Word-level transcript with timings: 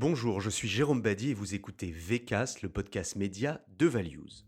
Bonjour, 0.00 0.40
je 0.40 0.48
suis 0.48 0.68
Jérôme 0.68 1.02
Badi 1.02 1.30
et 1.30 1.34
vous 1.34 1.56
écoutez 1.56 1.90
VCast, 1.90 2.62
le 2.62 2.68
podcast 2.68 3.16
média 3.16 3.60
de 3.80 3.86
Values. 3.88 4.46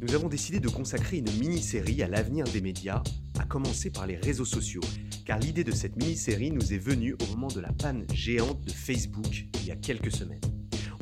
Nous 0.00 0.14
avons 0.14 0.28
décidé 0.28 0.60
de 0.60 0.68
consacrer 0.68 1.16
une 1.16 1.32
mini-série 1.40 2.00
à 2.04 2.06
l'avenir 2.06 2.44
des 2.44 2.60
médias, 2.60 3.02
à 3.40 3.44
commencer 3.44 3.90
par 3.90 4.06
les 4.06 4.14
réseaux 4.14 4.44
sociaux, 4.44 4.82
car 5.24 5.40
l'idée 5.40 5.64
de 5.64 5.72
cette 5.72 5.96
mini-série 5.96 6.52
nous 6.52 6.72
est 6.72 6.78
venue 6.78 7.16
au 7.20 7.26
moment 7.32 7.48
de 7.48 7.58
la 7.58 7.72
panne 7.72 8.06
géante 8.14 8.62
de 8.62 8.70
Facebook 8.70 9.48
il 9.60 9.66
y 9.66 9.72
a 9.72 9.76
quelques 9.76 10.12
semaines. 10.12 10.40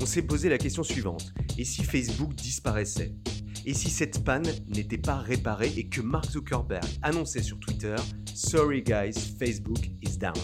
On 0.01 0.07
s'est 0.07 0.23
posé 0.23 0.49
la 0.49 0.57
question 0.57 0.83
suivante, 0.83 1.35
et 1.59 1.67
si 1.67 1.85
Facebook 1.85 2.35
disparaissait? 2.35 3.15
Et 3.67 3.75
si 3.75 3.89
cette 3.89 4.25
panne 4.25 4.47
n'était 4.69 4.99
pas 4.99 5.17
réparée 5.17 5.73
et 5.77 5.89
que 5.89 6.01
Mark 6.01 6.31
Zuckerberg 6.31 6.85
annonçait 7.03 7.43
sur 7.43 7.59
Twitter 7.59 7.97
Sorry 8.35 8.83
guys, 8.83 9.15
Facebook 9.39 9.91
is 10.03 10.19
down. 10.19 10.35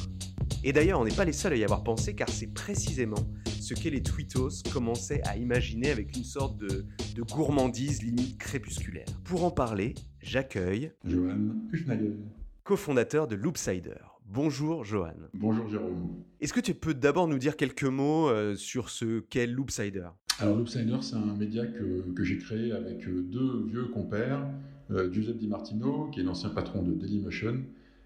Et 0.64 0.73
d'ailleurs, 0.73 1.01
on 1.01 1.05
n'est 1.05 1.15
pas 1.15 1.25
les 1.25 1.33
seuls 1.33 1.52
à 1.52 1.56
y 1.56 1.64
avoir 1.64 1.83
pensé 1.83 2.14
car 2.14 2.28
c'est 2.28 2.52
précisément 2.52 3.28
ce 3.47 3.75
que 3.75 3.88
les 3.88 4.02
tweetos 4.02 4.62
commençaient 4.73 5.23
à 5.27 5.37
imaginer 5.37 5.91
avec 5.91 6.16
une 6.16 6.25
sorte 6.25 6.56
de, 6.59 6.87
gourmandise 7.30 8.02
limite 8.02 8.38
crépusculaire. 8.38 9.06
Pour 9.25 9.45
en 9.45 9.50
parler, 9.50 9.95
j'accueille 10.23 10.92
Johan 11.05 11.55
Hufnagel, 11.70 12.16
cofondateur 12.64 13.28
de 13.28 13.37
Loopsider. 13.37 14.00
Bonjour 14.25 14.84
Johan. 14.84 15.12
Bonjour 15.34 15.69
Jérôme. 15.69 16.23
Est-ce 16.41 16.52
que 16.52 16.61
tu 16.61 16.73
peux 16.73 16.95
d'abord 16.95 17.28
nous 17.28 17.39
dire 17.39 17.56
quelques 17.56 17.84
mots 17.84 18.28
euh, 18.28 18.55
sur 18.55 18.89
ce 18.89 19.20
qu'est 19.20 19.47
Loopsider? 19.47 20.09
Alors 20.41 20.57
Loopsider, 20.57 20.97
c'est 21.03 21.17
un 21.17 21.35
média 21.37 21.67
que, 21.67 22.25
j'ai 22.25 22.39
créé 22.39 22.73
avec 22.73 23.07
euh, 23.07 23.21
deux 23.21 23.62
vieux 23.67 23.85
compères, 23.87 24.47
euh, 24.91 25.12
Giuseppe 25.12 25.37
Di 25.37 25.47
Martino, 25.47 26.09
qui 26.12 26.21
est 26.21 26.23
l'ancien 26.23 26.48
patron 26.48 26.83
de 26.83 26.93
Dailymotion, 26.93 27.59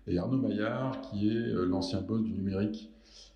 et 0.09 0.19
Arnaud 0.19 0.39
Maillard, 0.39 1.01
qui 1.01 1.28
est 1.28 1.55
euh, 1.55 1.65
l'ancien 1.65 2.01
boss 2.01 2.23
du 2.23 2.33
numérique, 2.33 2.91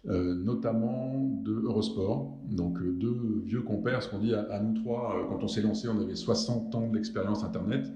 notamment 0.05 1.29
de 1.45 1.53
Eurosport. 1.53 2.39
Donc 2.51 2.83
deux 2.83 3.43
vieux 3.45 3.61
compères, 3.61 4.03
ce 4.03 4.09
qu'on 4.09 4.19
dit 4.19 4.35
à, 4.35 4.59
nous 4.61 4.81
trois, 4.81 5.27
quand 5.29 5.43
on 5.43 5.49
s'est 5.49 5.61
lancé, 5.61 5.87
on 5.89 6.01
avait 6.01 6.15
60 6.15 6.75
ans 6.75 6.89
d'expérience 6.89 7.45
Internet. 7.45 7.93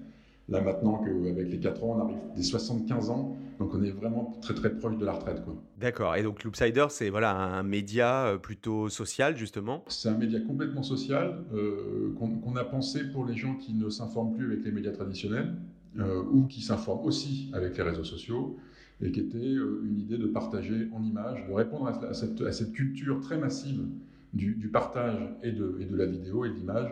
Là 0.49 0.61
maintenant 0.61 0.99
qu'avec 0.99 1.51
les 1.51 1.59
4 1.59 1.85
ans, 1.85 1.97
on 1.97 2.05
arrive 2.05 2.19
des 2.37 2.43
75 2.43 3.09
ans, 3.11 3.37
donc 3.59 3.75
on 3.75 3.83
est 3.83 3.91
vraiment 3.91 4.39
très 4.41 4.55
très 4.55 4.75
proche 4.75 4.97
de 4.97 5.05
la 5.05 5.13
retraite. 5.13 5.43
D'accord, 5.79 6.17
et 6.17 6.23
donc 6.23 6.43
Loopsider, 6.45 6.87
c'est 6.91 7.11
voilà, 7.11 7.37
un 7.37 7.63
média 7.63 8.27
euh, 8.27 8.39
plutôt 8.39 8.89
social 8.89 9.37
justement? 9.37 9.85
C'est 9.89 10.09
un 10.09 10.17
média 10.17 10.41
complètement 10.41 10.83
social 10.83 11.45
euh, 11.55 12.15
qu'on 12.19 12.57
a 12.57 12.65
pensé 12.65 13.11
pour 13.13 13.25
les 13.25 13.37
gens 13.37 13.55
qui 13.57 13.75
ne 13.75 13.89
s'informent 13.89 14.35
plus 14.35 14.47
avec 14.47 14.65
les 14.65 14.73
médias 14.73 14.93
traditionnels 14.93 15.55
euh, 15.99 16.23
ou 16.31 16.47
qui 16.47 16.61
s'informent 16.61 17.05
aussi 17.05 17.51
avec 17.53 17.77
les 17.77 17.83
réseaux 17.83 18.05
sociaux 18.05 18.57
et 19.01 19.11
qui 19.11 19.21
était 19.21 19.39
une 19.39 19.99
idée 19.99 20.19
de 20.19 20.27
partager 20.27 20.89
en 20.93 21.03
images, 21.03 21.45
de 21.49 21.53
répondre 21.53 21.89
à 21.89 22.15
cette, 22.15 22.41
à 22.41 22.53
cette 22.53 22.73
culture 22.73 23.21
très 23.21 23.37
massive 23.37 23.85
du, 24.33 24.55
du 24.55 24.69
partage 24.69 25.19
et 25.43 25.51
de, 25.51 25.77
et 25.81 25.87
de 25.87 25.97
la 25.97 26.07
vidéo 26.07 26.45
et 26.45 26.51
de 26.51 26.55
l'image, 26.55 26.91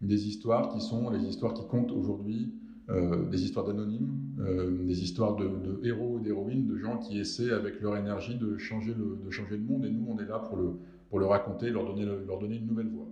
des 0.00 0.26
histoires 0.26 0.68
qui 0.70 0.80
sont 0.80 1.10
les 1.10 1.20
histoires 1.20 1.54
qui 1.54 1.64
comptent 1.68 1.92
aujourd'hui 1.92 2.52
euh, 2.90 3.28
des 3.28 3.42
histoires 3.44 3.64
d'anonymes, 3.64 4.12
euh, 4.40 4.84
des 4.84 5.02
histoires 5.02 5.36
de, 5.36 5.80
héros 5.84 6.18
et 6.18 6.22
d'héroïnes, 6.22 6.66
de 6.66 6.76
gens 6.76 6.98
qui 6.98 7.18
essaient 7.18 7.50
avec 7.50 7.80
leur 7.80 7.96
énergie 7.96 8.36
de 8.36 8.56
changer 8.58 8.94
le, 8.94 9.18
de 9.24 9.30
changer 9.30 9.56
le 9.56 9.62
monde. 9.62 9.84
Et 9.84 9.90
nous, 9.90 10.06
on 10.08 10.18
est 10.18 10.26
là 10.26 10.38
pour 10.38 10.56
le, 10.56 10.78
pour 11.08 11.18
le 11.18 11.26
raconter, 11.26 11.70
leur 11.70 11.86
donner, 11.86 12.04
leur 12.04 12.38
donner 12.38 12.56
une 12.56 12.66
nouvelle 12.66 12.88
voix. 12.88 13.06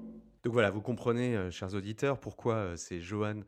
Donc 0.45 0.53
voilà, 0.53 0.70
vous 0.70 0.83
comprenez, 0.83 1.37
euh, 1.37 1.50
chers 1.50 1.75
auditeurs, 1.75 2.19
pourquoi 2.19 2.77
c'est 2.77 3.00
Johan 3.00 3.41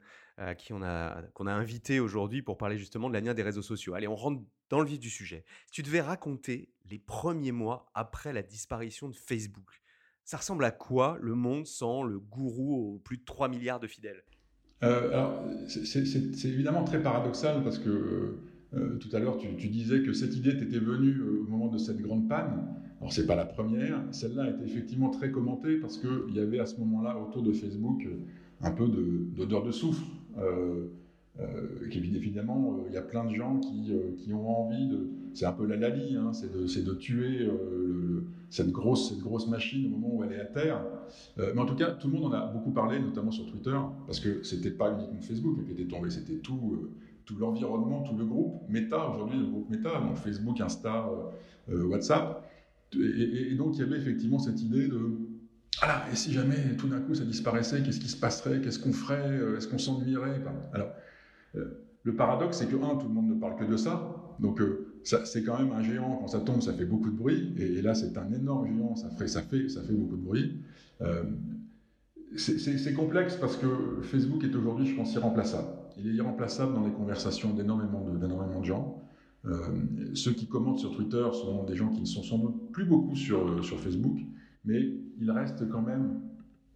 qui 0.58 0.72
on 0.72 0.83
a, 0.83 1.22
qu'on 1.33 1.47
a 1.47 1.52
invité 1.52 2.00
aujourd'hui 2.00 2.42
pour 2.42 2.58
parler 2.58 2.77
justement 2.77 3.08
de 3.08 3.14
l'avenir 3.14 3.36
des 3.36 3.45
réseaux 3.45 3.62
sociaux. 3.62 3.95
Allez, 3.95 4.08
on 4.08 4.17
rentre 4.17 4.42
dans 4.69 4.80
le 4.80 4.86
vif 4.86 4.98
du 4.98 5.08
sujet. 5.08 5.45
Tu 5.70 5.84
devais 5.84 6.00
raconter 6.00 6.72
les 6.91 6.98
premiers 6.98 7.52
mois 7.52 7.86
après 7.95 8.33
la 8.33 8.42
disparition 8.42 9.08
de 9.08 9.14
Facebook, 9.14 9.80
ça 10.25 10.39
ressemble 10.39 10.64
à 10.64 10.70
quoi 10.70 11.19
le 11.20 11.34
monde 11.34 11.67
sans 11.67 12.02
le 12.02 12.19
gourou 12.19 12.95
aux 12.95 12.98
plus 12.98 13.19
de 13.19 13.25
3 13.25 13.48
milliards 13.48 13.80
de 13.80 13.86
fidèles? 13.86 14.24
Euh, 14.83 15.12
alors, 15.12 15.45
c'est 15.68 16.48
évidemment 16.48 16.85
très 16.85 17.02
paradoxal 17.02 17.62
parce 17.62 17.79
que 17.79 18.39
euh, 18.74 18.96
tout 18.98 19.14
à 19.14 19.20
l'heure, 19.20 19.39
tu, 19.39 19.68
disais 19.68 20.02
que 20.02 20.12
cette 20.12 20.36
idée 20.36 20.57
t'était 20.57 20.79
venue 20.79 21.18
euh, 21.20 21.42
au 21.42 21.51
moment 21.51 21.68
de 21.68 21.79
cette 21.79 22.01
grande 22.01 22.29
panne. 22.29 22.67
Alors, 23.01 23.13
c'est 23.13 23.27
pas 23.27 23.36
la 23.36 23.45
première. 23.45 24.02
Celle-là 24.11 24.45
a 24.45 24.51
été 24.51 24.64
effectivement 24.64 25.11
très 25.11 25.30
commentée 25.30 25.77
parce 25.77 25.98
qu'il 25.98 26.34
y 26.34 26.40
avait 26.40 26.58
à 26.58 26.67
ce 26.67 26.79
moment-là, 26.80 27.18
autour 27.18 27.42
de 27.42 27.52
Facebook, 27.52 28.07
un 28.61 28.70
peu 28.70 28.89
d'odeur 29.36 29.63
de, 29.63 29.70
soufre. 29.70 30.05
Euh, 30.39 30.89
évidemment, 31.90 32.84
il 32.89 32.95
y 32.95 32.96
a 32.96 33.02
plein 33.02 33.24
de 33.24 33.34
gens 33.34 33.58
qui 33.58 34.33
ont 34.33 34.48
envie 34.48 34.89
de. 34.89 35.08
C'est 35.34 35.46
un 35.46 35.52
peu 35.52 35.67
la 35.67 35.77
Lali, 35.77 36.17
hein, 36.17 36.33
c'est 36.33 36.84
de, 36.84 36.95
tuer 36.95 37.40
le, 37.40 38.24
cette, 38.50 38.70
grosse, 38.70 39.48
machine 39.48 39.86
au 39.86 39.98
moment 39.98 40.14
où 40.14 40.24
elle 40.24 40.33
est 40.33 40.40
à 40.40 40.45
terre. 40.45 40.80
Euh, 41.39 41.52
mais 41.55 41.61
en 41.61 41.67
tout 41.67 41.74
cas, 41.74 41.90
tout 41.90 42.08
le 42.08 42.14
monde 42.14 42.33
en 42.33 42.36
a 42.36 42.46
beaucoup 42.46 42.70
parlé, 42.70 43.00
notamment 43.00 43.33
sur 43.33 43.45
Twitter, 43.50 43.77
parce 44.06 44.20
que 44.20 44.45
c'était 44.45 44.70
pas 44.70 44.92
uniquement 44.92 45.20
Facebook 45.20 45.64
qui 45.67 45.72
était 45.72 45.86
tombé, 45.86 46.11
c'était 46.11 46.36
tout, 46.36 46.89
euh, 47.30 47.34
l'environnement, 47.39 48.02
tout 48.02 48.17
le 48.17 48.24
groupe 48.24 48.62
Meta, 48.68 49.08
aujourd'hui 49.11 49.39
le 49.40 49.46
groupe 49.46 49.68
Meta, 49.70 49.98
donc 50.00 50.17
Facebook, 50.18 50.61
Insta, 50.61 51.11
euh, 51.68 51.84
WhatsApp. 51.84 52.48
Et, 52.95 53.56
donc 53.56 53.74
il 53.74 53.80
y 53.80 53.83
avait 53.83 53.96
effectivement 53.96 54.39
cette 54.39 54.61
idée 54.62 54.86
de 54.86 55.01
ah 55.83 56.05
et 56.12 56.14
si 56.14 56.33
jamais 56.33 56.77
tout 56.78 56.86
d'un 56.86 57.01
coup 57.01 57.16
ça 57.16 57.24
disparaissait, 57.24 57.83
qu'est-ce 57.83 57.98
qui 57.98 58.08
se 58.08 58.16
passerait, 58.16 58.61
qu'est-ce 58.61 58.78
qu'on 58.78 58.92
ferait, 58.92 59.40
est-ce 59.56 59.66
qu'on 59.66 59.78
s'ennuierait 59.78 60.40
Alors, 60.72 60.90
le 62.05 62.14
paradoxe, 62.14 62.58
c'est 62.58 62.68
que, 62.68 62.77
un, 62.77 62.95
tout 62.95 63.08
le 63.08 63.14
monde 63.14 63.30
ne 63.30 63.34
parle 63.34 63.56
que 63.56 63.64
de 63.64 63.77
ça, 63.77 64.14
donc 64.39 64.61
c'est 65.04 65.42
quand 65.44 65.58
même 65.58 65.72
un 65.72 65.82
géant, 65.82 66.16
quand 66.20 66.28
ça 66.28 66.40
tombe, 66.40 66.62
ça 66.62 66.72
fait 66.72 66.84
beaucoup 66.84 67.10
de 67.10 67.16
bruit, 67.16 67.54
et, 67.58 67.82
là 67.82 67.94
c'est 67.94 68.16
un 68.16 68.32
énorme 68.32 68.66
géant, 68.66 68.96
ça 68.96 69.10
fait, 69.10 69.28
ça 69.28 69.42
fait, 69.42 69.68
ça 69.68 69.82
fait 69.82 69.92
beaucoup 69.92 70.16
de 70.16 70.22
bruit. 70.22 70.60
Euh, 71.02 71.24
c'est 72.36 72.94
complexe 72.94 73.36
parce 73.36 73.56
que 73.56 74.00
Facebook 74.02 74.42
est 74.42 74.54
aujourd'hui, 74.56 74.86
je 74.86 74.96
pense, 74.96 75.14
irremplaçable. 75.14 75.68
Il 75.96 76.08
est 76.08 76.14
irremplaçable 76.14 76.74
dans 76.74 76.84
les 76.84 76.90
conversations 76.90 77.54
d'énormément 77.54 78.04
de, 78.04 78.18
de, 78.18 78.64
gens. 78.64 79.00
Euh, 79.44 79.60
ceux 80.14 80.32
qui 80.32 80.46
commentent 80.46 80.80
sur 80.80 80.96
Twitter 80.96 81.24
sont 81.32 81.64
des 81.64 81.76
gens 81.76 81.90
qui 81.90 82.00
ne 82.00 82.06
sont 82.06 82.24
sans 82.24 82.38
doute 82.38 82.72
plus 82.72 82.86
beaucoup 82.86 83.14
sur, 83.14 83.64
sur 83.64 83.78
Facebook, 83.78 84.18
mais 84.64 84.94
il 85.20 85.30
reste 85.30 85.68
quand 85.68 85.82
même 85.82 86.22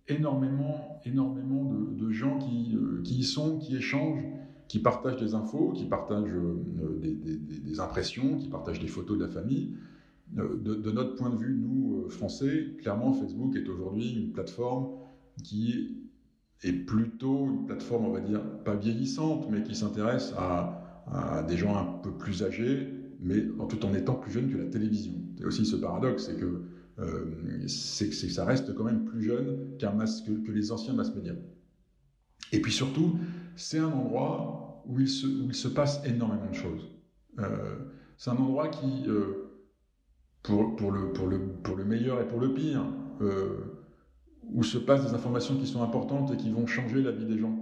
énormément, 0.06 1.00
énormément 1.04 1.72
de, 1.90 2.10
gens 2.10 2.38
qui, 2.38 2.76
euh, 2.76 3.02
qui 3.02 3.16
y 3.16 3.24
sont, 3.24 3.58
qui 3.58 3.76
échangent, 3.76 4.24
qui 4.68 4.78
partagent 4.78 5.16
des 5.16 5.34
infos, 5.34 5.72
qui 5.72 5.86
partagent 5.86 6.30
euh, 6.30 6.98
des, 7.00 7.80
impressions, 7.80 8.36
qui 8.36 8.48
partagent 8.48 8.80
des 8.80 8.86
photos 8.86 9.18
de 9.18 9.24
la 9.24 9.30
famille. 9.30 9.74
Euh, 10.36 10.56
de, 10.56 10.90
notre 10.90 11.16
point 11.16 11.30
de 11.30 11.36
vue, 11.36 11.56
nous, 11.58 12.04
euh, 12.04 12.08
Français, 12.10 12.74
clairement, 12.78 13.14
Facebook 13.14 13.56
est 13.56 13.66
aujourd'hui 13.68 14.12
une 14.12 14.32
plateforme 14.32 14.88
qui 15.42 15.96
est 16.62 16.72
plutôt 16.72 17.46
une 17.46 17.66
plateforme, 17.66 18.04
on 18.04 18.12
va 18.12 18.20
dire, 18.20 18.42
pas 18.64 18.74
vieillissante, 18.74 19.48
mais 19.50 19.62
qui 19.62 19.74
s'intéresse 19.74 20.34
à, 20.36 20.84
des 21.48 21.56
gens 21.56 21.74
un 21.74 21.86
peu 22.02 22.10
plus 22.10 22.42
âgés, 22.42 22.86
mais 23.18 23.42
tout 23.70 23.86
en 23.86 23.94
étant 23.94 24.14
plus 24.14 24.30
jeune 24.30 24.52
que 24.52 24.58
la 24.58 24.66
télévision. 24.66 25.14
C'est 25.38 25.46
aussi 25.46 25.64
ce 25.64 25.76
paradoxe, 25.76 26.26
c'est 26.26 26.36
que, 26.38 28.28
ça 28.30 28.44
reste 28.44 28.74
quand 28.74 28.84
même 28.84 29.06
plus 29.06 29.22
jeune 29.22 29.78
qu'un 29.78 29.96
que, 29.96 30.46
que 30.46 30.52
les 30.52 30.70
anciens 30.70 30.92
mass 30.92 31.14
médias. 31.14 31.32
Et 32.52 32.60
puis 32.60 32.72
surtout, 32.72 33.18
c'est 33.56 33.78
un 33.78 33.88
endroit 33.88 34.57
où 34.88 34.98
il, 35.00 35.08
se, 35.08 35.68
passe 35.68 36.02
énormément 36.06 36.50
de 36.50 36.54
choses. 36.54 36.88
Euh, 37.38 37.76
c'est 38.16 38.30
un 38.30 38.36
endroit 38.36 38.68
qui, 38.68 39.04
euh, 39.06 39.50
pour, 40.42 40.90
le, 40.90 41.84
meilleur 41.84 42.20
et 42.20 42.26
pour 42.26 42.40
le 42.40 42.54
pire, 42.54 42.84
euh, 43.20 43.58
où 44.50 44.62
se 44.62 44.78
passent 44.78 45.06
des 45.06 45.14
informations 45.14 45.56
qui 45.56 45.66
sont 45.66 45.82
importantes 45.82 46.32
et 46.32 46.36
qui 46.36 46.50
vont 46.50 46.66
changer 46.66 47.02
la 47.02 47.12
vie 47.12 47.26
des 47.26 47.38
gens. 47.38 47.54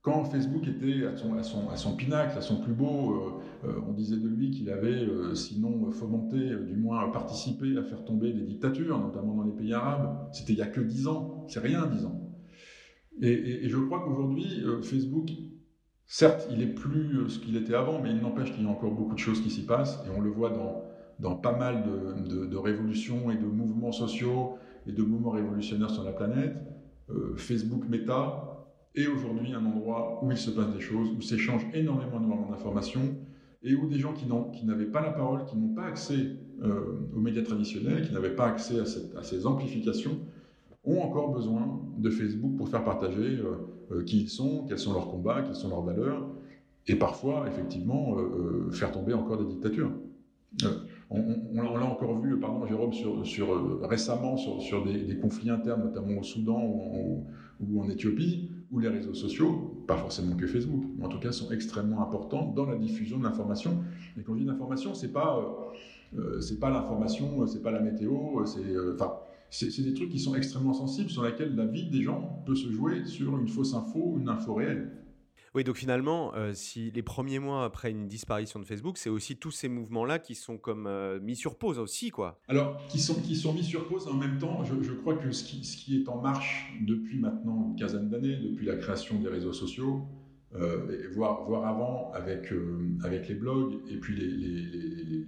quand 0.00 0.24
Facebook 0.24 0.66
était 0.66 1.04
à 1.04 1.16
son, 1.16 1.34
à, 1.34 1.72
à 1.72 1.76
son, 1.76 1.94
pinacle, 1.94 2.38
à 2.38 2.40
son 2.40 2.60
plus 2.62 2.72
beau, 2.72 3.42
on 3.86 3.92
disait 3.92 4.16
de 4.16 4.28
lui 4.28 4.50
qu'il 4.50 4.70
avait, 4.70 5.06
sinon 5.34 5.90
fomenté, 5.90 6.38
du 6.38 6.76
moins 6.76 7.10
participé 7.10 7.76
à 7.76 7.82
faire 7.82 8.04
tomber 8.06 8.32
des 8.32 8.42
dictatures, 8.42 8.98
notamment 8.98 9.34
dans 9.34 9.44
les 9.44 9.52
pays 9.52 9.74
arabes. 9.74 10.30
C'était 10.32 10.54
il 10.54 10.58
y 10.58 10.62
a 10.62 10.66
que 10.66 10.80
dix 10.80 11.06
ans, 11.06 11.44
c'est 11.48 11.60
rien 11.60 11.86
dix 11.86 12.06
ans. 12.06 12.18
Et, 13.20 13.68
je 13.68 13.76
crois 13.76 14.00
qu'aujourd'hui, 14.00 14.64
Facebook, 14.82 15.28
certes, 16.08 16.48
il 16.50 16.62
est 16.62 16.74
plus 16.74 17.18
euh, 17.18 17.28
ce 17.28 17.38
qu'il 17.38 17.56
était 17.56 17.74
avant, 17.74 18.00
mais 18.02 18.10
il 18.10 18.20
n'empêche 18.20 18.52
qu'il 18.52 18.64
y 18.64 18.66
a 18.66 18.70
encore 18.70 18.92
beaucoup 18.92 19.14
de 19.14 19.20
choses 19.20 19.40
qui 19.40 19.50
s'y 19.50 19.64
passent, 19.64 20.02
et 20.06 20.10
on 20.10 20.20
le 20.20 20.30
voit 20.30 20.50
dans, 20.50 20.82
dans 21.20 21.36
pas 21.36 21.56
mal 21.56 21.84
de, 21.84 22.56
révolutions 22.56 23.30
et 23.30 23.36
de 23.36 23.46
mouvements 23.46 23.92
sociaux 23.92 24.56
et 24.86 24.92
de 24.92 25.02
mouvements 25.02 25.30
révolutionnaires 25.30 25.90
sur 25.90 26.02
la 26.02 26.12
planète. 26.12 26.56
Euh, 27.10 27.36
Facebook 27.36 27.88
Meta 27.88 28.66
est 28.94 29.06
aujourd'hui 29.06 29.52
un 29.52 29.64
endroit 29.64 30.20
où 30.22 30.30
il 30.32 30.38
se 30.38 30.50
passe 30.50 30.72
des 30.74 30.80
choses, 30.80 31.10
où 31.16 31.20
s'échangent 31.20 31.66
énormément, 31.74 32.16
énormément 32.16 32.50
d'informations, 32.50 33.16
et 33.62 33.74
où 33.74 33.88
des 33.88 33.98
gens 33.98 34.14
qui, 34.14 34.26
n'avaient 34.64 34.86
pas 34.86 35.02
la 35.02 35.10
parole, 35.10 35.44
qui 35.44 35.56
n'ont 35.56 35.74
pas 35.74 35.84
accès 35.84 36.36
aux 36.62 37.20
médias 37.20 37.42
traditionnels, 37.42 38.06
qui 38.06 38.12
n'avaient 38.12 38.34
pas 38.34 38.46
accès 38.46 38.80
à, 38.80 38.84
cette, 38.84 39.14
à 39.16 39.22
ces 39.22 39.46
amplifications, 39.46 40.18
ont 40.84 41.00
encore 41.00 41.32
besoin 41.32 41.80
de 41.98 42.10
Facebook 42.10 42.56
pour 42.56 42.68
faire 42.68 42.84
partager 42.84 43.38
euh, 43.38 43.56
euh, 43.90 44.04
qui 44.04 44.22
ils 44.22 44.28
sont, 44.28 44.64
quels 44.68 44.78
sont 44.78 44.92
leurs 44.92 45.10
combats, 45.10 45.42
quelles 45.42 45.56
sont 45.56 45.68
leurs 45.68 45.82
valeurs. 45.82 46.26
et 46.86 46.96
parfois, 46.96 47.46
effectivement, 47.48 48.16
faire 48.70 48.92
tomber 48.92 49.12
encore 49.12 49.38
des 49.38 49.44
dictatures. 49.44 49.90
on, 51.10 51.62
l'a 51.62 51.84
encore 51.84 52.18
vu, 52.20 52.38
pardon, 52.40 52.66
Jérôme, 52.66 52.92
sur, 52.92 53.26
sur 53.26 53.80
récemment 53.82 54.36
sur, 54.36 54.84
des, 54.84 55.18
conflits 55.18 55.50
internes, 55.50 55.82
notamment 55.82 56.20
au 56.20 56.22
Soudan 56.22 56.62
ou 57.60 57.82
en 57.82 57.88
Éthiopie, 57.90 58.50
où 58.70 58.78
les 58.78 58.88
réseaux 58.88 59.14
sociaux, 59.14 59.84
pas 59.86 59.96
forcément 59.96 60.36
que 60.36 60.46
Facebook, 60.46 60.84
mais 60.96 61.06
en 61.06 61.08
tout 61.08 61.18
cas 61.18 61.32
sont 61.32 61.50
extrêmement 61.50 62.02
importants 62.02 62.52
dans 62.54 62.66
la 62.66 62.76
diffusion 62.76 63.18
de 63.18 63.24
l'information. 63.24 63.82
Et 64.18 64.22
quand 64.22 64.34
je 64.34 64.40
dis 64.40 64.44
l'information, 64.44 64.94
c'est 64.94 65.12
pas 65.12 65.38
euh, 66.16 66.38
euh 66.38 66.60
pas 66.60 66.70
l'information, 66.70 67.46
c'est 67.46 67.62
pas 67.62 67.70
la 67.70 67.80
météo, 67.80 68.44
c'est 68.44 68.60
euh, 68.60 68.94
enfin 68.94 69.14
c'est 69.50 69.82
des 69.82 69.94
trucs 69.94 70.10
qui 70.10 70.18
sont 70.18 70.34
extrêmement 70.34 70.74
sensibles 70.74 71.10
sur 71.10 71.24
lesquels 71.24 71.54
la 71.56 71.66
vie 71.66 71.88
des 71.88 72.02
gens 72.02 72.42
peut 72.46 72.54
se 72.54 72.70
jouer 72.70 73.04
sur 73.06 73.38
une 73.38 73.48
fausse 73.48 73.74
info, 73.74 74.16
une 74.18 74.28
info 74.28 74.54
réelle. 74.54 74.90
Oui, 75.54 75.64
donc 75.64 75.76
finalement, 75.76 76.34
euh, 76.34 76.52
si 76.52 76.90
les 76.90 77.02
premiers 77.02 77.38
mois 77.38 77.64
après 77.64 77.90
une 77.90 78.06
disparition 78.06 78.60
de 78.60 78.64
Facebook, 78.64 78.98
c'est 78.98 79.08
aussi 79.08 79.36
tous 79.36 79.50
ces 79.50 79.68
mouvements-là 79.68 80.18
qui 80.18 80.34
sont 80.34 80.58
comme 80.58 80.86
euh, 80.86 81.18
mis 81.20 81.36
sur 81.36 81.56
pause 81.56 81.78
aussi, 81.78 82.10
quoi. 82.10 82.40
Alors, 82.48 82.86
qui 82.88 83.00
sont, 83.00 83.14
qui 83.14 83.34
sont 83.34 83.54
mis 83.54 83.64
sur 83.64 83.88
pause 83.88 84.06
en 84.08 84.14
même 84.14 84.38
temps, 84.38 84.62
je, 84.64 84.92
crois 84.92 85.16
que 85.16 85.32
ce 85.32 85.44
qui, 85.44 85.64
ce 85.64 85.76
qui, 85.76 86.02
est 86.02 86.08
en 86.08 86.20
marche 86.20 86.72
depuis 86.82 87.18
maintenant 87.18 87.70
une 87.70 87.76
quinzaine 87.76 88.10
d'années, 88.10 88.36
depuis 88.36 88.66
la 88.66 88.76
création 88.76 89.18
des 89.20 89.28
réseaux 89.28 89.54
sociaux, 89.54 90.02
euh, 90.54 91.08
voire, 91.12 91.44
voire, 91.44 91.66
avant 91.66 92.12
avec, 92.12 92.52
avec 93.02 93.28
les 93.28 93.34
blogs 93.34 93.80
et 93.90 93.96
puis 93.96 94.16
les, 94.16 95.26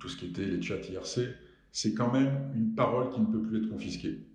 tout 0.00 0.08
ce 0.08 0.16
qui 0.16 0.26
était 0.26 0.44
les 0.44 0.60
chats 0.60 0.76
IRC, 0.76 1.28
c'est 1.74 1.92
quand 1.92 2.10
même 2.10 2.50
une 2.54 2.74
parole 2.74 3.10
qui 3.10 3.20
ne 3.20 3.26
peut 3.26 3.42
plus 3.42 3.58
être 3.58 3.68
confisquée. 3.68 4.26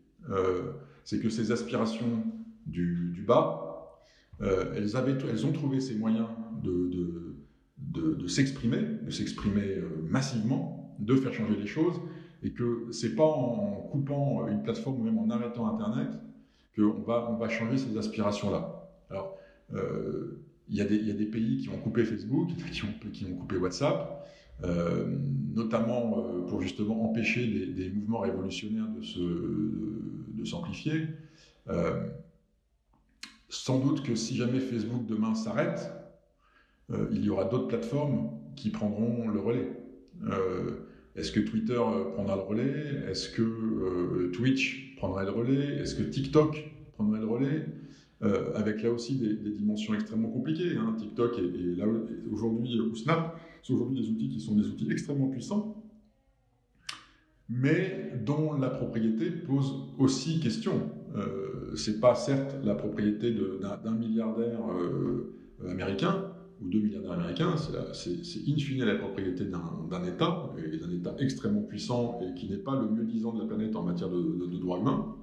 c'est 1.06 1.20
que 1.20 1.30
ces 1.30 1.52
aspirations 1.52 2.24
du, 2.68 3.24
bas, 3.26 4.00
euh, 4.42 4.74
elles, 4.76 5.46
ont 5.46 5.52
trouvé 5.52 5.80
ces 5.80 5.96
moyens 5.96 6.28
de, 6.62 8.28
s'exprimer, 8.28 8.82
de 9.04 9.10
s'exprimer 9.10 9.78
euh, 9.78 10.06
massivement, 10.08 10.96
de 11.00 11.16
faire 11.16 11.34
changer 11.34 11.56
les 11.56 11.68
choses, 11.68 12.00
et 12.44 12.52
que 12.52 12.88
c'est 12.92 13.16
pas 13.16 13.26
en 13.26 13.88
coupant 13.92 14.48
une 14.48 14.62
plateforme 14.62 15.02
ou 15.02 15.04
même 15.04 15.18
en 15.18 15.30
arrêtant 15.30 15.68
Internet 15.74 16.10
qu'on 16.76 17.02
va, 17.02 17.50
changer 17.50 17.78
ces 17.78 17.98
aspirations-là. 17.98 18.90
Alors, 19.10 19.38
euh, 19.74 20.42
il 20.70 20.76
y, 20.76 20.82
a 20.82 20.86
des 20.86 21.26
pays 21.26 21.58
qui 21.58 21.70
ont 21.70 21.80
coupé 21.80 22.06
Facebook, 22.06 22.50
qui 22.72 23.26
ont 23.26 23.36
coupé 23.36 23.58
WhatsApp, 23.58 24.24
euh, 24.64 25.18
notamment 25.56 26.24
pour 26.48 26.62
justement 26.62 27.10
empêcher 27.10 27.46
des, 27.68 27.90
mouvements 27.90 28.20
révolutionnaires 28.20 28.88
de, 28.90 29.02
se, 29.02 29.20
de, 29.20 30.46
s'amplifier. 30.46 31.08
Euh, 31.70 32.08
sans 33.50 33.80
doute 33.80 34.04
que 34.04 34.16
si 34.16 34.36
jamais 34.36 34.60
Facebook 34.60 35.06
demain 35.08 35.34
s'arrête, 35.36 35.92
euh, 36.92 37.08
il 37.12 37.24
y 37.24 37.30
aura 37.30 37.46
d'autres 37.46 37.68
plateformes 37.68 38.30
qui 38.56 38.70
prendront 38.70 39.28
le 39.28 39.40
relais. 39.40 39.72
Euh, 40.30 40.72
est-ce 41.16 41.32
que 41.32 41.40
Twitter 41.40 41.74
euh, 41.74 42.12
prendra 42.14 42.36
le 42.36 42.42
relais? 42.42 43.04
Est-ce 43.10 43.30
que 43.30 44.32
Twitch 44.32 44.96
prendra 44.98 45.24
le 45.24 45.32
relais? 45.32 45.78
Est-ce 45.78 45.96
que 45.96 46.04
TikTok 46.04 46.72
prendrait 46.94 47.20
le 47.20 47.28
relais? 47.28 47.66
Avec 48.54 48.84
là 48.84 48.92
aussi 48.92 49.16
des, 49.16 49.52
dimensions 49.52 49.94
extrêmement 49.94 50.30
compliquées. 50.30 50.76
Hein. 50.76 50.94
TikTok 51.00 51.40
et, 51.40 51.76
là 51.78 51.86
aujourd'hui, 52.30 52.78
ou 52.78 52.94
Snap, 52.94 53.40
sont 53.62 53.76
aujourd'hui 53.76 54.02
des 54.02 54.10
outils 54.10 54.30
qui 54.30 54.40
sont 54.40 54.56
des 54.56 54.68
outils 54.68 54.88
extrêmement 54.92 55.30
puissants, 55.30 55.84
mais 57.50 58.14
dont 58.26 58.54
la 58.54 58.70
propriété 58.70 59.32
pose 59.32 59.74
aussi 59.98 60.40
question. 60.40 60.92
Euh, 61.16 61.76
c'est 61.76 62.00
pas 62.00 62.14
certes 62.14 62.56
la 62.64 62.76
propriété 62.76 63.32
d'un 63.34 63.92
milliardaire 63.92 64.60
euh, 64.72 65.36
américain 65.68 66.32
ou 66.62 66.68
deux 66.68 66.80
milliardaires 66.80 67.14
américains, 67.14 67.56
c'est 67.94 68.12
in 68.48 68.58
fine 68.58 68.84
la 68.84 68.96
propriété 68.96 69.46
d'un 69.46 70.04
État, 70.04 70.50
et 70.58 70.78
d'un 70.78 70.92
État 70.92 71.16
extrêmement 71.20 71.62
puissant 71.62 72.20
et 72.22 72.34
qui 72.38 72.50
n'est 72.50 72.58
pas 72.58 72.80
le 72.80 72.90
mieux 72.90 73.06
disant 73.06 73.34
de 73.34 73.40
la 73.40 73.48
planète 73.48 73.76
en 73.78 73.84
matière 73.84 74.10
de, 74.10 74.60
droits 74.60 74.80
humains. 74.80 75.16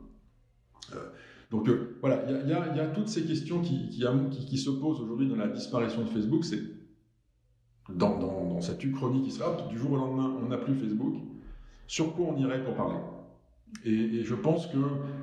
Euh, 0.94 1.11
donc 1.50 1.69
voilà, 2.00 2.25
il 2.43 2.49
y, 2.49 2.53
a 2.55 2.87
toutes 2.87 3.09
ces 3.09 3.23
questions 3.25 3.61
qui, 3.61 3.88
qui, 3.88 4.59
se 4.59 4.71
posent 4.71 5.00
aujourd'hui 5.00 5.29
dans 5.29 5.37
la 5.37 5.49
disparition 5.49 6.03
de 6.03 6.09
Facebook. 6.09 6.44
C'est 6.44 6.61
dans, 7.88 8.61
cette 8.61 8.83
uchronie 8.85 9.23
qui 9.23 9.31
sera, 9.31 9.56
du 9.69 9.79
jour 9.79 9.93
au 9.93 9.97
lendemain, 9.97 10.35
on 10.44 10.49
n'a 10.49 10.56
plus 10.56 10.75
Facebook. 10.75 11.15
Sur 11.87 12.15
quoi 12.15 12.27
on 12.31 12.37
irait 12.37 12.65
pour 12.65 12.75
parler? 12.75 12.99
Et, 13.85 14.25
je 14.25 14.35
pense 14.35 14.67
que, 14.67 14.79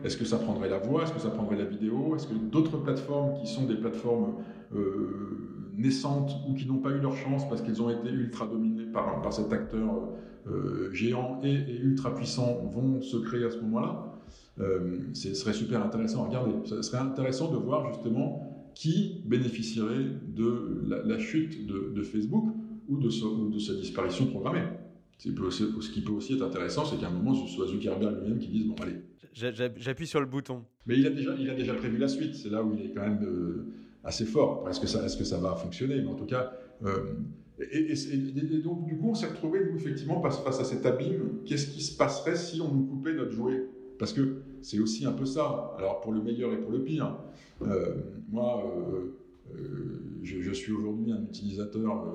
est-ce 0.06 0.18
que 0.18 0.25
ça 0.25 0.38
prendrait 0.38 0.69
la 0.69 0.77
voix, 0.77 1.04
est-ce 1.04 1.13
que 1.13 1.19
ça 1.19 1.30
prendrait 1.30 1.57
la 1.57 1.65
vidéo, 1.65 2.15
est-ce 2.15 2.27
que 2.27 2.36
d'autres 2.36 2.77
plateformes 2.77 3.33
qui 3.42 3.48
sont 3.48 3.65
des 3.65 3.75
plateformes 3.75 4.36
euh, 4.75 5.71
naissantes 5.75 6.31
ou 6.48 6.54
qui 6.54 6.65
n'ont 6.68 6.77
pas 6.77 6.92
eu 6.92 7.00
leur 7.00 7.15
chance 7.15 7.48
parce 7.50 7.62
qu'elles 7.62 7.81
ont 7.81 7.89
été 7.89 8.10
ultra 8.10 8.45
dominées 8.45 8.86
par, 8.86 9.21
par 9.21 9.33
cet 9.33 9.51
acteur 9.51 10.10
euh, 10.48 10.92
géant 10.92 11.39
et, 11.44 11.77
ultra 11.81 12.13
puissant 12.13 12.62
vont 12.65 13.01
se 13.01 13.18
créer 13.18 13.44
à 13.44 13.50
ce 13.50 13.57
moment-là? 13.60 14.13
Euh, 14.60 15.00
Ce 15.13 15.33
serait 15.33 15.54
super 15.54 15.83
intéressant 15.83 16.24
à 16.24 16.27
regarder. 16.27 16.54
Ce 16.65 16.81
serait 16.81 17.00
intéressant 17.00 17.51
de 17.51 17.57
voir 17.57 17.92
justement 17.92 18.52
qui 18.75 19.21
bénéficierait 19.25 20.05
de 20.27 20.83
la, 20.87 21.19
chute 21.19 21.65
de, 21.65 22.01
Facebook 22.01 22.53
ou 22.87 22.97
de, 22.97 23.09
ou 23.23 23.49
de 23.49 23.59
sa 23.59 23.73
disparition 23.75 24.27
programmée. 24.27 24.63
Ce 25.17 25.29
qui 25.91 26.01
peut 26.01 26.11
aussi 26.11 26.33
être 26.33 26.43
intéressant, 26.43 26.85
c'est 26.85 26.97
qu'à 26.97 27.07
un 27.07 27.11
moment, 27.11 27.33
ce 27.33 27.53
soit 27.53 27.67
Zuckerberg 27.67 28.21
lui-même 28.21 28.39
qui 28.39 28.49
dise 28.49 28.65
Bon, 28.65 28.75
allez. 28.81 28.97
J'appuie 29.33 30.07
sur 30.07 30.19
le 30.19 30.25
bouton. 30.25 30.63
Mais 30.85 30.97
il 30.97 31.07
a 31.07 31.09
déjà, 31.09 31.35
il 31.39 31.49
a 31.49 31.55
déjà 31.55 31.73
prévu 31.73 31.97
la 31.97 32.07
suite. 32.07 32.35
C'est 32.35 32.49
là 32.49 32.63
où 32.63 32.73
il 32.73 32.85
est 32.85 32.91
quand 32.93 33.01
même 33.01 33.23
euh, 33.23 33.73
assez 34.03 34.25
fort. 34.25 34.67
Est-ce 34.69 34.79
que, 34.79 34.87
ça, 34.87 35.05
est 35.05 35.17
que 35.17 35.23
ça 35.23 35.37
va 35.37 35.55
fonctionner? 35.55 36.01
Mais 36.01 36.07
en 36.07 36.15
tout 36.15 36.25
cas. 36.25 36.53
Euh, 36.83 37.13
et, 37.71 38.57
donc, 38.57 38.85
du 38.85 38.97
coup, 38.97 39.11
on 39.11 39.15
s'est 39.15 39.27
retrouvé, 39.27 39.59
nous, 39.69 39.77
effectivement, 39.77 40.21
face 40.21 40.59
à 40.59 40.63
cet 40.63 40.85
abîme. 40.85 41.39
Qu'est-ce 41.45 41.67
qui 41.67 41.81
se 41.81 41.95
passerait 41.95 42.35
si 42.35 42.59
on 42.61 42.73
nous 42.73 42.85
coupait 42.85 43.13
notre 43.13 43.31
jouet? 43.31 43.63
Parce 43.99 44.11
que 44.11 44.41
c'est 44.63 44.80
aussi 44.80 45.06
un 45.06 45.12
peu 45.12 45.25
ça. 45.25 45.75
Alors, 45.77 46.01
pour 46.01 46.12
le 46.12 46.21
meilleur 46.21 46.51
et 46.54 46.57
pour 46.57 46.71
le 46.71 46.83
pire. 46.83 47.15
Euh, 47.62 47.95
moi, 48.30 48.63
je, 50.24 50.42
je, 50.42 50.51
suis 50.51 50.71
aujourd'hui 50.71 51.12
un 51.12 51.21
utilisateur 51.21 52.06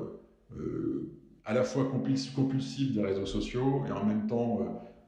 à 1.48 1.54
la 1.54 1.64
fois 1.64 1.90
compulsif 1.90 2.92
des 2.92 3.02
réseaux 3.02 3.24
sociaux 3.24 3.82
et 3.88 3.90
en 3.90 4.04
même 4.04 4.26
temps, 4.26 4.60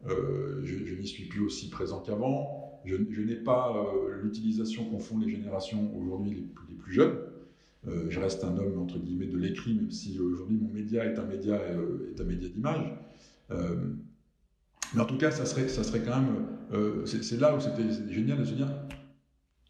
euh, 0.06 0.10
euh, 0.10 0.60
je, 0.64 0.94
n'y 0.94 1.06
suis 1.06 1.24
plus 1.24 1.42
aussi 1.44 1.68
présent 1.68 2.00
qu'avant. 2.00 2.80
Je, 2.86 2.96
n'ai 3.20 3.36
pas 3.36 3.76
euh, 3.76 4.22
l'utilisation 4.22 4.86
qu'ont 4.86 4.98
font 4.98 5.18
les 5.18 5.28
générations 5.28 5.94
aujourd'hui 5.94 6.48
les, 6.70 6.74
plus 6.76 6.94
jeunes. 6.94 7.18
je 8.08 8.18
reste 8.18 8.42
un 8.42 8.56
homme 8.56 8.78
entre 8.78 8.98
guillemets 8.98 9.26
de 9.26 9.36
l'écrit, 9.36 9.74
même 9.74 9.90
si 9.90 10.18
aujourd'hui 10.18 10.56
mon 10.56 10.72
média 10.72 11.04
est 11.04 11.18
un 11.18 11.26
média 11.26 11.56
est 11.60 12.20
un 12.20 12.24
média 12.24 12.48
d'image. 12.48 12.94
Mais 14.94 15.00
en 15.00 15.06
tout 15.06 15.16
cas, 15.16 15.30
ça 15.30 15.44
serait, 15.46 15.68
ça 15.68 15.84
serait 15.84 16.00
quand 16.00 16.20
même. 16.20 17.04
c'est 17.06 17.40
là 17.40 17.54
où 17.54 17.60
c'était 17.60 18.12
génial 18.12 18.38
de 18.38 18.44
se 18.44 18.54
dire 18.54 18.68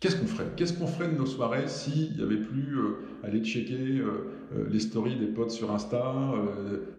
Qu'est-ce 0.00 0.16
qu'on 0.16 0.26
ferait? 0.26 0.46
Qu'est-ce 0.56 0.72
qu'on 0.72 0.86
ferait 0.86 1.12
de 1.12 1.18
nos 1.18 1.26
soirées 1.26 1.68
s'il 1.68 2.16
n'y 2.16 2.22
avait 2.22 2.38
plus 2.38 2.74
euh, 2.74 3.00
aller 3.22 3.44
checker 3.44 3.98
euh, 3.98 4.30
euh, 4.56 4.66
les 4.70 4.80
stories 4.80 5.16
des 5.16 5.26
potes 5.26 5.50
sur 5.50 5.70
Insta, 5.70 6.14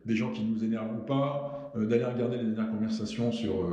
des 0.06 0.16
gens 0.16 0.32
qui 0.32 0.44
nous 0.44 0.64
énervent 0.64 0.96
ou 0.96 1.04
pas, 1.04 1.74
d'aller 1.76 2.06
regarder 2.06 2.38
les 2.38 2.44
dernières 2.44 2.70
conversations 2.70 3.32
sur, 3.32 3.68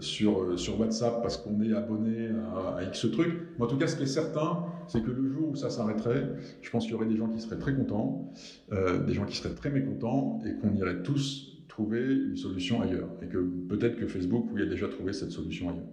sur, 0.00 0.80
WhatsApp 0.80 1.22
parce 1.22 1.36
qu'on 1.36 1.60
est 1.60 1.72
abonné 1.72 2.30
à, 2.76 2.82
X 2.82 3.06
truc 3.12 3.34
Mais 3.56 3.64
en 3.64 3.68
tout 3.68 3.76
cas, 3.76 3.86
ce 3.86 3.94
qui 3.94 4.02
est 4.02 4.06
certain, 4.06 4.64
c'est 4.88 5.02
que 5.02 5.10
le 5.12 5.28
jour 5.28 5.50
où 5.50 5.54
ça 5.54 5.70
s'arrêterait, 5.70 6.28
je 6.60 6.70
pense 6.70 6.84
qu'il 6.84 6.94
y 6.94 6.96
aurait 6.96 7.06
des 7.06 7.16
gens 7.16 7.28
qui 7.28 7.40
seraient 7.40 7.58
très 7.58 7.74
contents, 7.74 8.32
des 9.06 9.14
gens 9.14 9.26
qui 9.26 9.36
seraient 9.36 9.54
très 9.54 9.70
mécontents 9.70 10.40
et 10.44 10.54
qu'on 10.54 10.74
irait 10.74 11.02
tous 11.04 11.51
trouver 11.72 12.02
une 12.02 12.36
solution 12.36 12.82
ailleurs. 12.82 13.08
Et 13.22 13.28
que 13.28 13.38
peut-être 13.68 13.96
que 13.96 14.06
Facebook 14.06 14.50
y 14.54 14.62
a 14.62 14.66
déjà 14.66 14.88
trouvé 14.88 15.14
cette 15.14 15.32
solution 15.32 15.70
ailleurs 15.70 15.86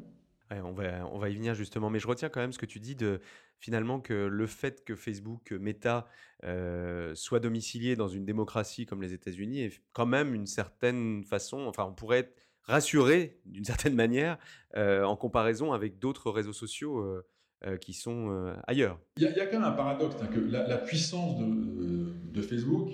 on, 0.51 0.71
va, 0.71 1.07
on 1.12 1.19
va 1.19 1.29
y 1.29 1.36
venir 1.36 1.53
justement, 1.53 1.89
mais 1.89 2.00
je 2.00 2.07
retiens 2.07 2.29
quand 2.29 2.39
même 2.39 2.51
ce 2.51 2.57
que 2.57 2.65
tu 2.65 2.79
dis 2.79 2.95
de 2.95 3.19
finalement 3.59 4.00
que 4.00 4.13
le 4.13 4.48
fait 4.48 4.83
que 4.83 4.95
Facebook, 4.95 5.51
Meta, 5.51 6.07
euh, 6.43 7.13
soit 7.15 7.39
domicilié 7.39 7.95
dans 7.95 8.07
une 8.07 8.25
démocratie 8.25 8.86
comme 8.86 9.01
les 9.01 9.13
États-Unis 9.13 9.62
est 9.62 9.81
quand 9.93 10.05
même 10.05 10.33
une 10.33 10.48
certaine 10.48 11.24
façon, 11.24 11.65
enfin 11.67 11.83
on 11.83 11.93
pourrait 11.93 12.19
être 12.19 12.36
rassuré 12.63 13.39
d'une 13.45 13.65
certaine 13.65 13.95
manière 13.95 14.38
euh, 14.75 15.03
en 15.03 15.15
comparaison 15.15 15.74
avec 15.74 16.00
d'autres 16.00 16.31
réseaux 16.31 16.53
sociaux 16.53 17.00
euh, 17.65 17.77
qui 17.77 17.93
sont 17.93 18.53
ailleurs. 18.67 19.00
Il 19.17 19.24
y, 19.24 19.27
a 19.27 19.45
quand 19.45 19.59
même 19.59 19.67
un 19.67 19.74
paradoxe, 19.74 20.15
hein, 20.21 20.27
que 20.27 20.39
la, 20.39 20.77
puissance 20.77 21.38
de, 21.38 22.41
Facebook 22.41 22.89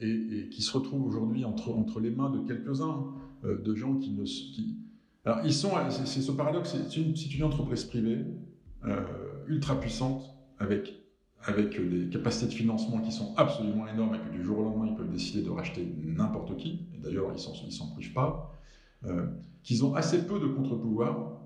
et, 0.00 0.48
qui 0.50 0.62
se 0.62 0.76
retrouve 0.76 1.06
aujourd'hui 1.06 1.44
entre, 1.44 1.70
entre 1.70 2.00
les 2.00 2.10
mains 2.10 2.30
de 2.30 2.46
quelques-uns, 2.46 3.06
de 3.44 3.74
gens 3.74 3.96
qui 3.96 4.12
ne... 4.12 4.24
Qui, 4.24 4.78
alors, 5.24 5.40
ils 5.44 5.52
sont, 5.52 5.70
c'est 5.90 6.20
ce 6.20 6.32
paradoxe, 6.32 6.76
c'est 6.88 6.96
une, 6.96 7.14
une, 7.14 7.44
entreprise 7.44 7.84
privée 7.84 8.24
euh, 8.84 9.00
ultra 9.46 9.78
puissante 9.78 10.24
avec, 10.58 10.94
avec 11.44 11.80
des 11.80 12.08
capacités 12.08 12.46
de 12.46 12.52
financement 12.52 13.00
qui 13.00 13.12
sont 13.12 13.32
absolument 13.36 13.86
énormes 13.86 14.16
et 14.16 14.18
que 14.18 14.36
du 14.36 14.42
jour 14.42 14.58
au 14.58 14.64
lendemain, 14.64 14.88
ils 14.90 14.96
peuvent 14.96 15.10
décider 15.12 15.42
de 15.42 15.50
racheter 15.50 15.86
n'importe 16.02 16.56
qui, 16.56 16.88
et 16.94 16.98
d'ailleurs, 16.98 17.26
ils 17.30 17.66
ne 17.66 17.70
s'en 17.70 17.92
privent 17.92 18.12
pas, 18.12 18.58
euh, 19.04 19.26
qu'ils 19.62 19.84
ont 19.84 19.94
assez 19.94 20.26
peu 20.26 20.40
de 20.40 20.46
contre-pouvoir. 20.46 21.38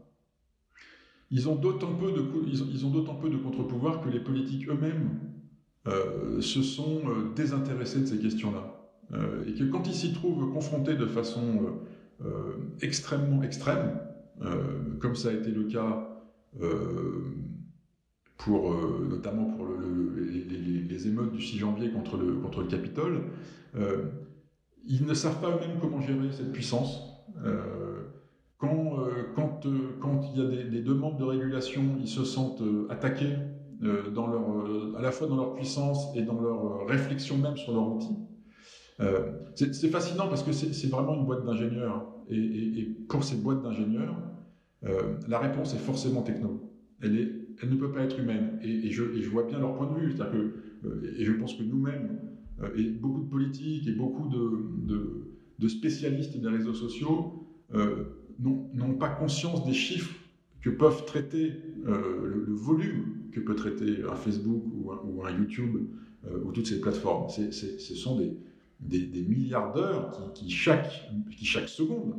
Ils 1.30 1.48
ont 1.48 1.56
d'autant 1.56 1.94
peu 1.94 2.12
de, 2.12 2.24
ils 2.46 2.62
ont, 2.62 2.66
ils 2.70 3.20
peu 3.20 3.28
de 3.28 3.36
contre-pouvoir 3.36 4.00
que 4.00 4.08
les 4.08 4.20
politiques 4.20 4.68
eux-mêmes 4.68 5.25
se 6.40 6.62
sont 6.62 7.02
désintéressés 7.35 8.00
de 8.00 8.07
ces 8.07 8.19
questions-là. 8.19 9.19
et 9.47 9.55
que 9.55 9.64
quand 9.64 9.87
ils 9.87 9.95
s'y 9.95 10.12
trouvent 10.12 10.52
confrontés 10.52 10.95
de 10.95 11.07
façon 11.07 11.78
extrêmement 12.83 13.43
extrême, 13.43 13.99
comme 15.00 15.14
ça 15.14 15.28
a 15.28 15.33
été 15.33 15.50
le 15.50 15.64
cas 15.64 16.09
pour, 18.37 18.75
notamment 19.09 19.45
pour 19.45 19.66
les, 20.19 21.07
émeutes 21.07 21.33
du 21.33 21.40
6 21.40 21.59
janvier 21.59 21.90
contre 21.90 22.16
le, 22.16 22.35
contre 22.35 22.62
le 22.62 22.66
Capitole, 22.66 23.21
ils 24.87 25.05
ne 25.05 25.14
savent 25.14 25.40
pas 25.40 25.50
eux-mêmes 25.50 25.78
comment 25.81 26.00
gérer 26.00 26.31
cette 26.33 26.52
puissance. 26.52 27.00
Euh, 27.45 28.02
quand, 28.59 29.00
euh, 29.00 29.25
quand, 29.35 29.66
euh, 29.66 29.97
quand, 30.00 30.23
il 30.33 30.40
y 30.40 30.45
a 30.45 30.49
des, 30.49 30.81
demandes 30.81 31.19
de 31.19 31.25
régulation, 31.25 31.83
ils 32.00 32.09
se 32.09 32.25
sentent 32.25 32.62
attaqués 32.88 33.35
dans 33.80 34.26
leur, 34.26 34.97
à 34.97 35.02
la 35.02 35.11
fois 35.11 35.26
dans 35.26 35.37
leur 35.37 35.54
puissance 35.54 36.16
et 36.16 36.23
dans 36.23 36.40
leur 36.40 36.87
réflexion 36.87 37.37
même 37.37 37.56
sur 37.56 37.73
leur 37.73 37.95
outil. 37.95 38.16
c'est 39.54 39.88
fascinant 39.88 40.28
parce 40.28 40.42
que 40.42 40.52
c'est 40.52 40.90
vraiment 40.90 41.14
une 41.14 41.26
boîte 41.26 41.45
d'ingénieurs. 41.45 42.06
Et, 42.30 42.97
pour 43.09 43.23
ces 43.23 43.37
boîtes 43.37 43.62
d'ingénieurs, 43.62 44.16
la 45.28 45.38
réponse 45.38 45.75
est 45.75 45.78
forcément 45.78 46.23
techno. 46.23 46.73
Elle, 47.02 47.47
ne 47.71 47.76
peut 47.76 47.92
pas 47.92 48.02
être 48.02 48.18
humaine. 48.18 48.59
Et, 48.62 48.90
je, 48.90 49.28
vois 49.28 49.45
bien 49.45 49.59
leur 49.59 49.76
point 49.76 49.92
de 49.92 50.00
vue. 50.00 50.14
Que, 50.14 51.18
et 51.18 51.25
je 51.25 51.33
pense 51.33 51.54
que 51.54 51.62
nous-mêmes, 51.62 52.18
euh, 52.62 52.71
et 52.76 52.85
beaucoup 52.90 53.23
de 53.23 53.28
politiques 53.28 53.87
et 53.87 53.92
beaucoup 53.92 54.28
de, 54.28 55.26
de, 55.59 55.68
spécialistes 55.68 56.38
des 56.38 56.49
réseaux 56.49 56.75
sociaux 56.75 57.47
euh, 57.75 58.04
n'ont 58.38 58.95
pas 58.95 59.09
conscience 59.09 59.64
des 59.66 59.73
chiffres 59.73 60.14
que 60.66 60.70
peuvent 60.73 61.04
traiter 61.04 61.52
euh, 61.87 62.44
le, 62.49 62.52
volume 62.52 63.30
que 63.30 63.38
peut 63.38 63.54
traiter 63.54 64.02
un 64.11 64.16
Facebook 64.16 64.64
ou 64.75 65.23
un, 65.25 65.30
YouTube 65.30 65.76
ou 66.44 66.50
toutes 66.50 66.66
ces 66.66 66.80
plateformes. 66.80 67.28
ce 67.28 67.94
sont 67.94 68.18
des, 68.18 68.37
des, 68.80 69.23
milliards 69.23 69.73
d'heures 69.73 70.32
qui, 70.35 70.50
chaque, 70.50 71.08
qui, 71.30 71.44
chaque, 71.44 71.68
seconde 71.68 72.16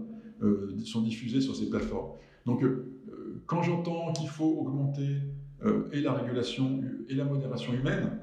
sont 0.86 1.02
diffusées 1.02 1.42
sur 1.42 1.58
ces 1.58 1.70
plateformes. 1.70 2.12
Donc, 2.46 2.64
quand 3.48 3.64
j'entends 3.64 4.14
qu'il 4.14 4.30
faut 4.30 4.60
augmenter 4.62 5.24
et 5.92 6.00
la 6.00 6.14
régulation 6.14 6.82
et 7.10 7.16
la 7.16 7.26
modération 7.26 7.74
humaine, 7.74 8.18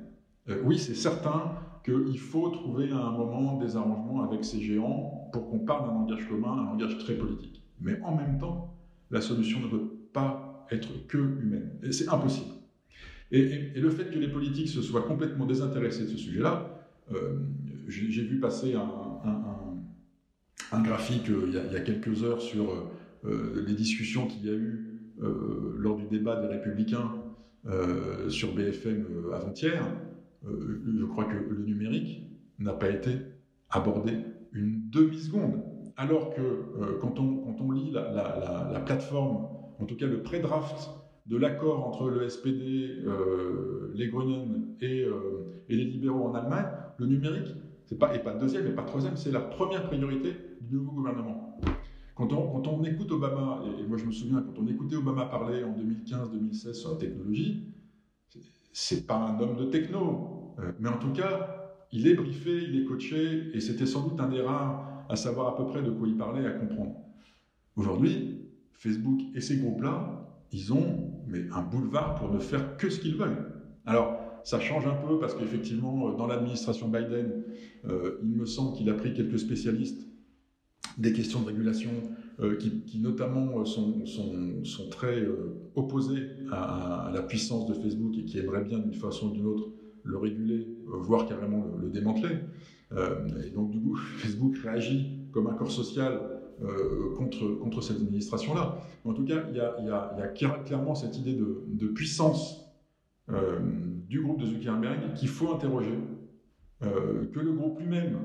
oui, 0.65 0.79
c'est 0.79 0.95
certain 0.95 1.59
qu'il 1.85 2.19
faut 2.19 2.49
trouver 2.49 2.91
à 2.93 2.99
un 2.99 3.13
moment 3.13 3.59
des 3.59 3.77
arrangements 3.77 4.23
avec 4.23 4.43
ces 4.43 4.63
géants 4.63 5.29
pour 5.35 5.51
qu'on 5.51 5.59
parle 5.59 5.87
d'un 5.87 5.95
langage 5.95 6.27
commun, 6.27 6.53
un 6.53 6.65
langage 6.65 6.97
très 6.97 7.15
politique. 7.15 7.63
Mais 7.79 8.01
en 8.01 8.17
même 8.17 8.39
temps, 8.39 8.75
la 9.11 9.21
solution 9.21 9.61
ne 9.61 9.69
peut 9.69 9.94
pas 10.15 10.67
être 10.71 11.07
que 11.07 11.19
humaine. 11.19 11.69
C'est 11.91 12.09
impossible. 12.09 12.55
Et, 13.31 13.73
le 13.75 13.91
fait 13.91 14.11
que 14.11 14.19
les 14.19 14.29
politiques 14.29 14.69
se 14.69 14.81
soient 14.81 15.03
complètement 15.03 15.45
désintéressés 15.45 16.05
de 16.05 16.09
ce 16.09 16.17
sujet-là, 16.17 16.75
euh, 17.13 17.39
j'ai 17.89 18.23
vu 18.23 18.41
passer 18.41 18.75
un, 18.75 20.83
graphique 20.83 21.29
euh, 21.31 21.49
il, 21.49 21.73
y 21.73 21.77
a, 21.77 21.81
quelques 21.81 22.23
heures 22.23 22.41
sur 22.41 22.91
euh, 23.25 23.65
les 23.67 23.75
discussions 23.75 24.27
qu'il 24.27 24.47
y 24.47 24.51
a 24.51 24.55
eu 24.55 24.91
lors 25.79 25.97
du 25.97 26.07
débat 26.07 26.41
des 26.41 26.49
Républicains 26.49 27.13
sur 28.29 28.53
BFM 28.53 29.07
avant-hier. 29.33 29.87
Je 30.45 31.05
crois 31.05 31.25
que 31.25 31.37
le 31.37 31.65
numérique 31.65 32.29
n'a 32.59 32.73
pas 32.73 32.91
été 32.91 33.13
abordé 33.71 34.19
une 34.53 34.91
demi-seconde. 34.91 35.63
Alors 35.97 36.35
que 36.35 36.99
quand, 37.01 37.21
on, 37.21 37.37
quand, 37.37 37.61
on, 37.61 37.71
lit 37.71 37.93
la, 37.93 38.83
plateforme, 38.85 39.47
en 39.85 39.87
tout 39.87 39.97
cas 39.97 40.07
le 40.07 40.23
pré-draft 40.23 40.89
de 41.27 41.37
l'accord 41.37 41.87
entre 41.87 42.09
le 42.09 42.27
SPD, 42.27 43.03
euh, 43.07 43.93
les 43.95 44.09
Grünen 44.09 44.77
et, 44.81 45.07
et, 45.69 45.77
les 45.77 45.85
libéraux 45.85 46.25
en 46.25 46.35
Allemagne, 46.35 46.67
le 46.97 47.05
numérique, 47.07 47.55
c'est 47.85 47.99
pas, 47.99 48.15
et 48.15 48.19
pas 48.19 48.33
deuxième 48.33 48.67
et 48.67 48.71
pas 48.71 48.83
troisième, 48.83 49.17
c'est 49.17 49.31
la 49.31 49.41
première 49.41 49.87
priorité 49.87 50.35
du 50.63 50.77
nouveau 50.77 50.93
gouvernement. 50.93 51.61
Quand 52.15 52.33
on, 52.33 52.83
écoute 52.85 53.13
Obama, 53.13 53.63
et, 53.79 53.87
moi 53.87 53.99
je 53.99 54.07
me 54.07 54.13
souviens, 54.13 54.41
quand 54.41 54.59
on 54.63 54.67
écoutait 54.67 54.97
Obama 54.97 55.27
parler 55.27 55.63
en 55.65 55.73
2015-2016 55.73 56.73
sur 56.73 56.93
la 56.93 56.97
technologie, 56.97 57.75
c'est 58.73 59.07
pas 59.07 59.17
un 59.17 59.39
homme 59.39 59.57
de 59.57 59.65
techno, 59.65 60.55
euh, 60.61 60.73
mais 60.81 60.89
en 60.89 60.99
tout 60.99 61.13
cas, 61.13 61.85
il 61.93 62.07
est 62.07 62.15
briefé, 62.15 62.63
il 62.71 62.81
est 62.81 62.85
coaché, 62.85 63.51
et 63.53 63.61
c'était 63.61 63.87
sans 63.87 64.09
doute 64.09 64.19
un 64.19 64.29
des 64.29 64.41
rares 64.41 65.05
à 65.11 65.17
savoir 65.17 65.49
à 65.49 65.57
peu 65.59 65.67
près 65.67 65.83
de 65.83 65.91
quoi 65.91 66.09
il 66.09 66.17
parlait, 66.17 66.47
à 66.47 66.53
comprendre. 66.53 66.97
Aujourd'hui, 67.77 68.44
Facebook 68.77 69.21
et 69.35 69.41
ces 69.41 69.57
groupes-là, 69.57 70.29
ils 70.53 70.73
ont 70.73 71.11
mais 71.27 71.45
un 71.53 71.63
boulevard 71.63 72.15
pour 72.17 72.33
ne 72.33 72.39
faire 72.39 72.77
que 72.77 72.91
ce 72.91 73.01
qu'ils 73.01 73.17
veulent. 73.17 73.53
Alors, 73.87 74.21
ça 74.45 74.61
change 74.61 74.87
un 74.87 74.95
peu 74.95 75.19
parce 75.19 75.35
qu'effectivement, 75.35 76.13
dans 76.13 76.27
l'administration 76.27 76.89
Biden, 76.89 77.45
euh, 77.87 78.19
il 78.23 78.37
me 78.37 78.47
semble 78.47 78.77
qu'il 78.77 78.89
a 78.91 78.95
pris 78.95 79.15
quelques 79.15 79.39
spécialistes 79.39 80.07
des 80.99 81.13
questions 81.13 81.41
de 81.41 81.47
régulation 81.47 81.91
euh, 82.41 82.57
qui, 82.57 82.99
notamment 82.99 83.61
euh, 83.61 83.65
sont, 83.65 84.05
sont, 84.07 84.65
sont 84.65 84.89
très 84.89 85.21
euh, 85.21 85.71
opposés 85.77 86.31
à, 86.51 87.11
la 87.15 87.23
puissance 87.23 87.67
de 87.67 87.75
Facebook 87.75 88.17
et 88.19 88.25
qui 88.25 88.39
aimeraient 88.39 88.65
bien 88.65 88.79
d'une 88.79 88.95
façon 88.95 89.29
ou 89.29 89.33
d'une 89.33 89.47
autre 89.47 89.69
le 90.03 90.19
réguler, 90.19 90.67
voire 90.87 91.27
carrément 91.27 91.65
le, 91.81 91.89
démanteler. 91.89 92.37
et 92.93 93.51
donc 93.51 93.71
du 93.71 93.81
coup, 93.81 93.97
Facebook 94.19 94.57
réagit 94.59 95.21
comme 95.33 95.47
un 95.47 95.55
corps 95.55 95.71
social 95.71 96.34
contre, 97.17 97.59
contre 97.61 97.83
cette 97.83 97.97
administration-là. 97.97 98.79
En 99.05 99.13
tout 99.13 99.25
cas, 99.25 99.45
il 99.51 99.57
y 99.57 99.61
a, 99.61 100.29
clairement 100.65 100.95
cette 100.95 101.19
idée 101.19 101.35
de, 101.35 101.87
puissance 101.89 102.65
du 104.09 104.23
groupe 104.23 104.41
de 104.41 104.47
Zuckerberg 104.47 105.15
qu'il 105.15 105.29
faut 105.29 105.53
interroger, 105.53 105.99
que 106.81 107.41
le 107.41 107.53
groupe 107.53 107.81
lui-même 107.81 108.19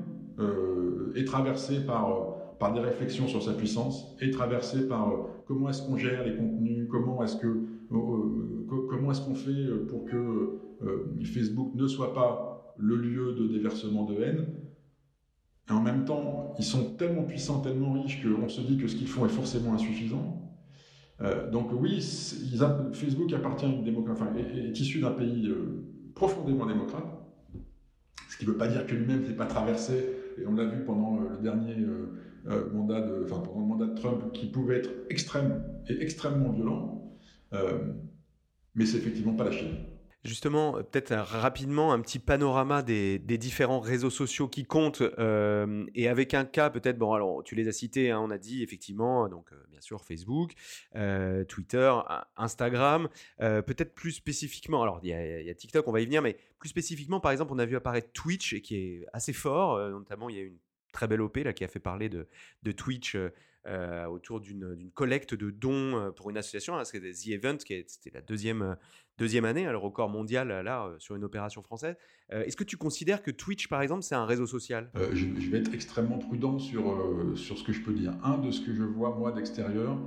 est 1.14 1.24
traversé 1.24 1.84
par 1.84 2.40
des 2.68 2.80
réflexions 2.80 3.26
sur 3.26 3.42
sa 3.42 3.54
puissance 3.54 4.14
et 4.20 4.30
traversé 4.30 4.86
par 4.86 5.08
euh, 5.08 5.16
comment 5.46 5.70
est-ce 5.70 5.82
qu'on 5.82 5.96
gère 5.96 6.24
les 6.24 6.36
contenus, 6.36 6.86
comment 6.90 7.24
est-ce 7.24 7.36
que 7.36 7.46
euh, 7.46 7.56
euh, 7.92 8.86
comment 8.88 9.10
est-ce 9.10 9.22
qu'on 9.22 9.34
fait 9.34 9.66
pour 9.88 10.04
que 10.04 10.60
Facebook 11.24 11.74
ne 11.74 11.86
soit 11.86 12.14
pas 12.14 12.74
le 12.78 12.96
lieu 12.96 13.32
de 13.32 13.48
déversement 13.48 14.04
de 14.04 14.22
haine. 14.22 14.46
Et 15.68 15.72
en 15.72 15.80
même 15.80 16.04
temps, 16.04 16.54
ils 16.58 16.64
sont 16.64 16.94
tellement 16.94 17.22
puissants, 17.22 17.60
tellement 17.60 17.92
riches 17.92 18.22
qu'on 18.22 18.48
se 18.48 18.60
dit 18.60 18.76
que 18.76 18.88
ce 18.88 18.96
qu'ils 18.96 19.08
font 19.08 19.26
est 19.26 19.30
forcément 19.30 19.74
insuffisant. 19.74 20.50
donc 21.52 21.70
oui, 21.72 22.00
Facebook 22.92 23.32
appartient 23.32 23.66
à 23.66 23.68
une 23.68 23.86
est, 23.86 24.80
issu 24.80 25.00
d'un 25.00 25.12
pays 25.12 25.48
profondément 26.14 26.66
démocrate, 26.66 27.06
ce 28.28 28.36
qui 28.36 28.46
ne 28.46 28.50
veut 28.50 28.56
pas 28.56 28.68
dire 28.68 28.86
que 28.86 28.94
lui-même 28.94 29.22
n'est 29.22 29.36
pas 29.36 29.46
traversé, 29.46 30.16
et 30.40 30.46
on 30.46 30.54
l'a 30.54 30.64
vu 30.64 30.84
pendant 30.84 31.18
le 31.18 31.38
dernier 31.42 31.76
euh, 32.46 32.70
mandat 32.72 33.02
de, 33.02 33.24
pendant 33.24 33.60
le 33.60 33.66
mandat 33.66 33.86
de 33.86 33.94
Trump 33.94 34.32
qui 34.32 34.46
pouvait 34.46 34.78
être 34.78 34.90
extrême 35.10 35.62
et 35.88 36.02
extrêmement 36.02 36.50
violent, 36.50 37.18
euh, 37.52 37.92
mais 38.74 38.86
c'est 38.86 38.96
effectivement 38.96 39.34
pas 39.34 39.44
la 39.44 39.52
Chine. 39.52 39.74
Justement, 40.24 40.76
euh, 40.76 40.82
peut-être 40.82 41.14
rapidement 41.14 41.92
un 41.92 42.00
petit 42.00 42.18
panorama 42.18 42.82
des, 42.82 43.18
différents 43.18 43.80
réseaux 43.80 44.10
sociaux 44.10 44.48
qui 44.48 44.64
comptent 44.64 45.02
et 45.94 46.08
avec 46.08 46.34
un 46.34 46.44
cas 46.44 46.68
peut-être, 46.68 46.98
bon 46.98 47.12
alors 47.12 47.42
tu 47.42 47.54
les 47.54 47.68
as 47.68 47.72
cités, 47.72 48.10
hein, 48.10 48.20
on 48.20 48.30
a 48.30 48.36
dit 48.36 48.62
effectivement, 48.62 49.28
donc 49.28 49.50
bien 49.70 49.80
sûr 49.80 50.04
Facebook, 50.04 50.52
Twitter, 51.48 51.92
Instagram, 52.36 53.08
peut-être 53.38 53.94
plus 53.94 54.12
spécifiquement, 54.12 54.82
alors 54.82 55.00
il 55.02 55.08
y, 55.08 55.50
a 55.50 55.54
TikTok, 55.54 55.88
on 55.88 55.92
va 55.92 56.00
y 56.00 56.04
venir, 56.04 56.20
mais 56.20 56.36
plus 56.58 56.68
spécifiquement 56.68 57.20
par 57.20 57.32
exemple 57.32 57.52
on 57.54 57.58
a 57.58 57.64
vu 57.64 57.76
apparaître 57.76 58.12
Twitch 58.12 58.52
et 58.52 58.60
qui 58.60 58.76
est 58.76 59.06
assez 59.14 59.32
fort, 59.32 59.78
notamment 59.90 60.28
il 60.28 60.36
y 60.36 60.40
a 60.40 60.42
une 60.42 60.58
très 60.92 61.08
belle 61.08 61.22
OP 61.22 61.36
là, 61.38 61.54
qui 61.54 61.64
a 61.64 61.68
fait 61.68 61.80
parler 61.80 62.10
de 62.10 62.72
Twitch 62.72 63.16
euh, 63.66 63.80
euh, 63.80 64.06
autour 64.06 64.40
d'une 64.40 64.90
collecte 64.94 65.34
de 65.34 65.50
dons 65.50 65.96
euh, 65.96 66.10
pour 66.10 66.30
une 66.30 66.36
association. 66.36 66.76
Hein, 66.76 66.84
c'était 66.84 67.12
The 67.12 67.28
Event, 67.28 67.56
c'était 67.60 68.10
la 68.12 68.20
deuxième, 68.20 68.76
deuxième 69.18 69.44
année, 69.44 69.66
hein, 69.66 69.72
le 69.72 69.78
record 69.78 70.08
mondial 70.08 70.48
là, 70.48 70.90
sur 70.98 71.16
une 71.16 71.24
opération 71.24 71.62
française. 71.62 71.96
Est-ce 72.30 72.56
que 72.56 72.64
tu 72.64 72.76
considères 72.76 73.22
que 73.22 73.30
Twitch, 73.30 73.68
par 73.68 73.82
exemple, 73.82 74.02
c'est 74.02 74.14
un 74.14 74.24
réseau 74.24 74.46
social? 74.46 74.90
Je, 75.12 75.50
vais 75.50 75.58
être 75.58 75.74
extrêmement 75.74 76.18
prudent 76.18 76.58
sur, 76.58 77.36
sur 77.36 77.58
ce 77.58 77.64
que 77.64 77.72
je 77.72 77.82
peux 77.82 77.92
dire. 77.92 78.14
Un, 78.22 78.38
de 78.38 78.50
ce 78.50 78.60
que 78.60 78.72
je 78.72 78.84
vois 78.84 79.16
moi 79.16 79.32
d'extérieur, 79.32 79.98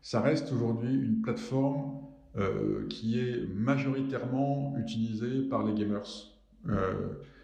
ça 0.00 0.20
reste 0.20 0.50
aujourd'hui 0.52 0.94
une 0.94 1.20
plateforme 1.20 2.00
qui 2.88 3.18
est 3.18 3.46
majoritairement 3.54 4.74
utilisée 4.78 5.42
par 5.48 5.64
les 5.64 5.74
gamers. 5.74 6.32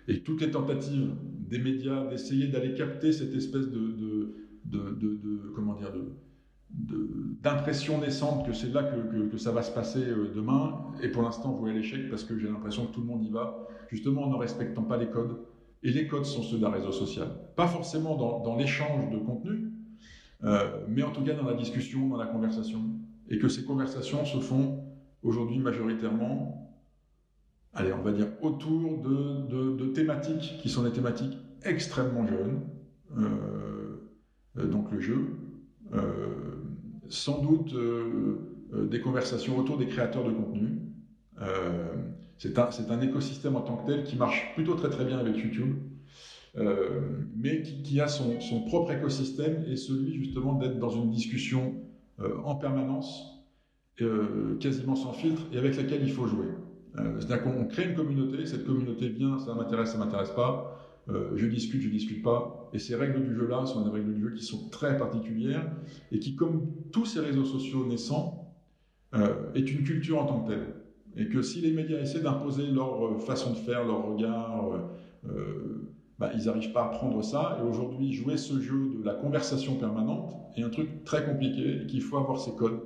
Et 0.08 0.22
toutes 0.22 0.40
les 0.40 0.50
tentatives 0.50 1.12
des 1.48 1.58
médias 1.58 2.06
d'essayer 2.06 2.48
d'aller 2.48 2.74
capter 2.74 3.12
cette 3.12 3.34
espèce 3.34 3.68
de, 3.68 4.34
comment 5.54 5.74
dire, 5.74 5.92
d'impression 6.70 7.98
naissante 8.00 8.46
que 8.46 8.52
c'est 8.52 8.72
là 8.72 8.82
que, 8.82 9.36
ça 9.36 9.52
va 9.52 9.62
se 9.62 9.70
passer 9.72 10.00
euh, 10.00 10.32
demain, 10.34 10.86
et 11.02 11.08
pour 11.08 11.22
l'instant 11.22 11.52
vous 11.52 11.66
à 11.66 11.72
l'échec 11.72 12.08
parce 12.08 12.24
que 12.24 12.38
j'ai 12.38 12.48
l'impression 12.48 12.86
que 12.86 12.94
tout 12.94 13.00
le 13.00 13.06
monde 13.06 13.24
y 13.24 13.30
va, 13.30 13.66
justement 13.88 14.24
en 14.24 14.30
ne 14.30 14.36
respectant 14.36 14.82
pas 14.82 14.96
les 14.96 15.08
codes. 15.08 15.38
Et 15.82 15.90
les 15.90 16.06
codes 16.06 16.24
sont 16.24 16.42
ceux 16.42 16.58
d'un 16.58 16.70
réseau 16.70 16.92
social. 16.92 17.28
Pas 17.56 17.66
forcément 17.66 18.16
dans, 18.16 18.56
l'échange 18.56 19.10
de 19.10 19.18
contenu, 19.18 19.72
euh, 20.44 20.84
mais 20.88 21.02
en 21.02 21.10
tout 21.10 21.22
cas 21.22 21.34
dans 21.34 21.44
la 21.44 21.54
discussion, 21.54 22.08
dans 22.08 22.16
la 22.16 22.26
conversation. 22.26 22.80
Et 23.28 23.38
que 23.38 23.48
ces 23.48 23.64
conversations 23.64 24.24
se 24.24 24.38
font 24.38 24.84
aujourd'hui 25.22 25.58
majoritairement 25.58 26.62
allez, 27.74 27.92
on 27.92 28.02
va 28.02 28.12
dire, 28.12 28.28
autour 28.42 28.98
de, 28.98 29.86
thématiques 29.92 30.58
qui 30.60 30.68
sont 30.68 30.82
des 30.82 30.92
thématiques 30.92 31.38
extrêmement 31.64 32.26
jeunes, 32.26 32.60
donc 34.56 34.90
le 34.92 35.00
jeu, 35.00 35.26
sans 37.08 37.42
doute 37.42 37.74
des 38.72 39.00
conversations 39.00 39.58
autour 39.58 39.78
des 39.78 39.86
créateurs 39.86 40.24
de 40.24 40.32
contenu. 40.32 40.80
c'est 42.38 42.58
un, 42.58 42.68
un, 42.90 43.00
écosystème 43.00 43.56
en 43.56 43.62
tant 43.62 43.76
que 43.76 43.92
tel 43.92 44.04
qui 44.04 44.16
marche 44.16 44.52
plutôt 44.54 44.74
très 44.74 44.90
très 44.90 45.04
bien 45.04 45.18
avec 45.18 45.36
YouTube. 45.36 45.74
Euh, 46.58 47.00
mais 47.34 47.62
qui, 47.62 47.98
a 48.00 48.08
son, 48.08 48.38
propre 48.66 48.92
écosystème 48.92 49.64
et 49.70 49.76
celui 49.76 50.12
justement 50.12 50.54
d'être 50.54 50.78
dans 50.78 50.90
une 50.90 51.10
discussion 51.10 51.74
euh, 52.20 52.36
en 52.44 52.56
permanence, 52.56 53.42
euh, 54.02 54.58
quasiment 54.58 54.94
sans 54.94 55.14
filtre, 55.14 55.42
et 55.52 55.58
avec 55.58 55.76
laquelle 55.76 56.02
il 56.02 56.12
faut 56.12 56.26
jouer. 56.26 56.46
C'est-à-dire 56.94 57.42
qu'on 57.44 57.64
crée 57.64 57.88
une 57.88 57.94
communauté, 57.94 58.44
cette 58.44 58.66
communauté 58.66 59.08
vient, 59.08 59.38
ça 59.38 59.54
m'intéresse, 59.54 59.92
ça 59.92 59.98
m'intéresse 59.98 60.32
pas, 60.32 60.78
je 61.08 61.46
discute, 61.46 61.80
je 61.80 61.88
discute 61.88 62.22
pas, 62.22 62.61
et 62.72 62.78
ces 62.78 62.94
règles 62.96 63.22
du 63.22 63.34
jeu-là 63.34 63.66
sont 63.66 63.84
des 63.84 63.90
règles 63.90 64.14
du 64.14 64.20
jeu 64.20 64.32
qui 64.32 64.44
sont 64.44 64.68
très 64.70 64.96
particulières 64.96 65.70
et 66.10 66.18
qui, 66.18 66.34
comme 66.34 66.72
tous 66.92 67.04
ces 67.04 67.20
réseaux 67.20 67.44
sociaux 67.44 67.86
naissants, 67.86 68.54
est 69.54 69.70
une 69.70 69.84
culture 69.84 70.22
en 70.22 70.26
tant 70.26 70.40
que 70.40 70.52
telle. 70.52 70.74
Et 71.16 71.28
que 71.28 71.42
si 71.42 71.60
les 71.60 71.70
médias 71.70 72.00
essaient 72.00 72.22
d'imposer 72.22 72.66
leur 72.68 73.20
façon 73.22 73.50
de 73.50 73.58
faire, 73.58 73.84
leur 73.84 74.06
regard, 74.06 74.70
bah, 76.18 76.30
ils 76.34 76.46
n'arrivent 76.46 76.72
pas 76.72 76.84
à 76.84 76.88
prendre 76.88 77.20
ça. 77.22 77.58
Et 77.60 77.68
aujourd'hui, 77.68 78.12
jouer 78.12 78.36
ce 78.36 78.60
jeu 78.60 78.94
de 79.00 79.04
la 79.04 79.14
conversation 79.14 79.76
permanente 79.76 80.34
est 80.56 80.62
un 80.62 80.70
truc 80.70 81.04
très 81.04 81.24
compliqué 81.24 81.82
et 81.82 81.86
qu'il 81.86 82.00
faut 82.00 82.16
avoir 82.16 82.38
ses 82.38 82.54
codes 82.54 82.80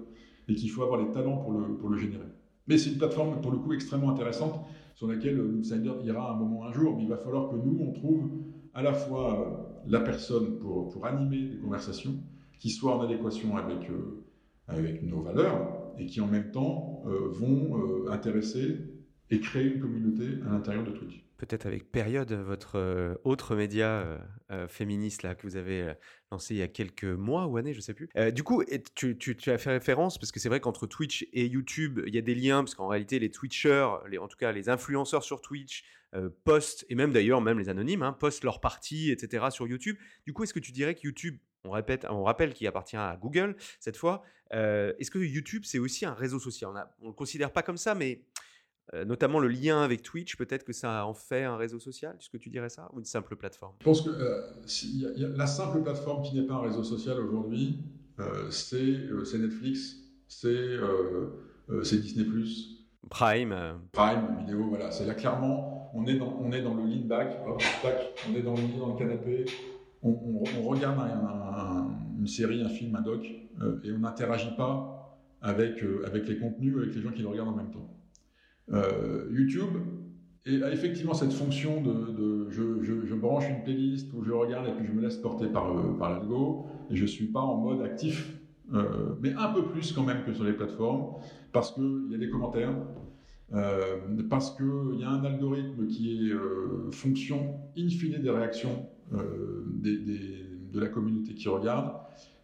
et 0.48 0.54
qu'il 0.54 0.70
faut 0.70 0.82
avoir 0.82 1.00
les 1.00 1.10
talents 1.10 1.36
pour 1.36 1.52
le, 1.52 1.76
pour 1.76 1.90
le 1.90 1.98
générer. 1.98 2.28
Mais 2.66 2.78
c'est 2.78 2.90
une 2.90 2.96
plateforme, 2.96 3.40
pour 3.40 3.52
le 3.52 3.58
coup, 3.58 3.72
extrêmement 3.74 4.10
intéressante 4.10 4.58
sur 4.94 5.06
laquelle 5.06 5.36
l'outsider 5.36 5.92
ira 6.04 6.32
un 6.32 6.36
moment, 6.36 6.64
un 6.64 6.72
jour. 6.72 6.96
Mais 6.96 7.02
il 7.02 7.08
va 7.08 7.18
falloir 7.18 7.50
que 7.50 7.56
nous, 7.56 7.78
on 7.80 7.92
trouve 7.92 8.30
à 8.74 8.82
la 8.82 8.94
fois 8.94 9.40
euh, 9.40 9.65
la 9.88 10.00
personne 10.00 10.58
pour, 10.58 10.88
pour 10.88 11.06
animer 11.06 11.48
des 11.48 11.58
conversations 11.58 12.14
qui 12.58 12.70
soient 12.70 12.96
en 12.96 13.00
adéquation 13.02 13.56
avec, 13.56 13.88
euh, 13.90 14.24
avec 14.68 15.02
nos 15.02 15.20
valeurs 15.20 15.92
et 15.98 16.06
qui 16.06 16.20
en 16.20 16.26
même 16.26 16.50
temps 16.50 17.02
euh, 17.06 17.28
vont 17.28 18.08
intéresser 18.10 18.78
et 19.30 19.40
créer 19.40 19.74
une 19.74 19.80
communauté 19.80 20.24
à 20.46 20.50
l'intérieur 20.50 20.84
de 20.84 20.90
Twitch 20.92 21.26
peut-être 21.36 21.66
avec 21.66 21.90
Période, 21.90 22.32
votre 22.32 22.76
euh, 22.76 23.14
autre 23.24 23.56
média 23.56 23.88
euh, 23.88 24.18
euh, 24.50 24.68
féministe 24.68 25.22
là, 25.22 25.34
que 25.34 25.46
vous 25.46 25.56
avez 25.56 25.92
lancé 26.32 26.54
il 26.54 26.58
y 26.58 26.62
a 26.62 26.68
quelques 26.68 27.04
mois 27.04 27.46
ou 27.46 27.56
années, 27.56 27.72
je 27.72 27.78
ne 27.78 27.82
sais 27.82 27.94
plus. 27.94 28.08
du 28.32 28.42
coup, 28.42 28.62
tu, 28.94 29.16
tu, 29.16 29.50
as 29.50 29.58
fait 29.58 29.70
référence, 29.70 30.18
parce 30.18 30.32
que 30.32 30.40
c'est 30.40 30.48
vrai 30.48 30.60
qu'entre 30.60 30.86
Twitch 30.86 31.26
et 31.32 31.46
YouTube, 31.46 32.00
il 32.06 32.14
y 32.14 32.18
a 32.18 32.22
des 32.22 32.34
liens, 32.34 32.64
parce 32.64 32.74
qu'en 32.74 32.88
réalité, 32.88 33.18
les 33.18 33.30
Twitchers, 33.30 33.88
les, 34.08 34.18
en 34.18 34.28
tout 34.28 34.36
cas 34.36 34.52
les 34.52 34.68
influenceurs 34.68 35.22
sur 35.22 35.40
Twitch, 35.40 35.84
postent, 36.44 36.86
et 36.88 36.94
même 36.94 37.12
d'ailleurs, 37.12 37.40
même 37.40 37.58
les 37.58 37.68
anonymes, 37.68 38.02
hein, 38.02 38.12
postent 38.12 38.44
leurs 38.44 38.60
parties, 38.60 39.10
etc. 39.10 39.46
sur 39.50 39.66
YouTube. 39.66 39.96
Du 40.24 40.32
coup, 40.32 40.44
est-ce 40.44 40.54
que 40.54 40.60
tu 40.60 40.72
dirais 40.72 40.94
que 40.94 41.00
YouTube 41.02 41.36
on, 41.64 41.70
répète, 41.70 42.06
on 42.08 42.22
rappelle 42.22 42.54
qu'il 42.54 42.66
appartient 42.66 42.96
à 42.96 43.18
Google 43.20 43.56
cette 43.80 43.96
fois. 43.96 44.22
Est-ce 44.50 45.10
que 45.10 45.18
YouTube, 45.18 45.64
c'est 45.64 45.78
aussi 45.78 46.06
un 46.06 46.14
réseau 46.14 46.38
social? 46.38 46.70
On 47.00 47.06
ne 47.06 47.08
le 47.08 47.14
considère 47.14 47.52
pas 47.52 47.62
comme 47.62 47.76
ça, 47.76 47.94
mais 47.94 48.22
euh, 48.94 49.04
notamment 49.04 49.40
le 49.40 49.48
lien 49.48 49.82
avec 49.82 50.02
Twitch, 50.02 50.36
peut-être 50.36 50.62
que 50.62 50.72
ça 50.72 51.06
en 51.06 51.14
fait 51.14 51.42
un 51.42 51.56
réseau 51.56 51.80
social? 51.80 52.16
Est-ce 52.20 52.30
que 52.30 52.36
tu 52.36 52.50
dirais 52.50 52.68
ça? 52.68 52.88
Ou 52.92 53.00
une 53.00 53.04
simple 53.04 53.34
plateforme? 53.34 53.74
Je 53.80 53.84
pense 53.84 54.02
que 54.02 54.10
euh, 54.10 55.34
la 55.36 55.46
simple 55.46 55.82
plateforme 55.82 56.22
qui 56.22 56.36
n'est 56.36 56.46
pas 56.46 56.54
un 56.54 56.62
réseau 56.62 56.84
social 56.84 57.18
aujourd'hui, 57.18 57.80
euh, 58.20 58.50
c'est 58.50 59.38
Netflix, 59.38 59.96
c'est 60.28 60.78
Disney+. 62.00 62.26
Prime. 63.10 63.80
Prime, 63.92 64.36
vidéo, 64.38 64.68
voilà. 64.68 64.92
C'est 64.92 65.06
là 65.06 65.14
clairement, 65.14 65.75
on 65.96 66.06
est 66.06 66.18
dans, 66.62 66.74
le 66.74 66.82
lean 66.84 67.06
back, 67.06 67.38
on 67.46 68.36
est 68.36 68.42
dans 68.42 68.54
le 68.54 68.60
lit, 68.60 68.78
dans 68.78 68.92
le 68.92 68.98
canapé, 68.98 69.44
on, 70.02 70.44
regarde 70.62 70.98
une 72.18 72.26
série, 72.26 72.62
un 72.62 72.68
film, 72.68 72.94
un 72.96 73.02
doc, 73.02 73.24
et 73.24 73.92
on 73.92 73.98
n'interagit 73.98 74.54
pas 74.56 75.18
avec, 75.40 75.82
avec 76.04 76.28
les 76.28 76.38
contenus, 76.38 76.76
avec 76.76 76.94
les 76.94 77.02
gens 77.02 77.10
qui 77.10 77.22
le 77.22 77.28
regardent 77.28 77.48
en 77.48 77.56
même 77.56 77.70
temps. 77.70 77.96
Euh, 78.72 79.28
YouTube 79.30 79.76
a 80.46 80.70
effectivement 80.70 81.14
cette 81.14 81.32
fonction 81.32 81.80
de, 81.82 82.48
je, 82.50 83.14
branche 83.14 83.48
une 83.48 83.62
playlist 83.62 84.12
où 84.14 84.22
je 84.22 84.32
regarde 84.32 84.68
et 84.68 84.72
puis 84.72 84.86
je 84.86 84.92
me 84.92 85.00
laisse 85.00 85.16
porter 85.16 85.46
par, 85.46 85.76
euh, 85.76 85.96
par 85.98 86.10
l'algo 86.10 86.66
et 86.90 86.96
je 86.96 87.02
ne 87.02 87.08
suis 87.08 87.26
pas 87.26 87.40
en 87.40 87.56
mode 87.56 87.82
actif, 87.82 88.36
euh, 88.74 89.14
mais 89.20 89.32
un 89.34 89.52
peu 89.52 89.64
plus 89.64 89.92
quand 89.92 90.04
même 90.04 90.22
que 90.24 90.32
sur 90.32 90.44
les 90.44 90.52
plateformes 90.52 91.14
parce 91.52 91.72
qu'il 91.72 92.08
y 92.10 92.14
a 92.14 92.18
des 92.18 92.28
commentaires, 92.28 92.74
parce 94.28 94.56
qu'il 94.56 95.00
y 95.00 95.04
a 95.04 95.10
un 95.10 95.24
algorithme 95.24 95.86
qui 95.86 96.30
est 96.30 96.34
fonction 96.92 97.54
in 97.78 97.88
fine 97.88 98.20
des 98.20 98.30
réactions 98.30 98.86
de 99.12 100.80
la 100.80 100.88
communauté 100.88 101.34
qui 101.34 101.48
regarde 101.48 101.92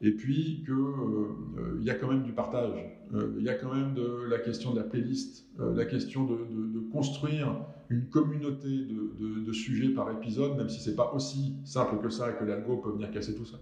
et 0.02 0.10
puis 0.10 0.62
qu'il 0.64 0.74
euh, 0.74 1.80
y 1.80 1.90
a 1.90 1.94
quand 1.94 2.08
même 2.08 2.24
du 2.24 2.32
partage. 2.32 2.74
Euh, 3.14 3.34
il 3.38 3.44
y 3.44 3.48
a 3.48 3.54
quand 3.54 3.72
même 3.72 3.94
la 4.28 4.38
question 4.38 4.72
de 4.72 4.78
la 4.78 4.84
playlist, 4.84 5.46
euh, 5.60 5.74
la 5.76 5.84
question 5.84 6.24
de, 6.24 6.80
construire 6.90 7.56
une 7.88 8.06
communauté 8.06 8.68
de, 8.68 9.52
sujets 9.52 9.90
par 9.90 10.10
épisode, 10.10 10.56
même 10.56 10.68
si 10.68 10.80
c'est 10.80 10.96
pas 10.96 11.12
aussi 11.14 11.54
simple 11.64 12.02
que 12.02 12.10
ça 12.10 12.30
et 12.30 12.34
que 12.34 12.44
l'algo 12.44 12.78
peut 12.78 12.90
venir 12.90 13.10
casser 13.10 13.34
tout 13.34 13.44
ça. 13.44 13.58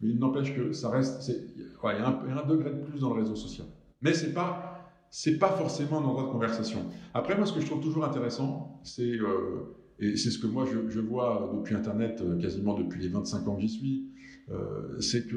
Mais 0.00 0.08
il 0.08 0.18
n'empêche 0.18 0.54
que 0.54 0.72
ça 0.72 0.88
reste, 0.90 1.28
il 1.28 1.62
y, 1.62 1.86
a 1.86 2.42
un 2.42 2.46
degré 2.46 2.70
de 2.70 2.80
plus 2.80 3.00
dans 3.00 3.14
le 3.14 3.20
réseau 3.20 3.36
social. 3.36 3.66
Mais 4.00 4.14
c'est 4.14 4.32
pas, 4.32 4.71
c'est 5.12 5.38
pas 5.38 5.50
forcément 5.50 6.00
un 6.00 6.04
endroit 6.04 6.24
de 6.24 6.30
conversation. 6.30 6.80
Après, 7.14 7.36
moi, 7.36 7.46
ce 7.46 7.52
que 7.52 7.60
je 7.60 7.66
trouve 7.66 7.82
toujours 7.82 8.04
intéressant, 8.04 8.80
c'est 8.82 9.18
et 10.00 10.16
c'est 10.16 10.30
ce 10.30 10.38
que 10.38 10.48
moi 10.48 10.64
je, 10.66 11.00
vois 11.00 11.52
depuis 11.54 11.76
Internet, 11.76 12.22
quasiment 12.40 12.74
depuis 12.74 13.00
les 13.00 13.08
25 13.08 13.46
ans 13.46 13.54
que 13.54 13.62
j'y 13.62 13.68
suis, 13.68 14.08
euh, 14.50 14.98
c'est 15.00 15.28
que 15.28 15.36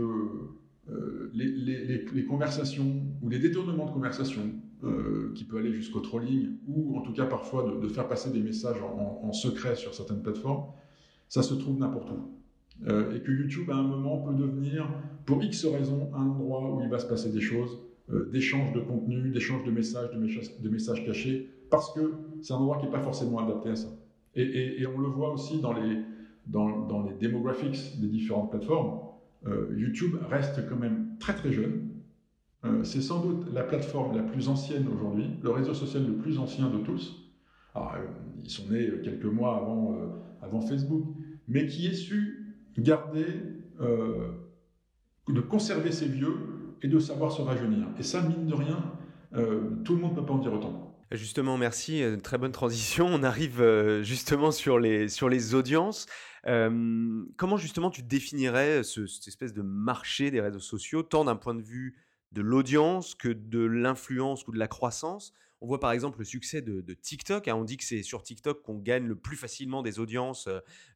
euh, 0.90 1.32
les, 1.34 2.26
conversations 2.26 3.04
ou 3.22 3.30
les 3.30 3.38
détournements 3.38 3.86
de 3.86 3.92
conversation, 3.92 4.42
euh, 4.84 5.32
qui 5.36 5.44
peut 5.44 5.58
aller 5.58 5.72
jusqu'au 5.72 6.00
trolling, 6.00 6.58
ou 6.68 6.98
en 6.98 7.02
tout 7.02 7.14
cas 7.14 7.26
parfois 7.26 7.78
de, 7.80 7.88
faire 7.88 8.08
passer 8.08 8.32
des 8.32 8.42
messages 8.42 8.82
en, 8.82 9.32
secret 9.34 9.76
sur 9.76 9.94
certaines 9.94 10.22
plateformes, 10.22 10.66
ça 11.28 11.44
se 11.44 11.54
trouve 11.54 11.78
n'importe 11.78 12.10
où. 12.12 12.32
et 12.88 13.22
que 13.22 13.32
YouTube, 13.32 13.70
à 13.70 13.76
un 13.76 13.84
moment, 13.84 14.20
peut 14.20 14.34
devenir, 14.34 14.90
pour 15.26 15.44
X 15.44 15.66
raisons, 15.66 16.10
un 16.16 16.28
endroit 16.28 16.76
où 16.76 16.82
il 16.82 16.90
va 16.90 16.98
se 16.98 17.08
passer 17.08 17.30
des 17.30 17.42
choses, 17.42 17.85
d'échanges 18.32 18.72
de 18.74 18.80
contenu, 18.80 19.30
d'échanges 19.32 19.64
de 19.64 19.72
messages, 19.72 20.12
de, 20.12 20.70
messages, 20.70 21.06
cachés, 21.06 21.50
parce 21.70 21.94
que 21.94 22.14
c'est 22.42 22.54
un 22.54 22.58
endroit 22.58 22.78
qui 22.78 22.86
n'est 22.86 22.92
pas 22.92 23.02
forcément 23.02 23.40
adapté 23.40 23.70
à 23.70 23.76
ça. 23.76 23.90
et, 24.36 24.86
on 24.86 25.00
le 25.00 25.08
voit 25.08 25.34
aussi 25.34 25.60
dans 25.60 25.74
les, 25.74 26.02
dans, 26.48 27.04
les 27.04 27.14
demographics 27.16 28.00
des 28.00 28.08
différentes 28.08 28.52
plateformes, 28.52 29.00
euh, 29.48 29.74
YouTube 29.78 30.16
reste 30.30 30.68
quand 30.68 30.78
même 30.78 31.18
très 31.20 31.34
très 31.34 31.52
jeune. 31.52 31.90
Euh, 32.64 32.84
c'est 32.84 33.02
sans 33.02 33.22
doute 33.22 33.52
la 33.54 33.64
plateforme 33.64 34.16
la 34.16 34.24
plus 34.24 34.50
ancienne 34.50 34.88
aujourd'hui, 34.88 35.30
le 35.44 35.50
réseau 35.52 35.74
social 35.74 36.06
le 36.06 36.16
plus 36.16 36.40
ancien 36.40 36.70
de 36.70 36.80
tous. 36.80 37.32
Alors, 37.74 37.94
euh, 37.96 38.06
ils 38.44 38.50
sont 38.50 38.70
nés 38.70 38.90
quelques 39.04 39.26
mois 39.26 39.58
avant, 39.58 39.96
avant 40.42 40.62
Facebook, 40.62 41.06
mais 41.48 41.68
qui 41.68 41.88
est 41.88 41.94
su 41.94 42.56
garder, 42.78 43.26
de 45.28 45.42
conserver 45.42 45.92
ses 45.92 46.08
vieux 46.08 46.36
et 46.82 46.88
de 46.88 47.00
savoir 47.00 47.32
se 47.32 47.42
rajeunir. 47.42 47.88
Et 48.00 48.04
ça, 48.04 48.22
mine 48.22 48.46
de 48.46 48.54
rien, 48.54 48.84
tout 49.84 49.96
le 49.96 50.02
monde 50.02 50.12
ne 50.12 50.16
peut 50.16 50.26
pas 50.26 50.34
en 50.34 50.40
dire 50.40 50.54
autant. 50.54 50.96
Justement, 51.12 51.58
merci. 51.58 52.04
Très 52.24 52.38
bonne 52.38 52.52
transition. 52.52 53.08
On 53.08 53.24
arrive 53.24 53.64
justement 54.02 54.52
sur 54.52 54.80
les, 54.80 55.08
sur 55.08 55.30
les 55.30 55.54
audiences 55.54 56.08
comment 57.38 57.58
justement 57.58 57.90
tu 57.90 58.04
définirais 58.04 58.84
cette 58.84 59.28
espèce 59.28 59.54
de 59.54 59.62
marché 59.62 60.32
des 60.32 60.42
réseaux 60.42 60.60
sociaux, 60.60 61.04
tant 61.04 61.26
d'un 61.26 61.36
point 61.36 61.56
de 61.56 61.62
vue 61.62 61.96
de 62.32 62.42
l'audience 62.42 63.16
que 63.16 63.30
de 63.30 63.64
l'influence 63.64 64.48
ou 64.48 64.52
de 64.52 64.60
la 64.60 64.68
croissance? 64.68 65.34
On 65.62 65.68
voit 65.68 65.80
par 65.80 65.92
exemple 65.92 66.20
le 66.20 66.26
succès 66.26 66.62
de, 66.62 66.94
TikTok. 66.94 67.48
Hein. 67.48 67.56
on 67.56 67.64
dit 67.64 67.78
que 67.78 67.84
c'est 67.84 68.04
sur 68.04 68.22
TikTok 68.22 68.62
qu'on 68.62 68.78
gagne 68.78 69.08
le 69.08 69.16
plus 69.16 69.38
facilement 69.38 69.82
des 69.82 70.00
audiences 70.00 70.48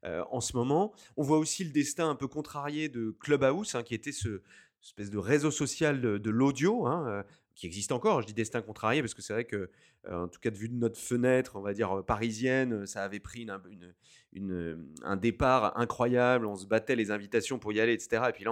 en 0.04 0.42
ce 0.42 0.56
moment. 0.56 0.94
On 1.18 1.24
voit 1.24 1.40
aussi 1.40 1.64
le 1.64 1.72
destin 1.72 2.10
un 2.10 2.16
peu 2.16 2.28
contrarié 2.28 2.90
de 2.90 3.16
Clubhouse, 3.20 3.74
hein, 3.74 3.84
qui 3.84 3.96
était 3.96 4.12
ce 4.12 4.42
espèce 4.84 5.10
de 5.10 5.18
réseau 5.18 5.52
social 5.52 6.02
de, 6.02 6.30
l'audio, 6.30 6.88
hein, 6.88 7.24
qui 7.56 7.66
existe 7.66 7.92
encore. 7.92 8.22
Je 8.22 8.28
dis 8.28 8.34
destin 8.34 8.62
contrarié 8.62 9.02
parce 9.02 9.14
que 9.14 9.22
c'est 9.22 9.34
vrai 9.34 9.46
que, 9.46 9.70
en 10.10 10.28
tout 10.28 10.40
cas, 10.40 10.50
de 10.50 10.58
vue 10.58 10.70
de 10.70 10.76
notre 10.76 11.00
fenêtre, 11.00 11.56
on 11.56 11.62
va 11.62 11.74
dire 11.74 12.04
parisienne, 12.06 12.86
ça 12.86 13.04
avait 13.04 13.20
pris 13.20 13.48
un 15.04 15.18
départ 15.18 15.78
incroyable, 15.78 16.46
on 16.46 16.56
se 16.56 16.66
battait 16.66 16.96
les 16.96 17.12
invitations 17.12 17.60
pour 17.60 17.74
y 17.74 17.80
aller, 17.80 17.94
etc. 17.94 18.24
Et 18.30 18.32
puis 18.32 18.46
là, 18.46 18.52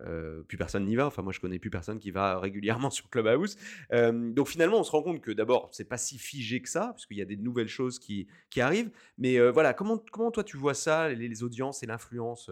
euh, 0.00 0.42
plus 0.44 0.56
personne 0.56 0.84
n'y 0.84 0.94
va. 0.96 1.06
Enfin, 1.06 1.22
moi, 1.22 1.32
je 1.32 1.40
connais 1.40 1.58
plus 1.58 1.70
personne 1.70 1.98
qui 1.98 2.10
va 2.10 2.38
régulièrement 2.38 2.90
sur 2.90 3.10
Clubhouse. 3.10 3.56
Euh, 3.92 4.32
donc 4.32 4.48
finalement, 4.48 4.78
on 4.78 4.84
se 4.84 4.90
rend 4.90 5.02
compte 5.02 5.20
que 5.20 5.32
d'abord, 5.32 5.68
c'est 5.72 5.88
pas 5.88 5.98
si 5.98 6.18
figé 6.18 6.60
que 6.60 6.68
ça, 6.68 6.92
puisqu'il 6.94 7.18
y 7.18 7.22
a 7.22 7.26
des 7.26 7.36
nouvelles 7.36 7.68
choses 7.68 7.98
qui, 7.98 8.28
qui 8.50 8.60
arrivent. 8.60 8.90
Mais 9.18 9.38
euh, 9.38 9.50
voilà, 9.50 9.74
comment, 9.74 9.98
comment 10.12 10.30
toi 10.30 10.44
tu 10.44 10.56
vois 10.56 10.74
ça, 10.74 11.08
les, 11.08 11.42
audiences 11.42 11.82
et 11.82 11.86
l'influence 11.86 12.50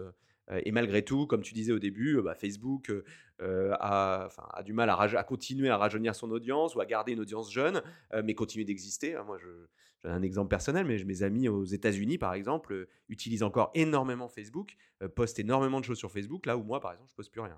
et 0.63 0.71
malgré 0.71 1.03
tout, 1.03 1.27
comme 1.27 1.41
tu 1.41 1.53
disais 1.53 1.73
au 1.73 1.79
début, 1.79 2.21
bah, 2.21 2.33
Facebook 2.35 2.91
a, 3.39 4.29
du 4.63 4.73
mal 4.73 4.89
à, 4.89 5.23
continuer 5.23 5.69
à 5.69 5.77
rajeunir 5.77 6.15
son 6.15 6.31
audience 6.31 6.75
ou 6.75 6.81
à 6.81 6.85
garder 6.85 7.13
une 7.13 7.19
audience 7.19 7.51
jeune, 7.51 7.81
mais 8.23 8.33
continue 8.33 8.65
d'exister. 8.65 9.15
Hein. 9.15 9.23
Moi, 9.25 9.37
je, 9.39 10.07
un 10.07 10.21
exemple 10.21 10.49
personnel, 10.49 10.85
mais 10.85 11.03
mes 11.03 11.23
amis 11.23 11.49
aux 11.49 11.65
États-Unis, 11.65 12.17
par 12.17 12.33
exemple, 12.33 12.87
utilisent 13.09 13.43
encore 13.43 13.71
énormément 13.73 14.29
Facebook, 14.29 14.77
postent 15.15 15.39
énormément 15.39 15.79
de 15.79 15.85
choses 15.85 15.97
sur 15.97 16.11
Facebook, 16.11 16.45
là 16.45 16.57
où 16.57 16.63
moi, 16.63 16.79
par 16.79 16.93
exemple, 16.93 17.09
je 17.09 17.15
poste 17.15 17.31
plus 17.31 17.41
rien. 17.41 17.57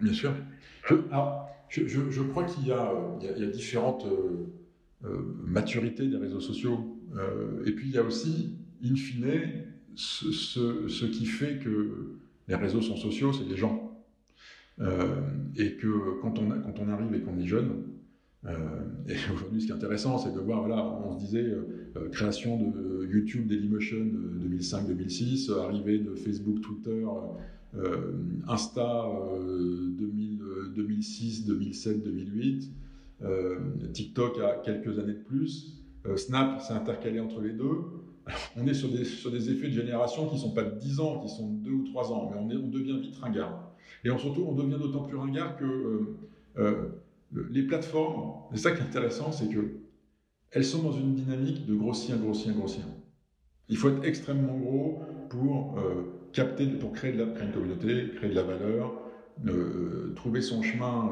Bien 0.00 0.12
sûr. 0.12 0.32
Je, 0.86 0.94
alors, 1.10 1.48
je, 1.68 2.22
crois 2.22 2.44
qu'il 2.44 2.64
y, 2.64 2.68
y, 2.68 2.72
a 2.72 3.46
différentes 3.46 4.06
maturités 5.00 6.06
des 6.06 6.16
réseaux 6.16 6.40
sociaux. 6.40 7.00
et 7.66 7.72
puis, 7.72 7.88
il 7.88 7.94
y 7.94 7.98
a 7.98 8.02
aussi, 8.02 8.58
in 8.82 8.94
fine, 8.94 9.73
ce, 9.96 11.04
qui 11.06 11.26
fait 11.26 11.58
que 11.58 12.16
les 12.48 12.54
réseaux 12.54 12.82
sont 12.82 12.96
sociaux, 12.96 13.32
c'est 13.32 13.44
les 13.44 13.56
gens. 13.56 13.90
Euh, 14.80 15.20
et 15.56 15.76
que 15.76 16.20
quand 16.20 16.38
on, 16.38 16.88
arrive 16.88 17.14
et 17.14 17.20
qu'on 17.20 17.38
est 17.38 17.46
jeune, 17.46 17.84
euh, 18.44 18.50
et 19.08 19.14
aujourd'hui, 19.32 19.60
ce 19.60 19.66
qui 19.66 19.72
est 19.72 19.74
intéressant, 19.74 20.18
c'est 20.18 20.34
de 20.34 20.40
voir, 20.40 20.66
voilà, 20.66 20.84
on 20.84 21.16
se 21.16 21.24
disait, 21.24 21.44
euh, 21.44 22.08
création 22.10 22.70
de 22.70 23.06
YouTube 23.06 23.46
Dailymotion 23.46 24.04
2005-2006, 24.42 25.52
arrivée 25.52 25.98
de 25.98 26.14
Facebook, 26.14 26.60
Twitter, 26.60 27.04
Insta 28.46 29.10
2006, 29.96 31.46
2007, 31.46 32.04
2008, 32.04 32.70
TikTok 33.92 34.38
a 34.40 34.60
quelques 34.64 34.98
années 34.98 35.14
de 35.14 35.24
plus, 35.24 35.82
Snap 36.16 36.60
s'est 36.60 36.74
intercalé 36.74 37.18
entre 37.18 37.40
les 37.40 37.52
deux. 37.52 38.03
on 38.56 38.66
est 38.66 38.74
sur 38.74 38.90
des, 38.90 39.50
effets 39.50 39.68
de 39.68 39.72
génération 39.72 40.26
qui 40.28 40.34
ne 40.34 40.40
sont 40.40 40.52
pas 40.52 40.64
de 40.64 40.78
10 40.78 41.00
ans, 41.00 41.20
qui 41.20 41.28
sont 41.28 41.50
de 41.50 41.64
2 41.64 41.70
ou 41.70 41.84
3 41.84 42.12
ans, 42.12 42.30
mais 42.30 42.56
on, 42.56 42.68
devient 42.68 42.98
vite 43.00 43.16
ringard. 43.16 43.74
Et 44.04 44.10
on, 44.10 44.18
surtout, 44.18 44.44
on 44.48 44.54
devient 44.54 44.78
d'autant 44.78 45.04
plus 45.04 45.16
ringard 45.16 45.56
que 45.56 45.64
euh, 45.64 46.16
euh, 46.58 47.02
les 47.50 47.62
plateformes, 47.62 48.34
c'est 48.52 48.60
ça 48.60 48.72
qui 48.72 48.78
est 48.78 48.84
intéressant, 48.84 49.32
c'est 49.32 49.48
que 49.48 49.80
elles 50.52 50.64
sont 50.64 50.82
dans 50.82 50.92
une 50.92 51.14
dynamique 51.14 51.66
de 51.66 51.74
grossir, 51.74 52.16
grossir, 52.16 52.54
grossir. 52.54 52.84
Il 53.68 53.76
faut 53.76 53.88
être 53.88 54.04
extrêmement 54.04 54.56
gros 54.56 55.02
pour 55.28 55.78
euh, 55.78 56.28
capter, 56.32 56.66
pour 56.66 56.92
créer, 56.92 57.12
de 57.12 57.24
la, 57.24 57.32
créer 57.32 57.46
une 57.46 57.52
communauté, 57.52 58.10
créer 58.14 58.30
de 58.30 58.34
la 58.34 58.44
valeur, 58.44 59.00
trouver 60.14 60.40
son 60.40 60.62
chemin 60.62 61.10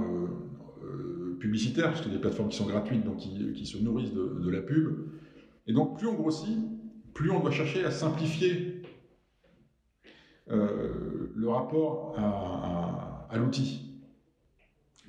publicitaire, 1.40 1.86
parce 1.86 2.02
que 2.02 2.08
des 2.08 2.18
plateformes 2.18 2.50
qui 2.50 2.56
sont 2.56 2.66
gratuites, 2.66 3.04
donc 3.04 3.16
qui, 3.16 3.66
se 3.66 3.78
nourrissent 3.78 4.12
de, 4.12 4.48
la 4.48 4.60
pub. 4.60 5.08
Et 5.66 5.72
donc, 5.72 5.98
plus 5.98 6.06
on 6.06 6.14
grossit, 6.14 6.56
plus 7.22 7.30
on 7.30 7.38
doit 7.38 7.52
chercher 7.52 7.84
à 7.84 7.92
simplifier 7.92 8.82
le 10.48 11.48
rapport 11.48 12.14
à, 12.18 13.38
l'outil. 13.38 13.92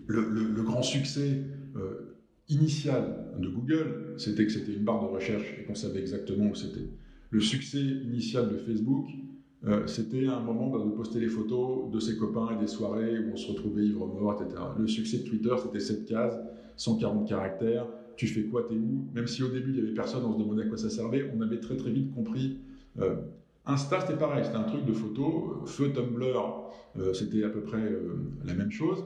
Le, 0.06 0.62
grand 0.62 0.84
succès 0.84 1.42
euh, 1.76 2.20
initial 2.50 3.34
de 3.40 3.50
Google, 3.50 4.14
c'était 4.18 4.46
que 4.46 4.52
c'était 4.52 4.74
une 4.74 4.84
barre 4.84 5.02
de 5.02 5.08
recherche 5.08 5.46
et 5.60 5.64
qu'on 5.64 5.76
savait 5.76 6.00
exactement 6.00 6.52
où 6.52 6.56
c'était. 6.56 6.88
Le 7.32 7.40
succès 7.42 7.82
initial 7.82 8.50
de 8.50 8.58
Facebook, 8.58 9.08
euh, 9.66 9.88
c'était 9.88 10.28
un 10.28 10.40
moment 10.40 10.70
bah, 10.70 10.84
de 10.86 10.92
poster 10.92 11.20
les 11.20 11.28
photos 11.28 11.92
de 11.92 12.00
ses 12.00 12.16
copains 12.16 12.50
et 12.56 12.60
des 12.60 12.68
soirées 12.68 13.18
où 13.18 13.32
on 13.34 13.38
se 13.38 13.52
retrouvait 13.52 13.86
ivre-mort, 13.86 14.40
etc. 14.40 14.62
Le 14.78 14.88
succès 14.88 15.18
de 15.18 15.24
Twitter, 15.24 15.56
c'était 15.64 15.80
cette 15.80 16.06
case, 16.06 16.40
140 16.78 17.28
caractères, 17.28 17.88
tu 18.16 18.28
fais 18.28 18.44
quoi, 18.44 18.64
t'es 18.68 18.76
où? 18.76 19.08
Même 19.14 19.28
si 19.28 19.44
au 19.44 19.50
début 19.50 19.72
il 19.72 19.78
y 19.78 19.82
avait 19.82 19.94
personne, 19.94 20.24
on 20.26 20.34
se 20.34 20.40
demandait 20.40 20.64
à 20.64 20.68
quoi 20.68 20.78
ça 20.78 20.90
servait, 20.90 21.32
on 21.36 21.42
avait 21.42 21.60
très 21.60 21.78
très 21.78 21.92
vite 21.92 22.14
compris 22.14 22.60
euh, 23.00 23.16
Insta, 23.66 24.02
c'était 24.02 24.18
pareil, 24.18 24.44
c'était 24.44 24.58
un 24.58 24.64
truc 24.64 24.86
de 24.86 24.92
photo. 24.92 25.64
Feu 25.66 25.94
Tumblr, 25.94 26.38
euh, 26.98 27.14
c'était 27.14 27.44
à 27.44 27.50
peu 27.50 27.62
près 27.62 27.78
euh, 27.78 28.18
la 28.44 28.54
même 28.54 28.72
chose. 28.72 29.06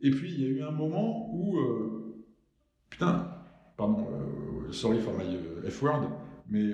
Et 0.00 0.10
puis, 0.10 0.32
il 0.32 0.40
y 0.40 0.46
a 0.46 0.48
eu 0.48 0.62
un 0.62 0.70
moment 0.70 1.30
où. 1.34 1.58
Euh, 1.58 2.24
putain, 2.88 3.28
pardon, 3.76 4.06
sorry 4.70 4.98
for 4.98 5.12
my 5.12 5.70
F-word, 5.70 6.08
mais 6.48 6.72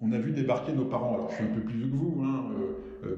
on 0.00 0.12
a 0.12 0.18
vu 0.18 0.32
débarquer 0.32 0.72
nos 0.72 0.84
parents. 0.84 1.14
Alors, 1.14 1.30
je 1.30 1.36
suis 1.36 1.44
un 1.44 1.54
peu 1.54 1.60
plus 1.60 1.78
vieux 1.78 1.88
que 1.88 1.96
vous. 1.96 2.22
Hein, 2.22 2.50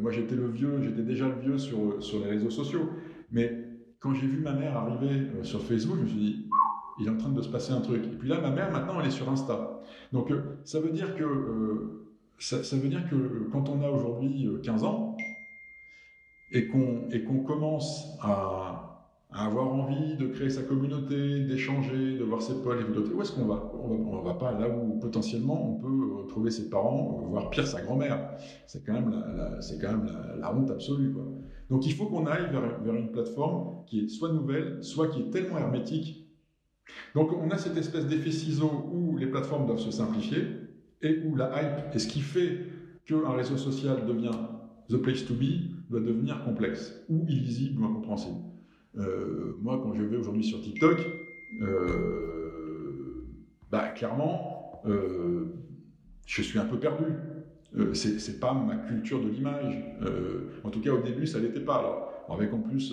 moi, 0.00 0.12
j'étais 0.12 0.36
le 0.36 0.48
vieux, 0.48 0.82
j'étais 0.82 1.02
déjà 1.02 1.28
le 1.28 1.40
vieux 1.40 1.58
sur, 1.58 2.02
sur 2.02 2.20
les 2.20 2.30
réseaux 2.30 2.50
sociaux. 2.50 2.90
Mais 3.32 3.64
quand 3.98 4.14
j'ai 4.14 4.26
vu 4.26 4.38
ma 4.38 4.52
mère 4.52 4.76
arriver 4.76 5.26
sur 5.42 5.62
Facebook, 5.62 5.96
je 5.98 6.02
me 6.02 6.08
suis 6.08 6.18
dit, 6.18 6.45
il 6.98 7.06
est 7.06 7.10
en 7.10 7.16
train 7.16 7.30
de 7.30 7.42
se 7.42 7.48
passer 7.48 7.72
un 7.72 7.80
truc. 7.80 8.04
Et 8.04 8.16
puis 8.16 8.28
là, 8.28 8.40
ma 8.40 8.50
mère, 8.50 8.70
maintenant, 8.70 9.00
elle 9.00 9.08
est 9.08 9.10
sur 9.10 9.28
Insta. 9.28 9.80
Donc, 10.12 10.32
ça 10.64 10.80
veut 10.80 10.90
dire 10.90 11.14
que 11.16 12.04
ça, 12.38 12.76
veut 12.76 12.88
dire 12.88 13.08
que 13.08 13.48
quand 13.50 13.68
on 13.68 13.82
a 13.82 13.88
aujourd'hui 13.88 14.48
15 14.62 14.82
euh, 14.82 14.86
ans 14.86 15.16
et 16.52 16.68
qu'on 16.68 17.42
commence 17.44 18.16
à, 18.20 18.82
avoir 19.32 19.68
envie 19.70 20.16
de 20.16 20.28
créer 20.28 20.48
sa 20.48 20.62
communauté, 20.62 21.44
d'échanger, 21.44 22.16
de 22.16 22.24
voir 22.24 22.40
ses 22.40 22.62
potes, 22.62 22.78
les 22.78 22.98
où 22.98 23.20
est-ce 23.20 23.32
qu'on 23.32 23.44
va? 23.44 23.70
On 23.74 24.18
ne 24.18 24.24
va 24.24 24.34
pas 24.34 24.52
là 24.52 24.68
où 24.68 24.98
potentiellement 24.98 25.72
on 25.72 25.74
peut 25.74 26.16
retrouver 26.22 26.50
ses 26.50 26.70
parents, 26.70 27.22
voire 27.28 27.50
pire 27.50 27.66
sa 27.66 27.82
grand-mère. 27.82 28.30
C'est 28.66 28.82
quand 28.86 28.94
même 28.94 29.10
la, 29.10 30.36
la, 30.36 30.54
honte 30.54 30.70
absolue. 30.70 31.14
Donc 31.68 31.84
il 31.86 31.92
faut 31.92 32.06
qu'on 32.06 32.26
aille 32.26 32.50
vers, 32.50 32.80
vers 32.80 32.94
une 32.94 33.10
plateforme 33.10 33.84
qui 33.86 34.04
est 34.04 34.08
soit 34.08 34.32
nouvelle, 34.32 34.82
soit 34.82 35.08
qui 35.08 35.22
est 35.22 35.30
tellement 35.30 35.58
hermétique. 35.58 36.25
Donc 37.14 37.32
on 37.32 37.50
a 37.50 37.58
cette 37.58 37.76
espèce 37.76 38.06
d'effet 38.06 38.30
ciseau 38.30 38.90
où 38.92 39.16
les 39.16 39.26
plateformes 39.26 39.66
doivent 39.66 39.80
se 39.80 39.90
simplifier 39.90 40.44
et 41.02 41.20
où 41.24 41.36
la 41.36 41.50
hype 41.62 41.94
et 41.94 41.98
ce 41.98 42.08
qui 42.08 42.20
fait 42.20 42.58
qu'un 43.04 43.30
réseau 43.30 43.56
social 43.56 44.06
devient 44.06 44.36
the 44.88 44.96
place 44.96 45.24
to 45.24 45.34
be 45.34 45.90
doit 45.90 46.00
devenir 46.00 46.42
complexe 46.44 46.94
ou 47.08 47.24
illisible 47.28 47.82
ou 47.82 47.86
incompréhensible. 47.86 48.40
Euh, 48.98 49.56
moi, 49.60 49.80
quand 49.82 49.94
je 49.94 50.02
vais 50.02 50.16
aujourd'hui 50.16 50.44
sur 50.44 50.60
TikTok, 50.60 50.98
euh, 51.62 53.26
bah, 53.70 53.88
clairement, 53.88 54.82
euh, 54.86 55.46
je 56.26 56.42
suis 56.42 56.58
un 56.58 56.64
peu 56.64 56.78
perdu. 56.78 57.04
c'est 57.92 58.40
pas 58.40 58.54
ma 58.54 58.76
culture 58.76 59.22
de 59.22 59.28
l'image. 59.28 59.84
en 60.64 60.70
tout 60.70 60.80
cas, 60.80 60.92
au 60.92 61.02
début, 61.02 61.26
ça 61.26 61.38
l'était 61.38 61.60
pas. 61.60 61.76
Alors, 61.76 62.12
avec 62.30 62.52
en 62.52 62.58
plus 62.58 62.92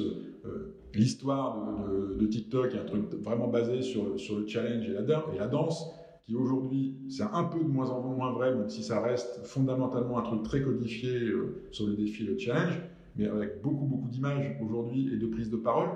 l'histoire 0.94 1.88
de, 2.20 2.26
TikTok, 2.26 2.76
un 2.76 2.86
truc 2.86 3.14
vraiment 3.22 3.48
basé 3.48 3.82
sur, 3.82 4.06
le 4.06 4.48
challenge 4.48 4.90
et 4.90 4.94
la, 4.94 5.02
et 5.02 5.50
danse, 5.50 5.86
qui 6.26 6.36
aujourd'hui, 6.36 6.98
c'est 7.10 7.24
un 7.24 7.44
peu 7.44 7.60
de 7.60 7.68
moins 7.68 7.90
en 7.90 8.02
moins 8.02 8.32
vrai, 8.32 8.56
même 8.56 8.70
si 8.70 8.84
ça 8.84 9.02
reste 9.02 9.46
fondamentalement 9.46 10.20
un 10.20 10.22
truc 10.22 10.44
très 10.44 10.62
codifié 10.62 11.20
euh, 11.20 11.68
sur 11.72 11.88
le 11.88 11.94
défi, 11.96 12.24
le 12.24 12.38
challenge, 12.38 12.80
mais 13.16 13.28
avec 13.28 13.62
beaucoup, 13.62 13.86
beaucoup 13.86 14.08
d'images 14.08 14.56
aujourd'hui 14.62 15.14
et 15.14 15.18
de 15.18 15.28
prise 15.28 15.50
de 15.50 15.58
parole, 15.58 15.90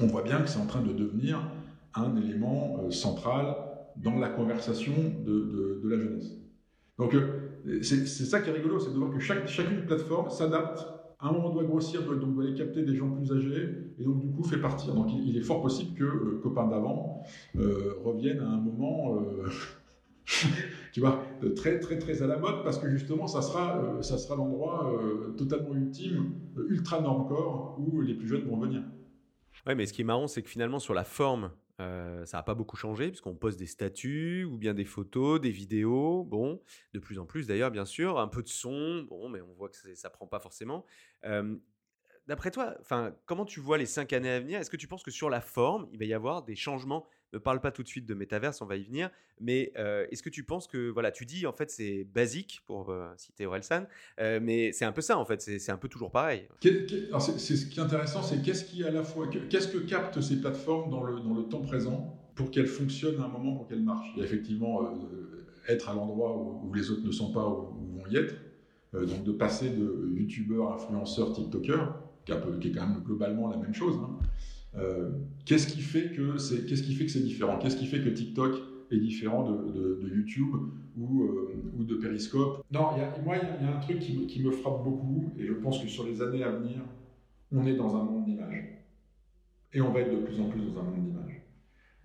on 0.00 0.06
voit 0.06 0.22
bien 0.22 0.40
que 0.40 0.48
c'est 0.48 0.58
en 0.58 0.66
train 0.66 0.82
de 0.82 0.92
devenir 0.92 1.40
un 1.94 2.16
élément 2.16 2.80
euh, 2.80 2.90
central 2.90 3.54
dans 3.96 4.18
la 4.18 4.28
conversation 4.28 4.92
de, 5.24 5.80
de, 5.82 5.88
la 5.88 5.98
jeunesse. 5.98 6.32
Donc, 6.98 7.14
euh, 7.14 7.80
c'est 7.82 8.06
ça 8.06 8.40
qui 8.40 8.50
est 8.50 8.52
rigolo, 8.52 8.80
c'est 8.80 8.92
de 8.92 8.98
voir 8.98 9.12
que 9.12 9.20
chaque, 9.20 9.46
chacune 9.46 9.84
plateforme 9.86 10.30
s'adapte 10.30 10.84
à 11.22 11.28
un 11.28 11.32
moment 11.32 11.50
doit 11.50 11.62
grossir, 11.62 12.02
doit, 12.02 12.16
donc 12.16 12.34
doit 12.34 12.44
aller 12.44 12.54
capter 12.54 12.82
des 12.82 12.96
gens 12.96 13.08
plus 13.08 13.32
âgés, 13.32 13.68
et 13.98 14.04
donc 14.04 14.18
du 14.18 14.30
coup 14.30 14.42
fait 14.42 14.58
partir. 14.58 14.92
Donc 14.94 15.06
il, 15.12 15.36
est 15.36 15.42
fort 15.42 15.62
possible 15.62 15.96
que 15.96 16.04
euh, 16.04 16.40
copains 16.42 16.66
d'avant 16.66 17.22
euh, 17.56 17.94
reviennent 18.04 18.40
à 18.40 18.48
un 18.48 18.56
moment, 18.56 19.16
euh, 19.16 19.48
tu 20.92 21.00
vois, 21.00 21.22
très 21.54 21.78
très 21.78 21.98
très 21.98 22.22
à 22.22 22.26
la 22.26 22.38
mode, 22.38 22.64
parce 22.64 22.78
que 22.78 22.90
justement 22.90 23.28
ça 23.28 23.40
sera, 23.40 24.02
ça 24.02 24.18
sera 24.18 24.34
l'endroit 24.34 24.92
totalement 25.36 25.74
ultime, 25.74 26.32
ultra 26.68 27.00
normcore, 27.00 27.78
où 27.78 28.00
les 28.00 28.14
plus 28.14 28.26
jeunes 28.26 28.44
vont 28.48 28.58
venir. 28.58 28.82
Ouais, 29.66 29.76
mais 29.76 29.86
ce 29.86 29.92
qui 29.92 30.02
est 30.02 30.04
marrant, 30.04 30.26
c'est 30.26 30.42
que 30.42 30.48
finalement 30.48 30.80
sur 30.80 30.92
la 30.92 31.04
forme, 31.04 31.50
euh, 31.80 32.24
ça 32.26 32.36
n'a 32.36 32.42
pas 32.42 32.54
beaucoup 32.54 32.76
changé 32.76 33.08
puisqu'on 33.08 33.34
poste 33.34 33.58
des 33.58 33.66
statuts 33.66 34.44
ou 34.44 34.58
bien 34.58 34.74
des 34.74 34.84
photos, 34.84 35.40
des 35.40 35.50
vidéos, 35.50 36.24
bon, 36.24 36.60
de 36.92 36.98
plus 36.98 37.18
en 37.18 37.26
plus 37.26 37.46
d'ailleurs 37.46 37.70
bien 37.70 37.84
sûr, 37.84 38.18
un 38.18 38.28
peu 38.28 38.42
de 38.42 38.48
son, 38.48 39.02
bon, 39.08 39.28
mais 39.28 39.40
on 39.40 39.52
voit 39.54 39.68
que 39.68 39.94
ça 39.94 40.10
prend 40.10 40.26
pas 40.26 40.40
forcément. 40.40 40.84
D'après 42.28 42.52
toi, 42.52 42.76
comment 43.24 43.44
tu 43.44 43.58
vois 43.58 43.78
les 43.78 43.86
cinq 43.86 44.12
années 44.12 44.30
à 44.30 44.38
venir? 44.38 44.60
Est-ce 44.60 44.70
que 44.70 44.76
tu 44.76 44.86
penses 44.86 45.02
que 45.02 45.10
sur 45.10 45.28
la 45.28 45.40
forme, 45.40 45.88
il 45.92 45.98
va 45.98 46.04
y 46.04 46.14
avoir 46.14 46.44
des 46.44 46.54
changements 46.54 47.06
Ne 47.32 47.38
parle 47.38 47.60
pas 47.60 47.70
tout 47.70 47.82
de 47.82 47.88
suite 47.88 48.06
de 48.06 48.14
métaverse, 48.14 48.60
on 48.60 48.66
va 48.66 48.76
y 48.76 48.82
venir. 48.82 49.10
Mais 49.40 49.72
euh, 49.78 50.06
est-ce 50.10 50.22
que 50.22 50.28
tu 50.28 50.44
penses 50.44 50.66
que, 50.66 50.90
voilà, 50.90 51.10
tu 51.10 51.24
dis 51.24 51.46
en 51.46 51.52
fait 51.52 51.70
c'est 51.70 52.04
basique 52.04 52.62
pour 52.66 52.90
euh, 52.90 53.08
citer 53.16 53.46
Orelsan, 53.46 53.86
euh, 54.20 54.38
mais 54.42 54.72
c'est 54.72 54.84
un 54.84 54.92
peu 54.92 55.00
ça 55.00 55.18
en 55.18 55.24
fait, 55.24 55.40
c'est 55.40 55.72
un 55.72 55.78
peu 55.78 55.88
toujours 55.88 56.10
pareil. 56.10 56.46
C'est 56.60 57.56
ce 57.56 57.66
qui 57.66 57.80
est 57.80 57.82
intéressant, 57.82 58.22
c'est 58.22 58.42
qu'est-ce 58.42 58.64
qui 58.64 58.84
à 58.84 58.90
la 58.90 59.02
fois, 59.02 59.28
qu'est-ce 59.48 59.68
que 59.68 59.78
captent 59.78 60.20
ces 60.20 60.40
plateformes 60.40 60.90
dans 60.90 61.02
le, 61.02 61.20
dans 61.20 61.34
le 61.34 61.44
temps 61.44 61.62
présent 61.62 62.18
pour 62.34 62.50
qu'elles 62.50 62.66
fonctionnent 62.66 63.20
à 63.20 63.24
un 63.24 63.28
moment, 63.28 63.56
pour 63.56 63.66
qu'elles 63.66 63.82
marchent? 63.82 64.10
Il 64.14 64.20
y 64.20 64.22
a 64.22 64.26
effectivement 64.26 65.00
être 65.68 65.88
à 65.88 65.94
l'endroit 65.94 66.36
où, 66.36 66.72
les 66.74 66.90
autres 66.90 67.04
ne 67.04 67.12
sont 67.12 67.32
pas, 67.32 67.46
où, 67.46 67.96
vont 67.96 68.06
y 68.10 68.16
être. 68.16 68.34
donc 68.92 69.24
de 69.24 69.32
passer 69.32 69.70
de 69.70 70.12
youtubeur, 70.14 70.72
influenceur, 70.74 71.32
tiktoker, 71.32 71.94
qui, 72.24 72.32
est 72.32 72.72
quand 72.72 72.86
même 72.86 73.02
globalement 73.04 73.48
la 73.48 73.56
même 73.56 73.74
chose. 73.74 73.96
Hein. 73.96 74.18
Euh, 74.76 75.10
qu'est-ce 75.44 75.66
qui 75.66 75.80
fait 75.80 76.12
que 76.12 76.38
c'est 76.38 76.64
qu'est-ce 76.64 76.82
qui 76.82 76.94
fait 76.94 77.04
que 77.04 77.10
c'est 77.10 77.22
différent? 77.22 77.58
Qu'est-ce 77.58 77.76
qui 77.76 77.86
fait 77.86 78.00
que 78.00 78.08
TikTok 78.08 78.54
est 78.90 78.98
différent 78.98 79.50
de, 79.50 80.08
YouTube 80.14 80.56
ou, 80.96 81.24
euh, 81.24 81.62
ou, 81.78 81.84
de 81.84 81.94
Periscope? 81.96 82.64
Non, 82.70 82.90
moi, 83.24 83.36
il 83.36 83.66
y, 83.66 83.68
a 83.68 83.76
un 83.76 83.80
truc 83.80 83.98
qui, 83.98 84.42
me 84.42 84.50
frappe 84.50 84.82
beaucoup, 84.82 85.30
et 85.38 85.46
je 85.46 85.52
pense 85.52 85.82
que 85.82 85.88
sur 85.88 86.04
les 86.04 86.22
années 86.22 86.42
à 86.42 86.50
venir, 86.50 86.78
on 87.50 87.66
est 87.66 87.76
dans 87.76 87.96
un 87.96 88.02
monde 88.02 88.24
d'image 88.24 88.64
Et 89.72 89.80
on 89.80 89.92
va 89.92 90.00
être 90.00 90.10
de 90.10 90.24
plus 90.24 90.40
en 90.40 90.48
plus 90.48 90.60
dans 90.60 90.80
un 90.80 90.84
monde 90.84 91.04
d'image 91.04 91.42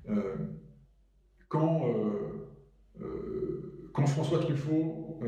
euh, 0.10 0.36
quand 1.50 1.82
François 4.06 4.40
Truffaut 4.40 5.20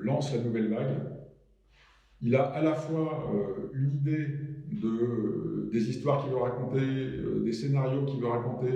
lance 0.00 0.34
la 0.34 0.42
nouvelle 0.42 0.68
vague, 0.68 1.11
il 2.22 2.34
a 2.36 2.42
à 2.42 2.62
la 2.62 2.74
fois 2.74 3.30
une 3.74 3.94
idée 3.94 4.26
de, 4.70 5.68
des 5.72 5.90
histoires 5.90 6.22
qu'il 6.22 6.32
veut 6.32 6.38
raconter, 6.38 6.80
des 7.44 7.52
scénarios 7.52 8.04
qu'il 8.04 8.20
veut 8.20 8.28
raconter, 8.28 8.72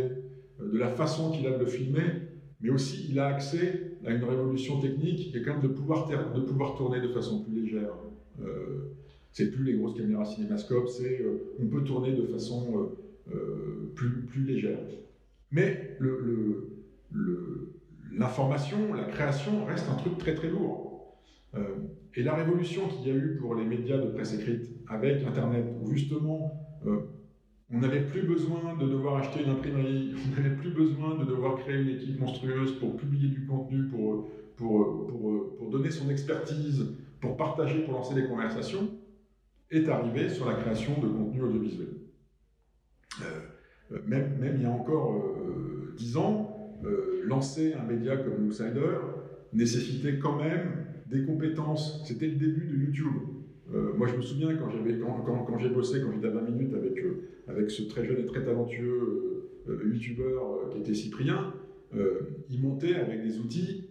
de 0.60 0.78
la 0.78 0.88
façon 0.88 1.30
qu'il 1.30 1.46
a 1.46 1.52
de 1.52 1.60
le 1.60 1.66
filmer, 1.66 2.02
mais 2.60 2.70
aussi 2.70 3.06
il 3.10 3.18
a 3.18 3.26
accès 3.26 3.96
à 4.04 4.12
une 4.12 4.24
révolution 4.24 4.80
technique 4.80 5.30
qui 5.30 5.36
est 5.36 5.42
quand 5.42 5.54
même 5.54 5.62
de 5.62 5.68
pouvoir, 5.68 6.08
de 6.08 6.40
pouvoir 6.40 6.76
tourner 6.76 7.00
de 7.00 7.08
façon 7.08 7.42
plus 7.42 7.60
légère. 7.62 7.92
Euh, 8.40 8.94
c'est 9.32 9.50
plus 9.50 9.64
les 9.64 9.74
grosses 9.74 9.96
caméras 9.96 10.24
cinémascopes, 10.24 10.88
c'est 10.88 11.20
euh, 11.20 11.54
on 11.60 11.66
peut 11.66 11.84
tourner 11.84 12.12
de 12.12 12.24
façon 12.26 12.90
euh, 13.34 13.92
plus, 13.94 14.22
plus 14.22 14.44
légère. 14.44 14.78
Mais 15.50 15.98
l'information, 18.12 18.94
la 18.94 19.04
création 19.04 19.64
reste 19.66 19.88
un 19.90 19.96
truc 19.96 20.18
très 20.18 20.34
très 20.34 20.48
lourd. 20.48 20.85
Et 22.14 22.22
la 22.22 22.34
révolution 22.34 22.88
qu'il 22.88 23.08
y 23.08 23.10
a 23.10 23.14
eu 23.14 23.36
pour 23.40 23.54
les 23.54 23.64
médias 23.64 23.98
de 23.98 24.10
presse 24.10 24.34
écrite 24.34 24.70
avec 24.88 25.24
Internet, 25.24 25.64
où 25.80 25.90
justement 25.90 26.52
on 27.70 27.78
n'avait 27.78 28.02
plus 28.02 28.22
besoin 28.22 28.76
de 28.76 28.86
devoir 28.86 29.16
acheter 29.16 29.42
une 29.42 29.50
imprimerie, 29.50 30.14
on 30.26 30.36
n'avait 30.36 30.54
plus 30.54 30.70
besoin 30.70 31.16
de 31.16 31.24
devoir 31.24 31.56
créer 31.56 31.80
une 31.80 31.88
équipe 31.88 32.20
monstrueuse 32.20 32.78
pour 32.78 32.96
publier 32.96 33.28
du 33.28 33.46
contenu, 33.46 33.84
pour, 33.88 34.28
pour, 34.56 35.06
pour, 35.06 35.70
donner 35.70 35.90
son 35.90 36.08
expertise, 36.10 36.94
pour 37.20 37.36
partager, 37.36 37.80
pour 37.80 37.94
lancer 37.94 38.14
des 38.14 38.26
conversations, 38.26 38.88
est 39.70 39.88
arrivé 39.88 40.28
sur 40.30 40.48
la 40.48 40.54
création 40.54 41.00
de 41.00 41.08
contenu 41.08 41.42
audiovisuel. 41.42 41.88
Euh, 43.22 43.98
même, 44.06 44.38
même, 44.38 44.56
il 44.56 44.62
y 44.62 44.66
a 44.66 44.70
encore 44.70 45.12
euh, 45.12 45.94
dix 45.96 46.16
ans, 46.16 46.78
euh, 46.84 47.22
lancer 47.24 47.74
un 47.74 47.82
média 47.82 48.16
comme 48.16 48.46
Outsider 48.46 48.98
nécessitait 49.52 50.18
quand 50.18 50.36
même 50.36 50.85
des 51.08 51.24
compétences. 51.24 52.02
C'était 52.04 52.26
le 52.26 52.36
début 52.36 52.66
de 52.66 52.84
YouTube. 52.84 53.12
Euh, 53.74 53.94
moi, 53.96 54.06
je 54.06 54.16
me 54.16 54.22
souviens 54.22 54.54
quand, 54.56 54.70
j'ai 54.70 55.68
bossé, 55.68 56.00
quand 56.00 56.12
j'étais 56.12 56.26
à 56.26 56.30
20 56.30 56.50
minutes 56.50 56.74
avec, 56.74 56.98
euh, 56.98 57.28
avec 57.48 57.70
ce 57.70 57.82
très 57.82 58.04
jeune 58.04 58.18
et 58.20 58.26
très 58.26 58.44
talentueux 58.44 59.48
euh, 59.68 59.90
youtubeur 59.92 60.70
qui 60.70 60.78
était 60.78 60.94
Cyprien, 60.94 61.52
il 62.50 62.60
montait 62.60 62.96
avec 62.96 63.22
des 63.22 63.38
outils, 63.38 63.88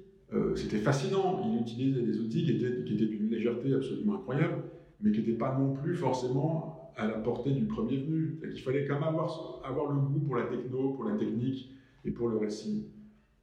c'était 0.56 0.78
fascinant. 0.78 1.42
Il 1.52 1.62
utilisait 1.62 2.04
des 2.04 2.20
outils 2.20 2.44
qui 2.46 2.52
étaient, 2.52 2.84
qui 2.84 2.94
étaient 2.94 3.08
d'une 3.08 3.30
légèreté 3.30 3.74
absolument 3.74 4.16
incroyable, 4.18 4.64
mais 5.02 5.12
qui 5.12 5.20
n'étaient 5.20 5.32
pas 5.32 5.58
non 5.58 5.74
plus 5.74 5.96
forcément 5.96 6.92
à 6.98 7.08
la 7.08 7.14
portée 7.14 7.52
du 7.52 7.66
premier 7.66 7.98
venu. 7.98 8.40
Il 8.54 8.62
fallait 8.62 8.86
quand 8.86 8.96
même 8.96 9.04
avoir, 9.04 9.62
avoir 9.66 9.92
le 9.92 10.02
goût 10.02 10.20
pour 10.20 10.36
la 10.36 10.46
techno, 10.46 10.94
pour 10.94 11.06
la 11.06 11.16
technique 11.16 11.72
et 12.04 12.12
pour 12.12 12.30
le 12.30 12.38
récit. 12.38 12.86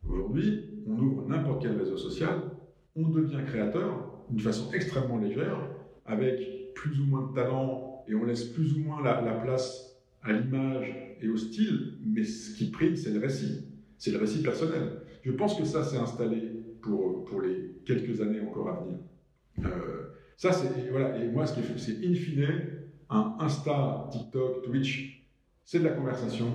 Aujourd'hui, 0.08 0.60
on 0.86 0.96
ouvre 0.96 1.26
n'importe 1.28 1.62
quel 1.62 1.76
réseau 1.76 1.96
social, 1.96 2.40
on 2.96 3.08
devient 3.08 3.40
créateur 3.46 4.24
d'une 4.28 4.40
façon 4.40 4.72
extrêmement 4.72 5.18
légère, 5.18 5.58
avec 6.04 6.74
plus 6.74 7.00
ou 7.00 7.04
moins 7.04 7.28
de 7.28 7.34
talent 7.34 8.04
et 8.08 8.14
on 8.14 8.24
laisse 8.24 8.44
plus 8.44 8.74
ou 8.74 8.80
moins 8.80 9.02
la, 9.02 9.14
place 9.34 9.96
à 10.22 10.32
l'image 10.32 10.92
et 11.20 11.28
au 11.28 11.36
style, 11.36 11.98
mais 12.04 12.24
ce 12.24 12.56
qui 12.56 12.70
prime, 12.70 12.96
c'est 12.96 13.10
le 13.10 13.20
récit. 13.20 13.66
C'est 13.98 14.10
le 14.10 14.18
récit 14.18 14.42
personnel. 14.42 15.00
Je 15.22 15.30
pense 15.32 15.56
que 15.56 15.64
ça 15.64 15.84
s'est 15.84 15.96
installé 15.96 16.40
pour, 16.80 17.24
pour 17.24 17.40
les 17.40 17.76
quelques 17.86 18.20
années 18.20 18.40
encore 18.40 18.68
à 18.68 18.80
venir. 18.82 18.98
Euh, 19.64 20.08
ça, 20.36 20.52
c'est, 20.52 20.90
voilà, 20.90 21.16
et 21.18 21.28
moi, 21.28 21.46
ce 21.46 21.54
qui 21.54 21.60
est, 21.60 21.78
c'est 21.78 22.04
in 22.04 22.14
fine, 22.14 22.48
un 23.08 23.36
Insta, 23.38 24.08
TikTok, 24.10 24.64
Twitch, 24.64 25.28
c'est 25.64 25.78
de 25.78 25.84
la 25.84 25.90
conversation, 25.90 26.46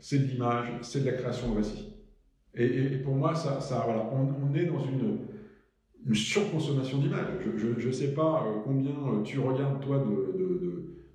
c'est 0.00 0.18
de 0.18 0.24
l'image, 0.24 0.68
c'est 0.80 1.00
de 1.00 1.06
la 1.06 1.12
création 1.12 1.52
de 1.52 1.56
récit. 1.58 1.92
Et, 2.54 2.98
pour 2.98 3.14
moi, 3.14 3.34
ça, 3.34 3.58
voilà, 3.84 4.08
on 4.12 4.54
est 4.54 4.66
dans 4.66 4.78
une, 4.84 5.18
une 6.06 6.14
surconsommation 6.14 6.98
d'images. 6.98 7.26
Je 7.56 7.86
ne 7.86 7.92
sais 7.92 8.12
pas 8.12 8.44
euh, 8.46 8.60
combien 8.64 8.90
euh, 8.90 9.22
tu 9.22 9.38
regardes, 9.38 9.80
toi, 9.80 10.04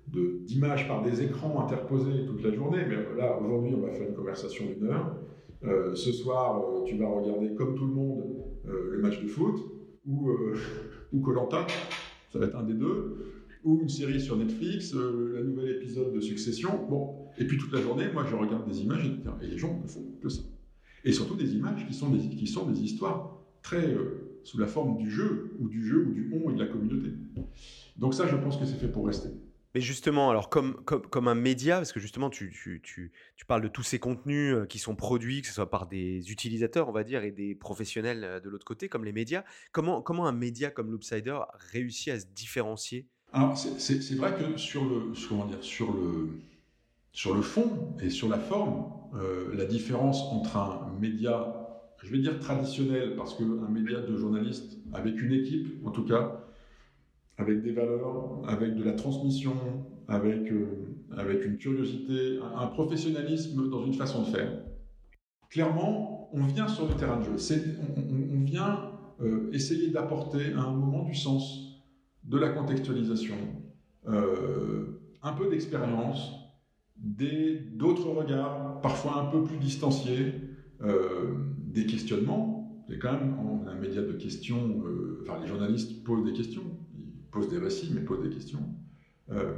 d'images 0.08 0.82
de, 0.82 0.88
par 0.88 1.02
des 1.02 1.22
écrans 1.22 1.60
interposés 1.64 2.26
toute 2.26 2.42
la 2.42 2.52
journée, 2.52 2.84
mais 2.88 2.96
là, 3.16 3.38
aujourd'hui, 3.40 3.74
on 3.76 3.80
va 3.80 3.92
faire 3.92 4.08
une 4.08 4.14
conversation 4.14 4.64
d'une 4.66 4.88
heure. 4.88 5.16
Euh, 5.62 5.94
ce 5.94 6.10
soir, 6.12 6.62
tu 6.86 6.96
vas 6.96 7.08
regarder, 7.08 7.54
comme 7.54 7.76
tout 7.76 7.86
le 7.86 7.92
monde, 7.92 8.22
le 8.64 8.98
match 8.98 9.22
de 9.22 9.28
foot, 9.28 9.56
ou 10.06 10.30
ou 11.12 11.20
Colanta, 11.20 11.66
ça 12.32 12.38
va 12.38 12.46
être 12.46 12.56
un 12.56 12.62
des 12.62 12.74
deux, 12.74 13.16
ou 13.64 13.80
une 13.82 13.88
série 13.88 14.20
sur 14.20 14.36
Netflix, 14.36 14.94
la 14.94 15.42
nouvelle 15.42 15.76
épisode 15.76 16.14
de 16.14 16.20
Succession. 16.20 16.86
Bon, 16.88 17.26
et 17.38 17.46
puis 17.46 17.58
toute 17.58 17.72
la 17.72 17.80
journée, 17.80 18.04
moi, 18.12 18.24
je 18.28 18.34
regarde 18.34 18.66
des 18.66 18.82
images, 18.82 19.06
et, 19.42 19.46
les 19.46 19.58
gens 19.58 19.78
ne 19.80 19.86
font 19.86 20.04
que 20.20 20.28
ça. 20.28 20.42
Et 21.04 21.12
surtout 21.12 21.34
des 21.34 21.54
images 21.54 21.86
qui 21.86 21.94
sont 21.94 22.10
des, 22.10 22.28
qui 22.28 22.46
sont 22.46 22.66
des 22.66 22.80
histoires 22.82 23.38
très 23.62 23.94
sous 24.44 24.58
la 24.58 24.66
forme 24.66 24.96
du 24.98 25.10
jeu, 25.10 25.56
ou 25.58 25.68
du 25.68 25.86
jeu, 25.86 26.06
ou 26.08 26.12
du 26.12 26.32
on 26.32 26.50
et 26.50 26.54
de 26.54 26.60
la 26.60 26.66
communauté. 26.66 27.10
Donc 27.96 28.14
ça, 28.14 28.26
je 28.26 28.36
pense 28.36 28.56
que 28.56 28.64
c'est 28.64 28.76
fait 28.78 28.90
pour 28.90 29.06
rester. 29.06 29.30
Mais 29.74 29.80
justement, 29.80 30.30
alors 30.30 30.48
comme, 30.48 30.74
comme, 30.84 31.02
comme, 31.02 31.28
un 31.28 31.36
média, 31.36 31.76
parce 31.76 31.92
que 31.92 32.00
justement 32.00 32.28
tu, 32.28 32.50
tu, 32.50 32.80
tu, 32.82 33.12
tu, 33.36 33.44
parles 33.46 33.62
de 33.62 33.68
tous 33.68 33.84
ces 33.84 34.00
contenus 34.00 34.54
euh, 34.54 34.66
qui 34.66 34.80
sont 34.80 34.96
produits, 34.96 35.42
que 35.42 35.46
ce 35.46 35.54
soit 35.54 35.70
par 35.70 35.86
des 35.86 36.32
utilisateurs, 36.32 36.88
on 36.88 36.92
va 36.92 37.04
dire, 37.04 37.22
et 37.22 37.30
des 37.30 37.54
professionnels 37.54 38.24
euh, 38.24 38.40
de 38.40 38.48
l'autre 38.48 38.64
côté, 38.64 38.88
comme 38.88 39.04
les 39.04 39.12
médias, 39.12 39.44
comment, 39.70 40.02
comment 40.02 40.26
un 40.26 40.32
média 40.32 40.70
comme 40.70 40.90
Loopsider 40.90 41.38
réussit 41.72 42.12
à 42.12 42.18
se 42.18 42.26
différencier? 42.26 43.06
Alors 43.32 43.56
c'est 43.56 44.14
vrai 44.16 44.34
que 44.34 44.56
sur 44.56 44.84
le, 44.84 45.12
comment 45.28 45.46
dire, 45.46 45.62
sur, 45.62 45.92
le, 45.92 46.40
sur 47.12 47.32
le 47.32 47.42
fond 47.42 47.94
et 48.02 48.10
sur 48.10 48.28
la 48.28 48.40
forme, 48.40 48.92
euh, 49.14 49.54
la 49.54 49.66
différence 49.66 50.20
entre 50.32 50.56
un 50.56 50.92
média 50.98 51.59
je 52.02 52.10
vais 52.10 52.18
dire 52.18 52.38
traditionnel, 52.38 53.14
parce 53.16 53.34
qu'un 53.34 53.68
média 53.68 54.00
de 54.00 54.16
journalistes, 54.16 54.78
avec 54.92 55.20
une 55.20 55.32
équipe 55.32 55.86
en 55.86 55.90
tout 55.90 56.04
cas, 56.04 56.46
avec 57.36 57.62
des 57.62 57.72
valeurs, 57.72 58.42
avec 58.46 58.74
de 58.74 58.84
la 58.84 58.92
transmission, 58.92 59.54
avec, 60.08 60.50
euh, 60.50 60.66
avec 61.16 61.44
une 61.44 61.56
curiosité, 61.56 62.38
un, 62.56 62.66
professionnalisme 62.66 63.68
dans 63.70 63.84
une 63.84 63.94
façon 63.94 64.22
de 64.22 64.26
faire. 64.26 64.62
Clairement, 65.48 66.28
on 66.32 66.42
vient 66.42 66.68
sur 66.68 66.86
le 66.88 66.94
terrain 66.94 67.18
de 67.18 67.24
jeu. 67.24 67.56
On, 67.96 68.36
on, 68.36 68.44
vient 68.44 68.92
euh, 69.20 69.50
essayer 69.52 69.90
d'apporter 69.90 70.52
à 70.52 70.62
un 70.62 70.72
moment 70.72 71.04
du 71.04 71.14
sens, 71.14 71.82
de 72.24 72.38
la 72.38 72.50
contextualisation, 72.50 73.36
euh, 74.08 75.00
un 75.22 75.32
peu 75.32 75.48
d'expérience, 75.48 76.32
d'autres 76.96 78.10
regards, 78.10 78.80
parfois 78.80 79.22
un 79.22 79.26
peu 79.26 79.42
plus 79.42 79.56
distanciés, 79.56 80.34
des 81.72 81.86
questionnements. 81.86 82.84
C'est 82.88 82.98
quand 82.98 83.12
même 83.12 83.34
un 83.68 83.74
média 83.74 84.02
de 84.02 84.12
questions. 84.12 84.82
Euh, 84.84 85.22
enfin, 85.22 85.40
les 85.40 85.46
journalistes 85.46 86.02
posent 86.04 86.24
des 86.24 86.32
questions. 86.32 86.64
Ils 86.98 87.30
posent 87.30 87.48
des 87.48 87.58
récits, 87.58 87.92
mais 87.94 88.00
posent 88.00 88.22
des 88.22 88.30
questions. 88.30 88.62
Euh, 89.30 89.52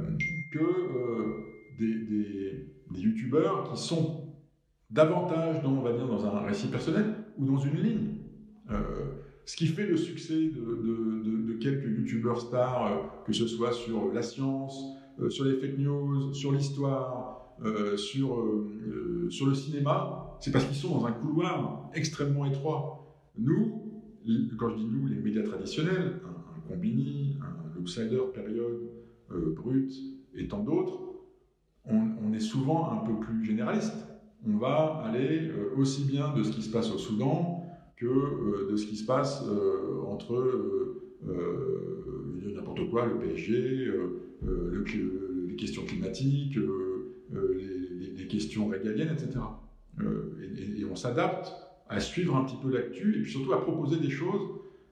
que 0.51 0.59
euh, 0.59 1.25
des, 1.79 1.95
des, 2.91 3.01
youtubeurs 3.01 3.71
qui 3.71 3.81
sont 3.81 4.35
davantage 4.91 5.63
dans, 5.63 5.71
on 5.71 5.81
va 5.81 5.93
dire, 5.93 6.07
dans 6.07 6.25
un 6.25 6.41
récit 6.41 6.67
personnel 6.67 7.05
ou 7.37 7.45
dans 7.45 7.57
une 7.57 7.81
ligne. 7.81 8.17
ce 9.45 9.55
qui 9.55 9.65
fait 9.65 9.87
le 9.87 9.97
succès 9.97 10.35
de, 10.35 10.61
de, 10.61 11.47
de, 11.47 11.53
quelques 11.53 11.85
youtubeurs 11.85 12.39
stars, 12.39 13.23
que 13.25 13.33
ce 13.33 13.47
soit 13.47 13.71
sur 13.71 14.13
la 14.13 14.21
science, 14.21 14.95
sur 15.29 15.45
les 15.45 15.55
fake 15.55 15.79
news, 15.79 16.31
sur 16.33 16.51
l'histoire, 16.51 17.42
sur, 17.97 18.43
sur 19.29 19.45
le 19.47 19.53
cinéma, 19.53 20.37
c'est 20.39 20.51
parce 20.51 20.65
qu'ils 20.65 20.75
sont 20.75 20.99
dans 20.99 21.05
un 21.05 21.11
couloir 21.11 21.89
extrêmement 21.93 22.45
étroit. 22.45 23.03
Nous, 23.37 23.83
quand 24.57 24.69
je 24.69 24.75
dis 24.75 24.85
nous, 24.85 25.07
les 25.07 25.15
médias 25.15 25.43
traditionnels, 25.43 26.19
un, 26.25 26.69
Combini, 26.69 27.37
un 27.41 27.79
Outsider, 27.79 28.21
Période, 28.33 28.89
euh, 29.31 29.53
Brut 29.53 29.91
et 30.35 30.47
tant 30.47 30.63
d'autres, 30.63 30.99
on, 31.85 32.33
est 32.33 32.39
souvent 32.39 32.91
un 32.91 33.05
peu 33.05 33.19
plus 33.19 33.45
généraliste. 33.45 34.07
On 34.47 34.57
va 34.57 35.03
aller 35.05 35.49
euh, 35.49 35.75
aussi 35.77 36.05
bien 36.05 36.33
de 36.33 36.41
ce 36.43 36.51
qui 36.51 36.61
se 36.61 36.71
passe 36.71 36.91
au 36.91 36.97
Soudan 36.97 37.63
que 37.97 38.05
euh, 38.05 38.71
de 38.71 38.75
ce 38.75 38.87
qui 38.87 38.95
se 38.95 39.05
passe 39.05 39.43
entre 40.07 40.51
n'importe 42.55 42.89
quoi, 42.89 43.05
le 43.05 43.19
PSG, 43.19 43.91
les 45.47 45.55
questions 45.55 45.83
climatiques, 45.85 46.57
les, 47.33 48.11
les 48.15 48.27
questions 48.27 48.67
régaliennes, 48.67 49.13
etc. 49.13 49.39
Euh, 50.01 50.35
et, 50.57 50.85
on 50.85 50.95
s'adapte 50.95 51.53
à 51.89 51.99
suivre 51.99 52.35
un 52.35 52.43
petit 52.43 52.57
peu 52.57 52.71
l'actu 52.71 53.17
et 53.17 53.21
puis 53.21 53.31
surtout 53.31 53.53
à 53.53 53.61
proposer 53.61 53.97
des 53.97 54.09
choses 54.09 54.41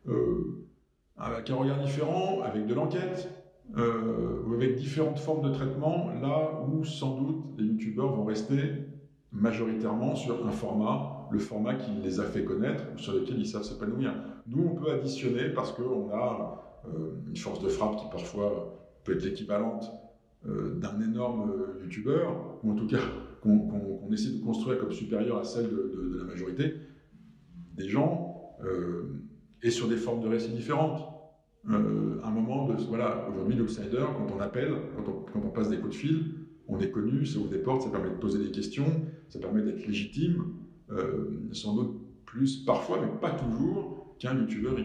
euh, 0.07 0.67
avec 1.17 1.49
un 1.49 1.55
regard 1.55 1.79
différent, 1.79 2.41
avec 2.41 2.65
de 2.65 2.73
l'enquête, 2.73 3.29
euh, 3.77 4.53
avec 4.53 4.75
différentes 4.75 5.19
formes 5.19 5.47
de 5.47 5.53
traitement, 5.53 6.09
là 6.21 6.61
où 6.67 6.83
sans 6.83 7.21
doute 7.21 7.43
les 7.57 7.65
youtubeurs 7.65 8.13
vont 8.13 8.25
rester 8.25 8.59
majoritairement 9.31 10.15
sur 10.15 10.45
un 10.45 10.51
format, 10.51 11.27
le 11.31 11.39
format 11.39 11.75
qui 11.75 11.91
les 12.03 12.19
a 12.19 12.23
fait 12.23 12.43
connaître, 12.43 12.83
sur 12.97 13.13
lequel 13.13 13.39
ils 13.39 13.47
savent 13.47 13.63
s'épanouir. 13.63 14.13
Nous, 14.47 14.63
on 14.63 14.75
peut 14.75 14.91
additionner 14.91 15.49
parce 15.49 15.71
qu'on 15.71 16.09
a 16.11 16.57
une 17.27 17.37
force 17.37 17.61
de 17.61 17.69
frappe 17.69 17.95
qui 17.97 18.05
parfois 18.11 18.73
peut 19.03 19.13
être 19.13 19.23
l'équivalente 19.23 19.89
d'un 20.45 20.99
énorme 21.01 21.53
youtubeur, 21.83 22.59
ou 22.63 22.71
en 22.71 22.75
tout 22.75 22.87
cas 22.87 22.97
qu'on 23.41 24.11
essaie 24.11 24.31
de 24.31 24.43
construire 24.43 24.79
comme 24.79 24.91
supérieure 24.91 25.37
à 25.37 25.43
celle 25.43 25.69
de, 25.69 26.17
la 26.17 26.23
majorité, 26.23 26.73
des 27.75 27.87
gens 27.87 28.57
et 29.61 29.69
sur 29.69 29.87
des 29.87 29.97
formes 29.97 30.21
de 30.21 30.27
récits 30.27 30.51
différentes. 30.51 31.07
un 31.67 32.31
moment 32.31 32.67
de 32.67 32.73
voilà 32.89 33.27
aujourd'hui 33.29 33.55
l'outsider 33.55 34.03
quand 34.17 34.35
on 34.35 34.39
appelle 34.39 34.73
quand 34.95 35.11
on, 35.35 35.47
on, 35.47 35.51
passe 35.51 35.69
des 35.69 35.77
coups 35.77 35.91
de 35.91 35.95
fil 35.95 36.25
on 36.67 36.79
est 36.79 36.89
connu 36.89 37.25
ça 37.25 37.37
ouvre 37.37 37.49
des 37.49 37.59
portes 37.59 37.83
ça 37.83 37.89
permet 37.89 38.09
de 38.09 38.15
poser 38.15 38.39
des 38.43 38.49
questions 38.49 38.87
ça 39.29 39.37
permet 39.37 39.61
d'être 39.61 39.85
légitime 39.85 40.55
sans 41.51 41.75
doute 41.75 42.01
plus 42.25 42.63
parfois 42.65 42.99
mais 42.99 43.19
pas 43.19 43.31
toujours 43.31 44.15
qu'un 44.17 44.35
youtubeur 44.35 44.75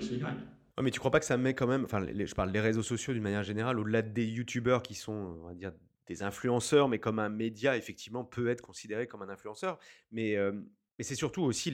XY 0.77 0.83
mais 0.83 0.91
tu 0.91 0.99
crois 0.99 1.11
pas 1.11 1.21
que 1.21 1.27
ça 1.27 1.37
met 1.37 1.55
quand 1.55 1.67
même, 1.67 1.85
enfin, 1.85 2.05
je 2.07 2.35
parle 2.35 2.53
des 2.53 2.61
réseaux 2.61 2.83
sociaux 2.83 3.13
d'une 3.15 3.23
manière 3.23 3.43
générale, 3.43 3.79
au-delà 3.79 4.03
des 4.03 4.27
youtubeurs 4.27 4.83
qui 4.83 4.95
sont, 4.95 5.39
on 5.43 5.47
va 5.49 5.55
dire, 5.55 5.73
des 6.07 6.23
influenceurs, 6.23 6.89
mais 6.89 6.99
comme 6.99 7.19
un 7.19 7.29
média, 7.29 7.77
effectivement, 7.77 8.25
peut 8.25 8.49
être 8.49 8.61
considéré 8.61 9.07
comme 9.07 9.23
un 9.23 9.29
influenceur. 9.29 9.79
Mais, 10.13 10.37
mais 10.99 11.05
c'est 11.05 11.15
surtout 11.15 11.43
aussi 11.43 11.71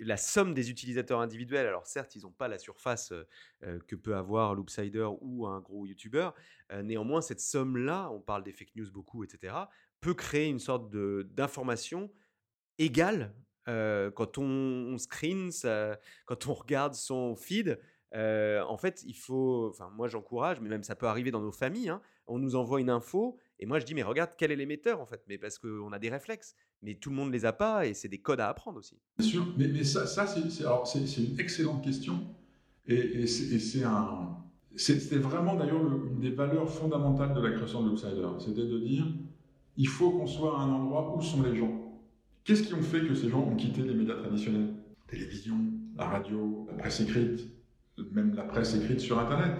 la 0.00 0.16
somme 0.16 0.54
des 0.54 0.70
utilisateurs 0.70 1.20
individuels. 1.20 1.66
Alors 1.66 1.86
certes, 1.86 2.16
ils 2.16 2.22
n'ont 2.22 2.32
pas 2.32 2.48
la 2.48 2.58
surface 2.58 3.12
que 3.60 3.94
peut 3.94 4.16
avoir 4.16 4.54
l'Oopsider 4.54 5.08
ou 5.20 5.46
un 5.46 5.60
gros 5.60 5.86
youtubeur. 5.86 6.34
néanmoins, 6.82 7.20
cette 7.20 7.40
somme-là, 7.40 8.10
on 8.10 8.20
parle 8.20 8.42
des 8.42 8.52
fake 8.52 8.74
news 8.74 8.90
beaucoup, 8.90 9.22
etc., 9.22 9.54
peut 10.00 10.14
créer 10.14 10.48
une 10.48 10.60
sorte 10.60 10.90
d'information 10.90 12.10
égale 12.78 13.34
quand 13.66 14.38
on, 14.38 14.94
on 14.94 14.98
screen, 14.98 15.50
quand 16.24 16.46
on 16.46 16.54
regarde 16.54 16.94
son 16.94 17.36
feed 17.36 17.78
en 18.14 18.76
fait, 18.76 19.04
il 19.06 19.14
faut. 19.14 19.68
Enfin, 19.70 19.90
moi, 19.94 20.08
j'encourage, 20.08 20.60
mais 20.60 20.68
même 20.68 20.82
ça 20.82 20.94
peut 20.96 21.06
arriver 21.06 21.30
dans 21.30 21.40
nos 21.42 21.52
familles. 21.52 21.88
Hein, 21.88 22.00
on 22.26 22.38
nous 22.38 22.56
envoie 22.56 22.80
une 22.80 22.90
info, 22.90 23.36
et 23.58 23.66
moi, 23.66 23.78
je 23.78 23.84
dis, 23.84 23.94
mais 23.94 24.02
regarde, 24.02 24.30
quel 24.36 24.50
est 24.50 24.56
l'émetteur, 24.56 25.00
en 25.00 25.06
fait? 25.06 25.22
Mais 25.28 25.38
parce 25.38 25.58
qu'on 25.58 25.92
a 25.92 25.98
des 25.98 26.08
réflexes. 26.08 26.54
Mais 26.82 26.94
tout 26.94 27.10
le 27.10 27.16
monde 27.16 27.28
ne 27.28 27.32
les 27.32 27.44
a 27.44 27.52
pas, 27.52 27.86
et 27.86 27.94
c'est 27.94 28.08
des 28.08 28.18
codes 28.18 28.40
à 28.40 28.48
apprendre 28.48 28.78
aussi. 28.78 28.98
Bien 29.18 29.28
sûr, 29.28 29.46
mais, 29.56 29.84
ça, 29.84 30.06
c'est 30.06 30.40
une 30.40 31.40
excellente 31.40 31.82
question. 31.82 32.20
Et, 32.86 33.26
c'est. 33.26 33.58
C'était 34.78 35.16
vraiment 35.16 35.54
d'ailleurs 35.54 35.80
une 35.80 36.20
des 36.20 36.30
valeurs 36.30 36.68
fondamentales 36.68 37.32
de 37.32 37.40
la 37.40 37.52
création 37.52 37.82
de 37.82 37.88
l'Outsider. 37.88 38.28
C'était 38.38 38.66
de 38.66 38.78
dire 38.78 39.06
il 39.78 39.88
faut 39.88 40.10
qu'on 40.10 40.26
soit 40.26 40.58
à 40.58 40.62
un 40.62 40.70
endroit 40.70 41.16
où 41.16 41.22
sont 41.22 41.42
les 41.42 41.56
gens. 41.56 41.98
Qu'est-ce 42.44 42.62
qui 42.62 42.74
ont 42.74 42.82
fait 42.82 43.00
que 43.00 43.14
ces 43.14 43.30
gens 43.30 43.40
ont 43.40 43.56
quitté 43.56 43.80
les 43.80 43.94
médias 43.94 44.16
traditionnels? 44.16 44.74
Télévision, 45.06 45.56
la 45.96 46.04
radio, 46.04 46.66
la 46.68 46.74
presse 46.74 47.00
écrite, 47.00 47.40
même 48.12 48.34
la 48.34 48.42
presse 48.42 48.74
écrite 48.74 49.00
sur 49.00 49.18
Internet. 49.18 49.54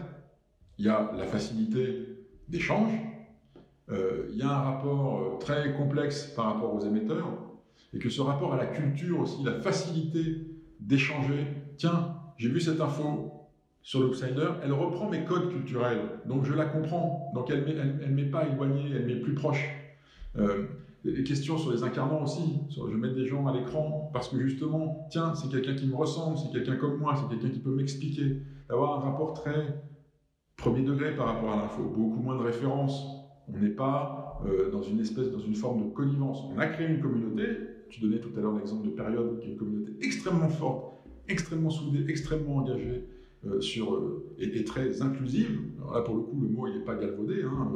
Il 0.79 0.85
y 0.85 0.88
a 0.88 1.12
la 1.16 1.25
facilité 1.25 2.27
d'échange, 2.49 2.92
euh, 3.90 4.27
il 4.31 4.37
y 4.37 4.42
a 4.42 4.51
un 4.51 4.62
rapport 4.62 5.18
euh, 5.18 5.38
très 5.38 5.75
complexe 5.75 6.33
par 6.37 6.46
rapport 6.46 6.75
aux 6.75 6.81
émetteurs, 6.81 7.29
et 7.94 7.99
que 7.99 8.11
ce 8.11 8.20
rapport 8.20 8.53
à 8.53 8.57
la 8.57 8.66
culture 8.66 9.20
aussi, 9.20 9.42
la 9.44 9.61
facilité 9.61 10.46
d'échanger, 10.81 11.46
tiens, 11.77 12.14
j'ai 12.37 12.49
vu 12.49 12.61
cette 12.61 12.81
info 12.81 13.33
sur 13.83 14.01
l'Outsider, 14.01 14.49
elle 14.62 14.72
reprend 14.72 15.09
mes 15.09 15.25
codes 15.25 15.51
culturels, 15.51 16.01
donc 16.27 16.44
je 16.44 16.53
la 16.53 16.66
comprends, 16.66 17.31
donc 17.35 17.51
elle 17.51 17.64
ne 17.64 18.14
m'est 18.14 18.31
pas 18.31 18.46
éloignée, 18.46 18.90
elle 18.94 19.07
m'est 19.07 19.20
plus 19.20 19.35
proche. 19.35 19.64
Euh, 20.37 20.66
les 21.12 21.25
questions 21.25 21.59
sur 21.59 21.73
les 21.73 21.83
incarnants 21.83 22.23
aussi. 22.23 22.59
Je 22.71 22.97
mets 22.97 23.12
des 23.12 23.27
gens 23.27 23.47
à 23.47 23.57
l'écran 23.57 24.11
parce 24.12 24.29
que 24.29 24.38
justement, 24.38 25.07
tiens, 25.11 25.35
c'est 25.35 25.49
quelqu'un 25.49 25.75
qui 25.75 25.87
me 25.87 25.95
ressemble, 25.95 26.37
c'est 26.38 26.51
quelqu'un 26.51 26.77
comme 26.77 26.99
moi, 26.99 27.14
c'est 27.16 27.29
quelqu'un 27.35 27.53
qui 27.53 27.61
peut 27.61 27.75
m'expliquer. 27.75 28.42
D'avoir 28.69 28.99
un 28.99 29.11
rapport 29.11 29.35
très 29.35 29.81
premier 30.57 30.83
degré 30.83 31.14
par 31.14 31.27
rapport 31.27 31.53
à 31.53 31.57
l'info, 31.57 31.83
beaucoup 31.85 32.21
moins 32.21 32.37
de 32.37 32.42
références. 32.42 33.07
On 33.49 33.59
n'est 33.59 33.71
pas 33.71 34.42
euh, 34.47 34.71
dans 34.71 34.83
une 34.83 34.99
espèce, 35.01 35.31
dans 35.31 35.38
une 35.38 35.55
forme 35.55 35.88
de 35.88 35.95
connivence. 35.95 36.42
On 36.53 36.59
a 36.59 36.66
créé 36.66 36.88
une 36.88 37.01
communauté. 37.01 37.45
Tu 37.90 38.01
donnais 38.01 38.19
tout 38.19 38.31
à 38.37 38.40
l'heure 38.40 38.57
l'exemple 38.57 38.87
de 38.87 38.90
période 38.90 39.38
qui 39.38 39.49
est 39.49 39.53
une 39.53 39.57
communauté 39.57 39.92
extrêmement 40.03 40.49
forte, 40.49 40.97
extrêmement 41.29 41.71
soudée, 41.71 42.05
extrêmement 42.09 42.57
engagée. 42.57 43.05
Euh, 43.48 43.61
sur, 43.61 43.94
euh, 43.94 44.24
et, 44.38 44.64
très 44.64 45.02
inclusive. 45.02 45.61
Là, 45.92 46.00
pour 46.00 46.16
le 46.16 46.22
coup, 46.22 46.40
le 46.40 46.48
mot 46.48 46.68
n'est 46.68 46.85
pas 46.85 46.94
galvaudé 46.94 47.42
hein, 47.42 47.70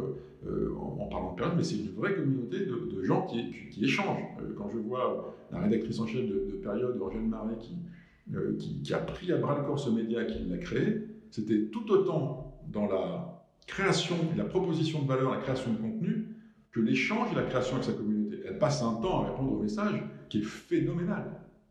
euh, 0.46 0.70
en, 0.76 1.06
parlant 1.06 1.32
de 1.32 1.36
période, 1.36 1.54
mais 1.56 1.62
c'est 1.62 1.76
une 1.76 1.92
vraie 1.92 2.14
communauté 2.14 2.58
de, 2.60 3.02
gens 3.02 3.26
qui, 3.26 3.82
échangent. 3.82 4.22
quand 4.56 4.68
je 4.68 4.78
vois 4.78 5.36
la 5.52 5.60
rédactrice 5.60 5.98
en 6.00 6.06
chef 6.06 6.26
de, 6.26 6.56
période, 6.62 7.00
Eugène 7.00 7.28
Marais, 7.28 7.56
qui, 7.58 8.80
qui, 8.82 8.94
a 8.94 8.98
pris 8.98 9.32
à 9.32 9.36
bras 9.36 9.58
le 9.58 9.64
corps 9.64 9.78
ce 9.78 9.90
média, 9.90 10.24
qui 10.24 10.44
l'a 10.44 10.58
créé, 10.58 11.02
c'était 11.30 11.66
tout 11.72 11.90
autant 11.90 12.60
dans 12.72 12.86
la 12.86 13.44
création, 13.66 14.16
la 14.36 14.44
proposition 14.44 15.02
de 15.02 15.08
valeur, 15.08 15.30
la 15.30 15.38
création 15.38 15.72
de 15.72 15.78
contenu, 15.78 16.26
que 16.72 16.80
l'échange 16.80 17.32
et 17.32 17.36
la 17.36 17.44
création 17.44 17.74
avec 17.74 17.84
sa 17.84 17.92
communauté. 17.92 18.40
Elle 18.46 18.58
passe 18.58 18.82
un 18.82 18.94
temps 18.94 19.22
à 19.22 19.30
répondre 19.30 19.52
aux 19.52 19.62
messages 19.62 20.02
qui 20.28 20.38
est 20.38 20.44
phénoménal. 20.44 21.24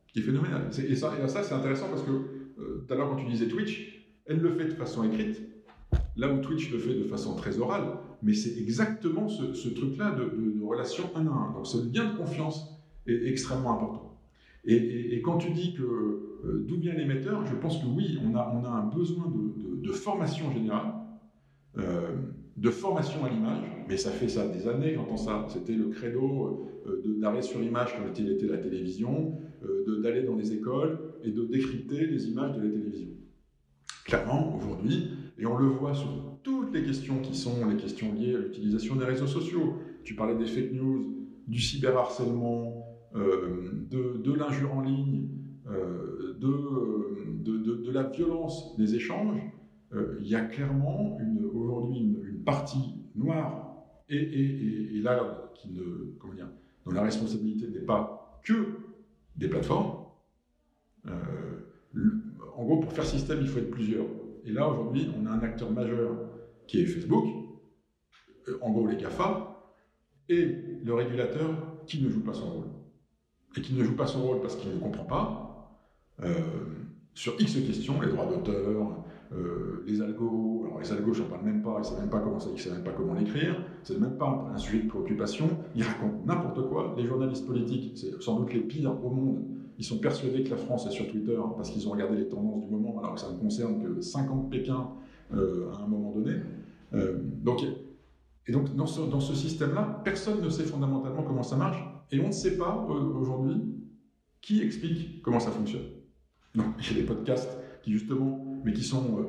Qui 0.07 0.19
est 0.19 0.23
phénoménal. 0.23 0.69
Et 0.87 0.95
ça, 0.95 1.13
et 1.23 1.27
ça 1.27 1.43
c'est 1.43 1.53
intéressant 1.53 1.87
parce 1.89 2.03
que 2.03 2.38
tout 2.59 2.93
à 2.93 2.97
l'heure 2.97 3.09
quand 3.09 3.17
tu 3.17 3.25
disais 3.25 3.47
Twitch, 3.47 3.99
elle 4.25 4.39
le 4.39 4.51
fait 4.51 4.65
de 4.65 4.73
façon 4.73 5.03
écrite, 5.03 5.41
là 6.15 6.31
où 6.31 6.39
Twitch 6.39 6.71
le 6.71 6.77
fait 6.77 6.93
de 6.93 7.03
façon 7.03 7.35
très 7.35 7.59
orale, 7.59 7.97
mais 8.21 8.33
c'est 8.33 8.57
exactement 8.59 9.27
ce, 9.27 9.69
truc-là 9.69 10.11
de, 10.11 10.63
relation 10.63 11.05
un 11.15 11.25
à 11.27 11.31
un. 11.31 11.51
Donc 11.53 11.65
ce 11.65 11.77
lien 11.77 12.11
de 12.11 12.17
confiance 12.17 12.79
est 13.07 13.27
extrêmement 13.27 13.73
important. 13.73 14.19
Et, 14.65 15.21
quand 15.23 15.37
tu 15.37 15.51
dis 15.51 15.73
que 15.73 15.83
euh, 15.83 16.65
d'où 16.67 16.77
vient 16.77 16.93
l'émetteur, 16.93 17.45
je 17.45 17.55
pense 17.55 17.79
que 17.79 17.87
oui, 17.87 18.19
on 18.23 18.35
a, 18.35 18.53
on 18.53 18.63
a 18.63 18.69
un 18.69 18.85
besoin 18.87 19.25
de, 19.27 19.91
formation 19.91 20.51
générale, 20.51 20.93
euh, 21.77 22.15
de 22.57 22.69
formation 22.69 23.25
à 23.25 23.29
l'image, 23.29 23.63
mais 23.87 23.97
ça 23.97 24.11
fait 24.11 24.27
ça 24.27 24.47
des 24.47 24.67
années 24.67 24.93
j'entends 24.93 25.17
ça. 25.17 25.47
C'était 25.49 25.73
le 25.73 25.85
credo 25.85 26.67
d'arrêt 27.05 27.41
sur 27.41 27.61
image 27.63 27.95
quand 27.97 28.19
il 28.19 28.31
était 28.31 28.45
la 28.47 28.57
télévision, 28.57 29.39
d'aller 30.01 30.23
dans 30.23 30.35
les 30.35 30.53
écoles 30.53 30.99
et 31.23 31.31
de 31.31 31.43
décrypter 31.43 32.05
les 32.07 32.27
images 32.29 32.55
de 32.55 32.61
la 32.61 32.69
télévision. 32.69 33.09
Clairement, 34.05 34.57
aujourd'hui, 34.57 35.11
et 35.37 35.45
on 35.45 35.57
le 35.57 35.67
voit 35.67 35.93
sur 35.93 36.09
toutes 36.43 36.73
les 36.73 36.83
questions 36.83 37.19
qui 37.21 37.35
sont 37.35 37.67
les 37.67 37.77
questions 37.77 38.13
liées 38.13 38.35
à 38.35 38.39
l'utilisation 38.39 38.95
des 38.95 39.05
réseaux 39.05 39.27
sociaux. 39.27 39.75
Tu 40.03 40.15
parlais 40.15 40.35
des 40.35 40.45
fake 40.45 40.73
news, 40.73 41.15
du 41.47 41.59
cyberharcèlement, 41.59 42.85
euh, 43.15 43.87
de, 43.89 44.17
de 44.17 44.33
l'injure 44.33 44.73
en 44.73 44.81
ligne, 44.81 45.29
euh, 45.67 46.35
de, 46.39 47.57
de, 47.57 47.75
de, 47.75 47.91
la 47.91 48.03
violence 48.03 48.75
des 48.77 48.95
échanges. 48.95 49.41
Euh, 49.93 50.17
il 50.21 50.27
y 50.27 50.35
a 50.35 50.41
clairement 50.41 51.17
aujourd'hui 51.53 51.99
une, 51.99 52.43
partie 52.45 52.95
noire 53.15 53.75
et, 54.09 54.17
et, 54.17 54.97
et, 54.97 55.01
là, 55.01 55.51
qui 55.55 55.69
ne, 55.71 56.15
comment 56.17 56.33
dire, 56.33 56.49
dont 56.85 56.91
la 56.91 57.03
responsabilité 57.03 57.67
n'est 57.67 57.85
pas 57.85 58.41
que 58.43 58.88
des 59.39 59.47
plateformes, 59.47 60.05
euh, 61.07 61.11
en 62.55 62.63
gros, 62.65 62.77
pour 62.77 62.91
faire 62.93 63.05
système, 63.05 63.39
il 63.41 63.47
faut 63.47 63.59
être 63.59 63.71
plusieurs. 63.71 64.05
Et 64.45 64.51
là, 64.51 64.67
aujourd'hui, 64.67 65.09
on 65.17 65.25
a 65.25 65.31
un 65.31 65.39
acteur 65.39 65.71
majeur 65.71 66.11
qui 66.67 66.81
est 66.81 66.85
Facebook, 66.85 67.25
euh, 68.47 68.57
en 68.61 68.71
gros 68.71 68.85
les 68.87 68.97
GAFA, 68.97 69.55
et 70.27 70.45
le 70.83 70.93
régulateur 70.93 71.49
qui 71.87 72.01
ne 72.01 72.09
joue 72.09 72.23
pas 72.23 72.33
son 72.33 72.51
rôle. 72.51 72.67
Et 73.55 73.61
qui 73.61 73.73
ne 73.73 73.83
joue 73.83 73.95
pas 73.95 74.05
son 74.05 74.21
rôle 74.21 74.41
parce 74.41 74.55
qu'il 74.55 74.71
ne 74.71 74.79
comprend 74.79 75.05
pas, 75.05 75.79
euh, 76.21 76.41
sur 77.13 77.39
X 77.39 77.53
questions, 77.65 77.99
les 78.01 78.09
droits 78.09 78.27
d'auteur, 78.27 79.03
les 79.85 80.01
algos, 80.01 80.63
alors 80.65 80.79
les 80.79 80.91
algos, 80.91 81.13
je 81.13 81.21
n'en 81.21 81.29
parle 81.29 81.45
même 81.45 81.61
pas, 81.61 81.75
il 81.75 81.79
ne 81.79 81.83
sait 81.83 81.99
même 81.99 82.09
pas 82.09 82.19
comment 82.19 82.39
ça, 82.39 82.49
il 82.51 82.59
sait 82.59 82.71
même 82.71 82.83
pas 82.83 82.91
comment 82.91 83.13
l'écrire, 83.13 83.63
c'est 83.83 83.99
même 83.99 84.17
pas 84.17 84.49
un 84.53 84.57
sujet 84.57 84.83
de 84.83 84.87
préoccupation, 84.87 85.49
il 85.75 85.83
raconte 85.83 86.25
n'importe 86.25 86.67
quoi, 86.67 86.95
les 86.97 87.05
journalistes 87.05 87.45
politiques, 87.45 87.91
c'est 87.95 88.21
sans 88.21 88.39
doute 88.39 88.53
les 88.53 88.61
pires 88.61 89.05
au 89.05 89.09
monde, 89.11 89.43
ils 89.79 89.85
sont 89.85 89.97
persuadés 89.97 90.43
que 90.43 90.49
la 90.49 90.57
France 90.57 90.85
est 90.87 90.91
sur 90.91 91.07
Twitter 91.07 91.37
parce 91.55 91.69
qu'ils 91.69 91.87
ont 91.87 91.91
regardé 91.91 92.17
les 92.17 92.27
tendances 92.27 92.65
du 92.65 92.69
moment, 92.69 92.99
alors 92.99 93.15
que 93.15 93.21
ça 93.21 93.31
ne 93.31 93.37
concerne 93.37 93.81
que 93.81 94.01
50 94.01 94.49
Pékin 94.51 94.89
euh, 95.33 95.71
à 95.71 95.83
un 95.83 95.87
moment 95.87 96.11
donné. 96.11 96.33
Euh, 96.93 97.17
donc, 97.21 97.63
et 98.45 98.51
donc, 98.51 98.75
dans 98.75 98.85
ce, 98.85 99.01
dans 99.01 99.21
ce 99.21 99.33
système-là, 99.33 100.01
personne 100.03 100.41
ne 100.41 100.49
sait 100.49 100.63
fondamentalement 100.63 101.23
comment 101.23 101.43
ça 101.43 101.55
marche, 101.55 101.81
et 102.11 102.19
on 102.19 102.27
ne 102.27 102.33
sait 102.33 102.57
pas 102.57 102.85
euh, 102.89 102.93
aujourd'hui 102.93 103.55
qui 104.41 104.61
explique 104.61 105.21
comment 105.21 105.39
ça 105.39 105.51
fonctionne. 105.51 105.85
Donc, 106.55 106.65
il 106.79 106.97
y 106.97 106.99
a 106.99 107.01
des 107.01 107.07
podcasts 107.07 107.57
qui, 107.81 107.93
justement, 107.93 108.48
mais 108.63 108.73
qui 108.73 108.83
sont, 108.83 109.25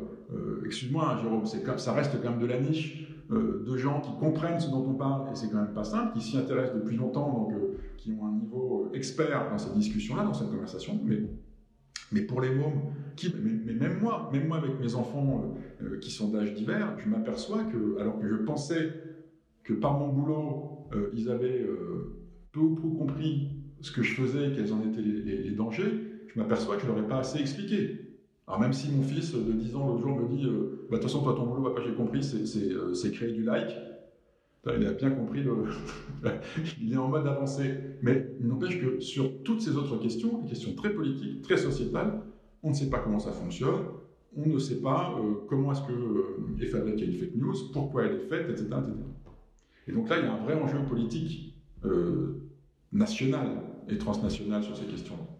excuse-moi, 0.64 1.11
hein, 1.11 1.18
Jérôme, 1.20 1.45
ça 1.47 1.93
reste 1.93 2.20
quand 2.22 2.31
même 2.31 2.41
de 2.41 2.47
la 2.47 2.61
niche 2.61 3.07
de 3.31 3.76
gens 3.76 4.01
qui 4.01 4.11
comprennent 4.18 4.59
ce 4.59 4.70
dont 4.70 4.85
on 4.89 4.95
parle, 4.95 5.31
et 5.31 5.35
c'est 5.35 5.51
quand 5.51 5.61
même 5.61 5.72
pas 5.72 5.85
simple, 5.85 6.14
qui 6.14 6.20
s'y 6.20 6.37
intéressent 6.37 6.76
depuis 6.76 6.97
longtemps, 6.97 7.33
donc 7.33 7.53
qui 8.01 8.12
ont 8.12 8.26
un 8.26 8.33
niveau 8.33 8.87
euh, 8.87 8.97
expert 8.97 9.51
dans 9.51 9.59
cette 9.59 9.74
discussion-là, 9.74 10.24
dans 10.24 10.35
cette 10.35 10.51
conversation, 10.51 10.99
mais, 11.05 11.18
mais 12.12 12.22
pour 12.22 12.41
les 12.41 12.51
mômes, 12.51 12.81
mais, 13.64 13.74
même 13.74 14.01
moi, 14.01 14.31
même 14.33 14.49
moi 14.49 14.57
avec 14.57 14.81
mes 14.81 14.95
enfants 14.95 15.55
euh, 15.83 15.85
euh, 15.85 15.99
qui 15.99 16.11
sont 16.11 16.31
d'âge 16.31 16.55
divers, 16.55 16.99
je 16.99 17.09
m'aperçois 17.09 17.64
que, 17.64 18.01
alors 18.01 18.18
que 18.18 18.26
je 18.26 18.37
pensais 18.37 18.91
que 19.62 19.74
par 19.74 19.99
mon 19.99 20.09
boulot, 20.09 20.89
ils 21.12 21.31
avaient 21.31 21.64
peu 22.51 22.59
ou 22.59 22.74
prou 22.74 22.91
compris 22.95 23.53
ce 23.81 23.93
que 23.93 24.03
je 24.03 24.14
faisais, 24.14 24.53
quels 24.57 24.72
en 24.72 24.83
étaient 24.83 25.03
les, 25.03 25.51
dangers, 25.53 25.93
je 26.26 26.41
m'aperçois 26.41 26.76
que 26.76 26.83
je 26.83 26.89
leur 26.89 26.99
ai 26.99 27.07
pas 27.07 27.18
assez 27.18 27.39
expliqué. 27.39 28.09
Alors 28.51 28.59
même 28.59 28.72
si 28.72 28.90
mon 28.90 29.05
fils 29.05 29.32
de 29.32 29.53
10 29.53 29.76
ans 29.76 29.86
l'autre 29.86 30.03
jour 30.03 30.16
me 30.16 30.26
dit, 30.26 30.44
bah, 30.44 30.51
de 30.51 30.94
toute 30.96 31.03
façon 31.05 31.22
toi 31.22 31.34
ton 31.34 31.46
boulot, 31.46 31.72
j'ai 31.86 31.94
compris, 31.94 32.24
c'est 32.24 33.12
créer 33.12 33.30
du 33.30 33.44
like, 33.44 33.70
il 34.66 34.86
a 34.86 34.92
bien 34.92 35.12
compris, 35.12 35.44
il 36.80 36.92
est 36.92 36.96
en 36.96 37.07
mode 37.07 37.28
avancé. 37.28 37.76
Mais 38.03 38.26
il 38.40 38.48
n'empêche 38.48 38.80
que 38.80 38.98
sur 38.98 39.44
toutes 39.44 39.62
ces 39.62 39.76
autres 39.76 39.98
questions, 39.98 40.42
des 40.42 40.48
questions 40.48 40.74
très 40.74 40.90
politiques, 40.92 41.42
très 41.42 41.59
sociétales, 41.59 42.22
on 42.64 42.70
ne 42.70 42.74
sait 42.74 42.90
pas 42.90 42.98
comment 42.98 43.20
ça 43.20 43.30
fonctionne, 43.30 43.84
on 44.36 44.44
ne 44.44 44.59
sait 44.59 44.80
pas 44.80 45.16
comment 45.48 45.70
est-ce 45.70 45.82
que 45.82 46.66
fabriquée 46.66 47.05
une 47.05 47.12
fake 47.12 47.36
news, 47.36 47.55
pourquoi 47.72 48.07
elle 48.07 48.16
est 48.16 48.28
faite, 48.28 48.51
etc., 48.51 48.64
etc. 48.64 48.92
Et 49.86 49.92
donc 49.92 50.09
là, 50.09 50.18
il 50.18 50.24
y 50.24 50.26
a 50.26 50.32
un 50.32 50.42
vrai 50.42 50.61
enjeu 50.61 50.78
politique 50.88 51.55
national 52.90 53.46
et 53.88 53.96
transnational 53.96 54.64
sur 54.64 54.76
ces 54.76 54.86
questions-là. 54.86 55.39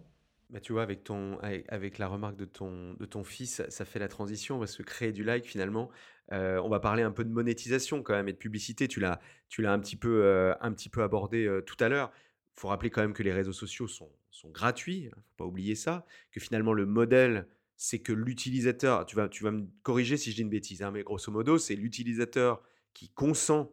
Bah, 0.51 0.59
tu 0.59 0.73
vois, 0.73 0.83
avec, 0.83 1.05
ton, 1.05 1.39
avec, 1.39 1.97
la 1.97 2.07
remarque 2.07 2.35
de 2.35 2.43
ton, 2.43 2.93
de 2.95 3.05
ton 3.05 3.23
fils, 3.23 3.61
ça, 3.69 3.85
fait 3.85 3.99
la 3.99 4.09
transition 4.09 4.59
parce 4.59 4.75
que 4.75 4.83
créer 4.83 5.13
du 5.13 5.23
like, 5.23 5.45
finalement, 5.45 5.89
euh, 6.33 6.59
on 6.61 6.67
va 6.67 6.81
parler 6.81 7.03
un 7.03 7.11
peu 7.11 7.23
de 7.23 7.29
monétisation 7.29 8.03
quand 8.03 8.13
même 8.13 8.27
et 8.27 8.33
de 8.33 8.37
publicité. 8.37 8.89
Tu 8.89 8.99
l'as, 8.99 9.21
tu 9.47 9.61
l'as 9.61 9.71
un, 9.71 9.79
petit 9.79 9.95
peu, 9.95 10.23
euh, 10.25 10.53
un 10.59 10.73
petit 10.73 10.89
peu 10.89 11.03
abordé 11.03 11.45
euh, 11.45 11.61
tout 11.61 11.77
à 11.79 11.87
l'heure. 11.87 12.11
Il 12.57 12.59
faut 12.59 12.67
rappeler 12.67 12.89
quand 12.89 12.99
même 13.01 13.13
que 13.13 13.23
les 13.23 13.31
réseaux 13.31 13.53
sociaux 13.53 13.87
sont, 13.87 14.11
sont 14.29 14.49
gratuits. 14.49 15.03
Il 15.03 15.05
ne 15.05 15.11
faut 15.11 15.35
pas 15.37 15.45
oublier 15.45 15.75
ça. 15.75 16.05
Que 16.33 16.41
finalement, 16.41 16.73
le 16.73 16.85
modèle, 16.85 17.47
c'est 17.77 17.99
que 17.99 18.11
l'utilisateur, 18.11 19.05
tu 19.05 19.15
vas, 19.15 19.29
tu 19.29 19.45
vas 19.45 19.51
me 19.51 19.67
corriger 19.83 20.17
si 20.17 20.31
je 20.31 20.35
dis 20.35 20.41
une 20.41 20.49
bêtise, 20.49 20.83
hein, 20.83 20.91
mais 20.91 21.03
grosso 21.03 21.31
modo, 21.31 21.59
c'est 21.59 21.75
l'utilisateur 21.75 22.61
qui 22.93 23.07
consent 23.07 23.71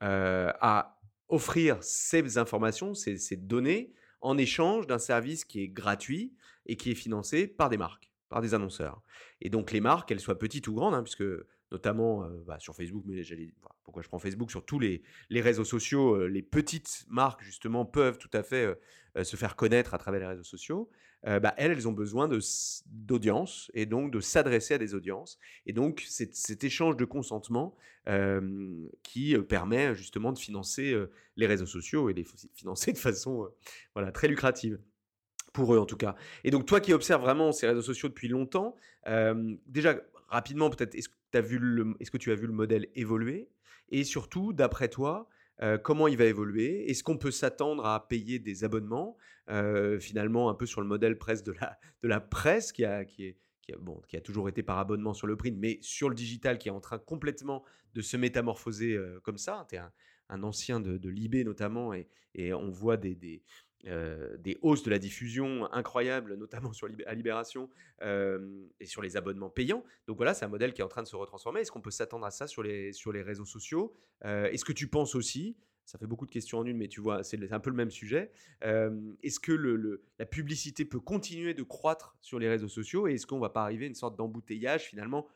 à 0.00 1.00
offrir 1.28 1.82
ces 1.82 2.38
informations, 2.38 2.94
ces, 2.94 3.16
ces 3.16 3.36
données 3.36 3.92
en 4.20 4.38
échange 4.38 4.86
d'un 4.86 4.98
service 4.98 5.44
qui 5.44 5.60
est 5.62 5.68
gratuit 5.68 6.34
et 6.66 6.76
qui 6.76 6.90
est 6.90 6.94
financé 6.94 7.46
par 7.46 7.68
des 7.68 7.76
marques, 7.76 8.12
par 8.28 8.40
des 8.40 8.54
annonceurs. 8.54 9.02
Et 9.40 9.50
donc 9.50 9.72
les 9.72 9.80
marques, 9.80 10.08
qu'elles 10.08 10.20
soient 10.20 10.38
petites 10.38 10.68
ou 10.68 10.74
grandes, 10.74 10.94
hein, 10.94 11.02
puisque 11.02 11.24
notamment 11.70 12.26
bah, 12.46 12.58
sur 12.58 12.74
Facebook, 12.74 13.04
mais 13.06 13.22
j'allais, 13.22 13.52
pourquoi 13.84 14.02
je 14.02 14.08
prends 14.08 14.18
Facebook, 14.18 14.50
sur 14.50 14.64
tous 14.64 14.78
les, 14.78 15.02
réseaux 15.30 15.64
sociaux, 15.64 16.26
les 16.26 16.42
petites 16.42 17.04
marques 17.08 17.42
justement 17.42 17.84
peuvent 17.84 18.18
tout 18.18 18.30
à 18.32 18.42
fait 18.42 18.78
se 19.22 19.36
faire 19.36 19.54
connaître 19.54 19.94
à 19.94 19.98
travers 19.98 20.20
les 20.20 20.26
réseaux 20.26 20.44
sociaux. 20.44 20.90
Bah, 21.24 21.52
elles, 21.56 21.72
elles 21.72 21.88
ont 21.88 21.92
besoin 21.92 22.28
d'audience 22.86 23.70
et 23.74 23.86
donc 23.86 24.12
de 24.12 24.20
s'adresser 24.20 24.74
à 24.74 24.78
des 24.78 24.94
audiences. 24.94 25.38
Et 25.66 25.72
donc 25.72 26.04
c'est 26.08 26.34
cet 26.34 26.64
échange 26.64 26.96
de 26.96 27.04
consentement 27.04 27.76
qui 29.02 29.36
permet 29.48 29.94
justement 29.94 30.32
de 30.32 30.38
financer 30.38 30.96
les 31.36 31.46
réseaux 31.46 31.66
sociaux 31.66 32.08
et 32.08 32.14
les 32.14 32.24
financer 32.54 32.92
de 32.92 32.98
façon 32.98 33.48
voilà, 33.94 34.12
très 34.12 34.28
lucrative 34.28 34.78
pour 35.52 35.74
eux 35.74 35.78
en 35.78 35.86
tout 35.86 35.96
cas. 35.96 36.14
Et 36.44 36.50
donc 36.50 36.66
toi 36.66 36.80
qui 36.80 36.92
observes 36.92 37.22
vraiment 37.22 37.52
ces 37.52 37.66
réseaux 37.66 37.82
sociaux 37.82 38.08
depuis 38.08 38.28
longtemps, 38.28 38.76
déjà 39.66 40.00
rapidement 40.28 40.70
peut-être, 40.70 40.94
est-ce 40.94 41.08
que 41.08 41.16
tu 42.18 42.30
as 42.30 42.34
vu 42.36 42.46
le 42.46 42.52
modèle 42.52 42.86
évoluer? 42.94 43.48
Et 43.90 44.04
surtout, 44.04 44.52
d'après 44.52 44.88
toi, 44.88 45.28
comment 45.82 46.08
il 46.08 46.16
va 46.16 46.24
évoluer? 46.24 46.90
Est-ce 46.90 47.02
qu'on 47.02 47.18
peut 47.18 47.30
s'attendre 47.30 47.84
à 47.86 48.08
payer 48.08 48.38
des 48.38 48.64
abonnements? 48.64 49.16
Finalement, 50.00 50.50
un 50.50 50.54
peu 50.54 50.66
sur 50.66 50.80
le 50.80 50.86
modèle 50.86 51.18
presque 51.18 51.44
de 51.44 51.52
la, 51.52 51.78
de 52.02 52.08
la 52.08 52.20
presse 52.20 52.72
qui, 52.72 52.84
a, 52.84 53.04
qui, 53.04 53.24
est, 53.24 53.38
qui, 53.62 53.72
a, 53.72 53.76
bon, 53.78 54.00
qui 54.06 54.16
a 54.16 54.20
toujours 54.20 54.48
été 54.48 54.62
par 54.62 54.78
abonnement 54.78 55.14
sur 55.14 55.26
le 55.26 55.36
print, 55.36 55.56
mais 55.58 55.78
sur 55.80 56.08
le 56.08 56.14
digital 56.14 56.58
qui 56.58 56.68
est 56.68 56.72
en 56.72 56.80
train 56.80 56.98
complètement 56.98 57.64
de 57.94 58.02
se 58.02 58.16
métamorphoser 58.16 58.98
comme 59.22 59.38
ça. 59.38 59.66
Tu 59.68 59.76
es 59.76 59.80
un, 60.28 60.42
ancien 60.42 60.80
de, 60.80 60.98
de 60.98 61.08
l'IB 61.08 61.44
notamment, 61.44 61.94
et, 61.94 62.08
et, 62.34 62.52
on 62.52 62.70
voit 62.70 62.96
des, 62.96 63.42
des 63.84 64.58
hausses 64.62 64.82
de 64.82 64.90
la 64.90 64.98
diffusion 64.98 65.70
incroyables, 65.72 66.34
notamment 66.34 66.72
sur 66.74 66.88
à 67.06 67.14
Libération 67.14 67.70
et 68.02 68.86
sur 68.86 69.02
les 69.02 69.16
abonnements 69.16 69.50
payants. 69.50 69.84
Donc 70.06 70.16
voilà, 70.16 70.34
c'est 70.34 70.44
un 70.44 70.48
modèle 70.48 70.72
qui 70.72 70.80
est 70.80 70.84
en 70.84 70.88
train 70.88 71.02
de 71.02 71.08
se 71.08 71.16
retransformer. 71.16 71.60
Est-ce 71.60 71.72
qu'on 71.72 71.80
peut 71.80 71.90
s'attendre 71.90 72.26
à 72.26 72.30
ça 72.30 72.46
sur 72.46 72.62
les, 72.62 72.92
sur 72.92 73.12
les 73.12 73.22
réseaux 73.22 73.44
sociaux 73.44 73.94
Est-ce 74.24 74.64
que 74.64 74.72
tu 74.72 74.88
penses 74.88 75.14
aussi 75.14 75.56
ça 75.88 75.98
fait 75.98 76.06
beaucoup 76.06 76.26
de 76.26 76.30
questions 76.30 76.58
en 76.58 76.66
une, 76.66 76.76
mais 76.76 76.88
tu 76.88 77.00
vois, 77.00 77.22
c'est 77.22 77.50
un 77.50 77.60
peu 77.60 77.70
le 77.70 77.76
même 77.76 77.90
sujet. 77.90 78.30
est-ce 78.60 79.40
que 79.40 79.98
la 80.18 80.26
publicité 80.26 80.84
peut 80.84 81.00
continuer 81.00 81.54
de 81.54 81.62
croître 81.62 82.14
sur 82.20 82.38
les 82.38 82.46
réseaux 82.46 82.68
sociaux 82.68 83.08
et 83.08 83.14
est-ce 83.14 83.26
qu'on 83.26 83.38
va 83.38 83.48
pas 83.48 83.62
arriver 83.62 83.86
à 83.86 83.88
une 83.88 83.94
sorte 83.94 84.14
d'embouteillage 84.14 84.82
finalement 84.82 85.26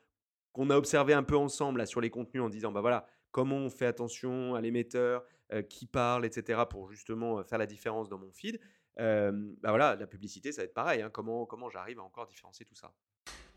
qu'on 0.53 0.71
a 0.71 0.77
observé 0.77 1.13
un 1.15 1.23
peu 1.23 1.37
ensemble 1.37 1.79
là, 1.79 1.87
sur 1.87 2.01
les 2.01 2.11
contenus 2.11 2.43
en 2.43 2.49
disant, 2.49 2.73
bah 2.73 2.81
voilà, 2.81 3.07
comment 3.31 3.57
on 3.57 3.71
fait 3.71 3.87
attention 3.87 4.55
à 4.55 4.61
l'émetteur, 4.61 5.25
euh, 5.53 5.61
qui 5.61 5.85
parle, 5.85 6.25
etc., 6.25 6.63
pour 6.69 6.91
justement 6.91 7.39
euh, 7.39 7.43
faire 7.43 7.59
la 7.59 7.67
différence 7.67 8.09
dans 8.09 8.19
mon 8.19 8.31
feed. 8.31 8.59
Euh, 9.01 9.33
bah 9.63 9.69
voilà, 9.69 9.97
la 9.97 10.07
publicité, 10.07 10.51
ça 10.51 10.63
va 10.63 10.65
être 10.65 10.73
pareil. 10.73 11.03
Hein. 11.03 11.11
Comment, 11.13 11.45
comment 11.45 11.69
j'arrive 11.69 11.99
à 11.99 12.03
encore 12.03 12.27
différencier 12.27 12.65
tout 12.65 12.75
ça? 12.75 12.91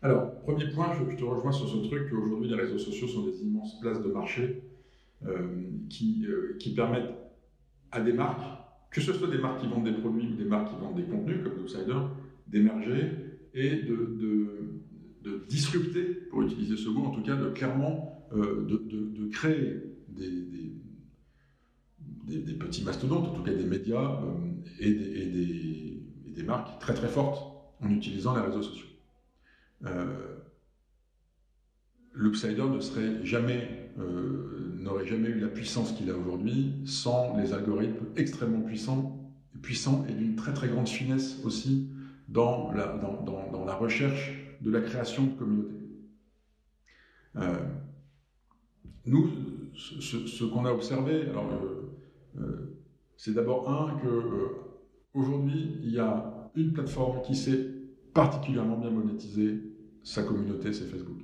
Alors, 0.02 0.38
premier 0.40 0.68
point, 0.72 0.92
je, 0.92 1.16
te 1.16 1.24
rejoins 1.24 1.52
sur 1.52 1.68
ce 1.68 1.76
truc 1.88 2.10
qu'aujourd'hui, 2.10 2.50
les 2.50 2.56
réseaux 2.56 2.78
sociaux 2.78 3.08
sont 3.08 3.24
des 3.24 3.42
immenses 3.42 3.80
places 3.80 4.02
de 4.02 4.08
marché 4.08 4.62
qui, 5.88 6.26
qui 6.58 6.74
permettent 6.74 7.14
à 7.90 8.00
des 8.00 8.12
marques, 8.12 8.42
que 8.90 9.00
ce 9.00 9.14
soit 9.14 9.28
des 9.28 9.38
marques 9.38 9.62
qui 9.62 9.66
vendent 9.66 9.86
des 9.86 9.98
produits 9.98 10.28
ou 10.28 10.36
des 10.36 10.44
marques 10.44 10.68
qui 10.68 10.76
vendent 10.76 10.96
des 10.96 11.06
contenus, 11.06 11.42
comme 11.42 11.56
l'Outsider, 11.56 11.98
d'émerger 12.46 13.10
et 13.54 13.76
de, 13.76 14.75
de, 15.26 15.44
disrupter, 15.48 16.04
pour 16.30 16.42
utiliser 16.42 16.76
ce 16.76 16.88
mot, 16.88 17.04
en 17.04 17.10
tout 17.10 17.22
cas, 17.22 17.36
de 17.36 17.50
clairement 17.50 18.12
de, 18.32 18.64
de, 18.64 19.28
créer 19.28 19.82
des, 20.08 20.46
des, 22.26 22.52
petits 22.54 22.84
mastodontes, 22.84 23.28
en 23.28 23.32
tout 23.32 23.42
cas 23.42 23.52
des 23.52 23.64
médias 23.64 24.20
euh, 24.22 24.34
et, 24.80 24.92
des, 24.92 26.02
des, 26.26 26.42
marques 26.42 26.80
très 26.80 26.94
très 26.94 27.08
fortes 27.08 27.42
en 27.80 27.90
utilisant 27.90 28.34
les 28.34 28.42
réseaux 28.42 28.62
sociaux. 28.62 28.86
Euh, 29.84 30.36
L'Upsider 32.14 32.64
ne 32.64 32.80
serait 32.80 33.24
jamais, 33.24 33.90
euh, 33.98 34.74
n'aurait 34.78 35.06
jamais 35.06 35.28
eu 35.28 35.38
la 35.38 35.48
puissance 35.48 35.92
qu'il 35.92 36.10
a 36.10 36.16
aujourd'hui 36.16 36.72
sans 36.86 37.36
les 37.36 37.52
algorithmes 37.52 38.06
extrêmement 38.16 38.62
puissants, 38.62 39.30
puissants 39.60 40.06
et 40.08 40.12
d'une 40.14 40.34
très 40.34 40.54
très 40.54 40.68
grande 40.68 40.88
finesse 40.88 41.38
aussi 41.44 41.90
dans 42.28 42.72
la, 42.72 42.86
dans, 42.96 43.50
dans, 43.52 43.64
la 43.66 43.74
recherche 43.74 44.45
de 44.66 44.70
la 44.72 44.80
création 44.80 45.24
de 45.26 45.38
communautés. 45.38 45.74
nous, 49.06 49.30
ce, 49.76 50.44
qu'on 50.44 50.64
a 50.64 50.72
observé, 50.72 51.22
alors 51.28 51.48
euh, 52.38 52.78
c'est 53.16 53.34
d'abord 53.34 53.70
un 53.70 53.98
que 53.98 54.08
euh, 54.08 54.48
aujourd'hui 55.14 55.78
il 55.82 55.90
y 55.90 56.00
a 56.00 56.50
une 56.56 56.72
plateforme 56.72 57.22
qui 57.22 57.36
sait 57.36 57.70
particulièrement 58.12 58.76
bien 58.78 58.90
monétiser 58.90 59.62
sa 60.02 60.24
communauté, 60.24 60.72
c'est 60.72 60.86
Facebook. 60.86 61.18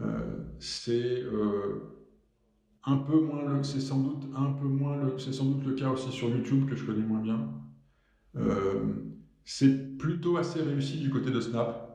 Euh, 0.00 0.44
c'est 0.58 1.22
un 2.84 2.96
peu 2.96 3.20
moins 3.20 3.44
le, 3.44 3.62
sans 3.62 3.98
doute 5.44 5.66
le 5.66 5.74
cas 5.74 5.90
aussi 5.90 6.10
sur 6.10 6.28
YouTube 6.30 6.68
que 6.68 6.74
je 6.74 6.84
connais 6.84 7.06
moins 7.06 7.20
bien. 7.20 7.48
C'est 9.44 9.98
plutôt 9.98 10.36
assez 10.36 10.60
réussi 10.60 10.98
du 10.98 11.10
côté 11.10 11.30
de 11.30 11.40
Snap 11.40 11.86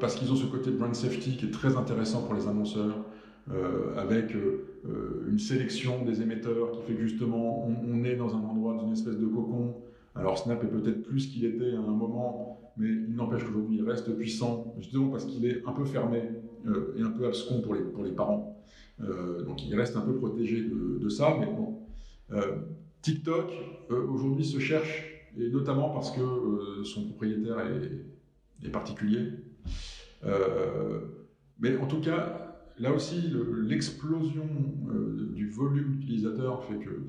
parce 0.00 0.14
qu'ils 0.14 0.30
ont 0.32 0.36
ce 0.36 0.46
côté 0.46 0.70
brand 0.70 0.94
safety 0.94 1.36
qui 1.36 1.46
est 1.46 1.50
très 1.50 1.76
intéressant 1.76 2.22
pour 2.22 2.34
les 2.34 2.46
annonceurs. 2.46 3.04
Euh, 3.52 3.96
avec 3.96 4.32
euh, 4.36 4.64
euh, 4.86 5.26
une 5.28 5.40
sélection 5.40 6.04
des 6.04 6.22
émetteurs 6.22 6.70
qui 6.70 6.82
fait 6.82 6.94
que 6.94 7.02
justement 7.02 7.66
on, 7.66 8.04
est 8.04 8.14
dans 8.14 8.36
un 8.36 8.40
endroit, 8.40 8.74
dans 8.74 8.86
une 8.86 8.92
espèce 8.92 9.16
de 9.16 9.26
cocon. 9.26 9.74
Alors 10.14 10.38
Snap 10.38 10.62
est 10.62 10.68
peut-être 10.68 11.02
plus 11.02 11.26
qu'il 11.26 11.44
était 11.44 11.72
à 11.74 11.78
un 11.78 11.92
moment, 11.92 12.72
mais 12.76 12.88
il 12.88 13.14
n'empêche 13.16 13.42
qu'aujourd'hui 13.42 13.78
il 13.78 13.82
reste 13.82 14.14
puissant, 14.16 14.74
justement 14.78 15.08
parce 15.08 15.24
qu'il 15.24 15.46
est 15.46 15.66
un 15.66 15.72
peu 15.72 15.84
fermé 15.84 16.22
et 16.96 17.02
un 17.02 17.10
peu 17.10 17.26
abscon 17.26 17.60
pour 17.60 17.74
les, 17.74 17.80
pour 17.80 18.04
les 18.04 18.12
parents. 18.12 18.62
donc 18.98 19.64
il 19.64 19.74
reste 19.74 19.96
un 19.96 20.02
peu 20.02 20.14
protégé 20.14 20.62
de, 20.62 21.08
ça, 21.08 21.36
mais 21.40 21.46
bon. 21.46 21.78
TikTok 23.02 23.50
aujourd'hui 23.90 24.44
se 24.44 24.58
cherche, 24.58 25.19
et 25.38 25.48
notamment 25.48 25.90
parce 25.90 26.10
que 26.10 26.82
son 26.84 27.06
propriétaire 27.06 27.58
est, 27.60 28.68
particulier. 28.70 29.32
mais 31.58 31.76
en 31.78 31.86
tout 31.86 32.00
cas, 32.00 32.50
là 32.80 32.92
aussi, 32.92 33.32
l'explosion 33.62 34.48
euh, 34.88 35.30
du 35.34 35.48
volume 35.48 35.96
d'utilisateurs 35.96 36.64
fait 36.64 36.78
que 36.78 37.06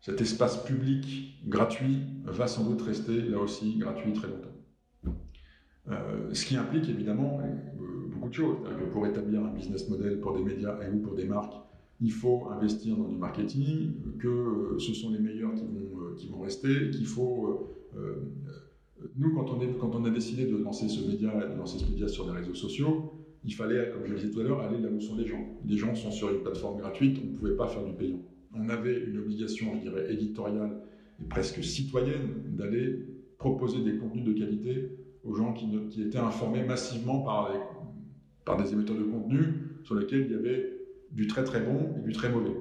cet 0.00 0.20
espace 0.20 0.64
public 0.64 1.40
gratuit 1.46 1.98
va 2.24 2.46
sans 2.46 2.64
doute 2.64 2.82
rester 2.82 3.20
là 3.22 3.38
aussi 3.38 3.76
gratuit 3.78 4.12
très 4.12 4.28
longtemps. 4.28 5.14
Euh, 5.88 6.32
ce 6.32 6.44
qui 6.44 6.56
implique 6.56 6.88
évidemment 6.88 7.40
euh, 7.40 8.08
beaucoup 8.12 8.28
de 8.28 8.34
choses. 8.34 8.56
pour 8.92 9.06
établir 9.06 9.44
un 9.44 9.52
business 9.52 9.88
model 9.88 10.20
pour 10.20 10.36
des 10.36 10.42
médias 10.42 10.78
et 10.82 10.90
ou 10.90 10.98
pour 10.98 11.14
des 11.14 11.26
marques, 11.26 11.54
il 12.00 12.12
faut 12.12 12.48
investir 12.50 12.96
dans 12.96 13.08
du 13.08 13.16
marketing, 13.16 13.92
que 14.18 14.76
ce 14.78 14.92
sont 14.92 15.10
les 15.10 15.18
meilleurs 15.18 15.54
qui 15.54 15.64
vont, 15.64 16.14
qui 16.16 16.28
vont 16.28 16.40
rester, 16.40 16.90
qu'il 16.90 17.06
faut... 17.06 17.70
nous, 19.16 19.34
quand 19.34 19.46
on, 19.50 20.04
a 20.04 20.10
décidé 20.10 20.46
de 20.46 20.56
lancer 20.56 20.88
ce 20.88 21.06
média, 21.08 21.32
de 21.46 21.56
lancer 21.56 21.78
ce 21.78 21.90
média 21.90 22.08
sur 22.08 22.26
les 22.26 22.32
réseaux 22.32 22.54
sociaux, 22.54 23.12
il 23.44 23.54
fallait, 23.54 23.90
comme 23.90 24.04
je 24.04 24.12
le 24.12 24.18
disais 24.18 24.30
tout 24.30 24.40
à 24.40 24.42
l'heure, 24.42 24.60
aller 24.60 24.78
là 24.78 24.88
où 24.90 25.00
sont 25.00 25.16
les 25.16 25.26
gens. 25.26 25.56
Les 25.64 25.76
gens 25.76 25.94
sont 25.94 26.10
sur 26.10 26.30
une 26.30 26.42
plateforme 26.42 26.78
gratuite, 26.78 27.18
on 27.22 27.32
ne 27.32 27.36
pouvait 27.36 27.56
pas 27.56 27.68
faire 27.68 27.84
du 27.84 27.92
payant. 27.92 28.20
On 28.52 28.68
avait 28.68 29.04
une 29.04 29.18
obligation, 29.18 29.66
je 29.76 29.88
dirais, 29.88 30.12
éditoriale 30.12 30.82
et 31.22 31.28
presque 31.28 31.62
citoyenne 31.62 32.56
d'aller 32.56 33.06
proposer 33.38 33.82
des 33.82 33.96
contenus 33.96 34.24
de 34.24 34.32
qualité 34.32 34.98
aux 35.22 35.34
gens 35.34 35.52
qui, 35.52 35.66
qui 35.90 36.02
étaient 36.02 36.18
informés 36.18 36.64
massivement 36.64 37.20
par, 37.20 37.52
par 38.44 38.56
des 38.62 38.72
émetteurs 38.72 38.98
de 38.98 39.04
contenu 39.04 39.38
sur 39.84 39.94
lesquels 39.94 40.26
il 40.26 40.32
y 40.32 40.34
avait 40.34 40.75
du 41.12 41.26
très 41.26 41.44
très 41.44 41.60
bon 41.60 41.94
et 41.98 42.06
du 42.06 42.12
très 42.12 42.28
mauvais. 42.28 42.54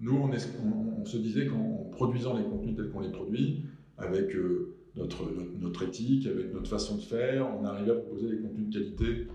Nous, 0.00 0.16
on, 0.16 1.04
se 1.04 1.16
disait 1.18 1.46
qu'en 1.46 1.90
produisant 1.92 2.36
les 2.36 2.44
contenus 2.44 2.76
tels 2.76 2.90
qu'on 2.90 3.00
les 3.00 3.10
produit, 3.10 3.66
avec 3.98 4.34
euh, 4.34 4.74
notre, 4.96 5.24
notre, 5.60 5.82
éthique, 5.84 6.26
avec 6.26 6.52
notre 6.52 6.68
façon 6.68 6.96
de 6.96 7.02
faire, 7.02 7.48
on 7.58 7.64
arrivait 7.64 7.92
à 7.92 7.94
proposer 7.94 8.30
des 8.30 8.42
contenus 8.42 8.68
de 8.68 8.72
qualité 8.72 9.28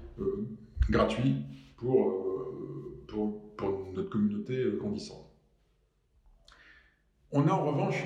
gratuits 0.90 1.36
pour, 1.78 3.06
pour, 3.08 3.56
pour, 3.56 3.88
notre 3.94 4.10
communauté 4.10 4.66
grandissante. 4.78 5.32
On 7.32 7.48
a 7.48 7.52
en 7.52 7.66
revanche 7.72 8.04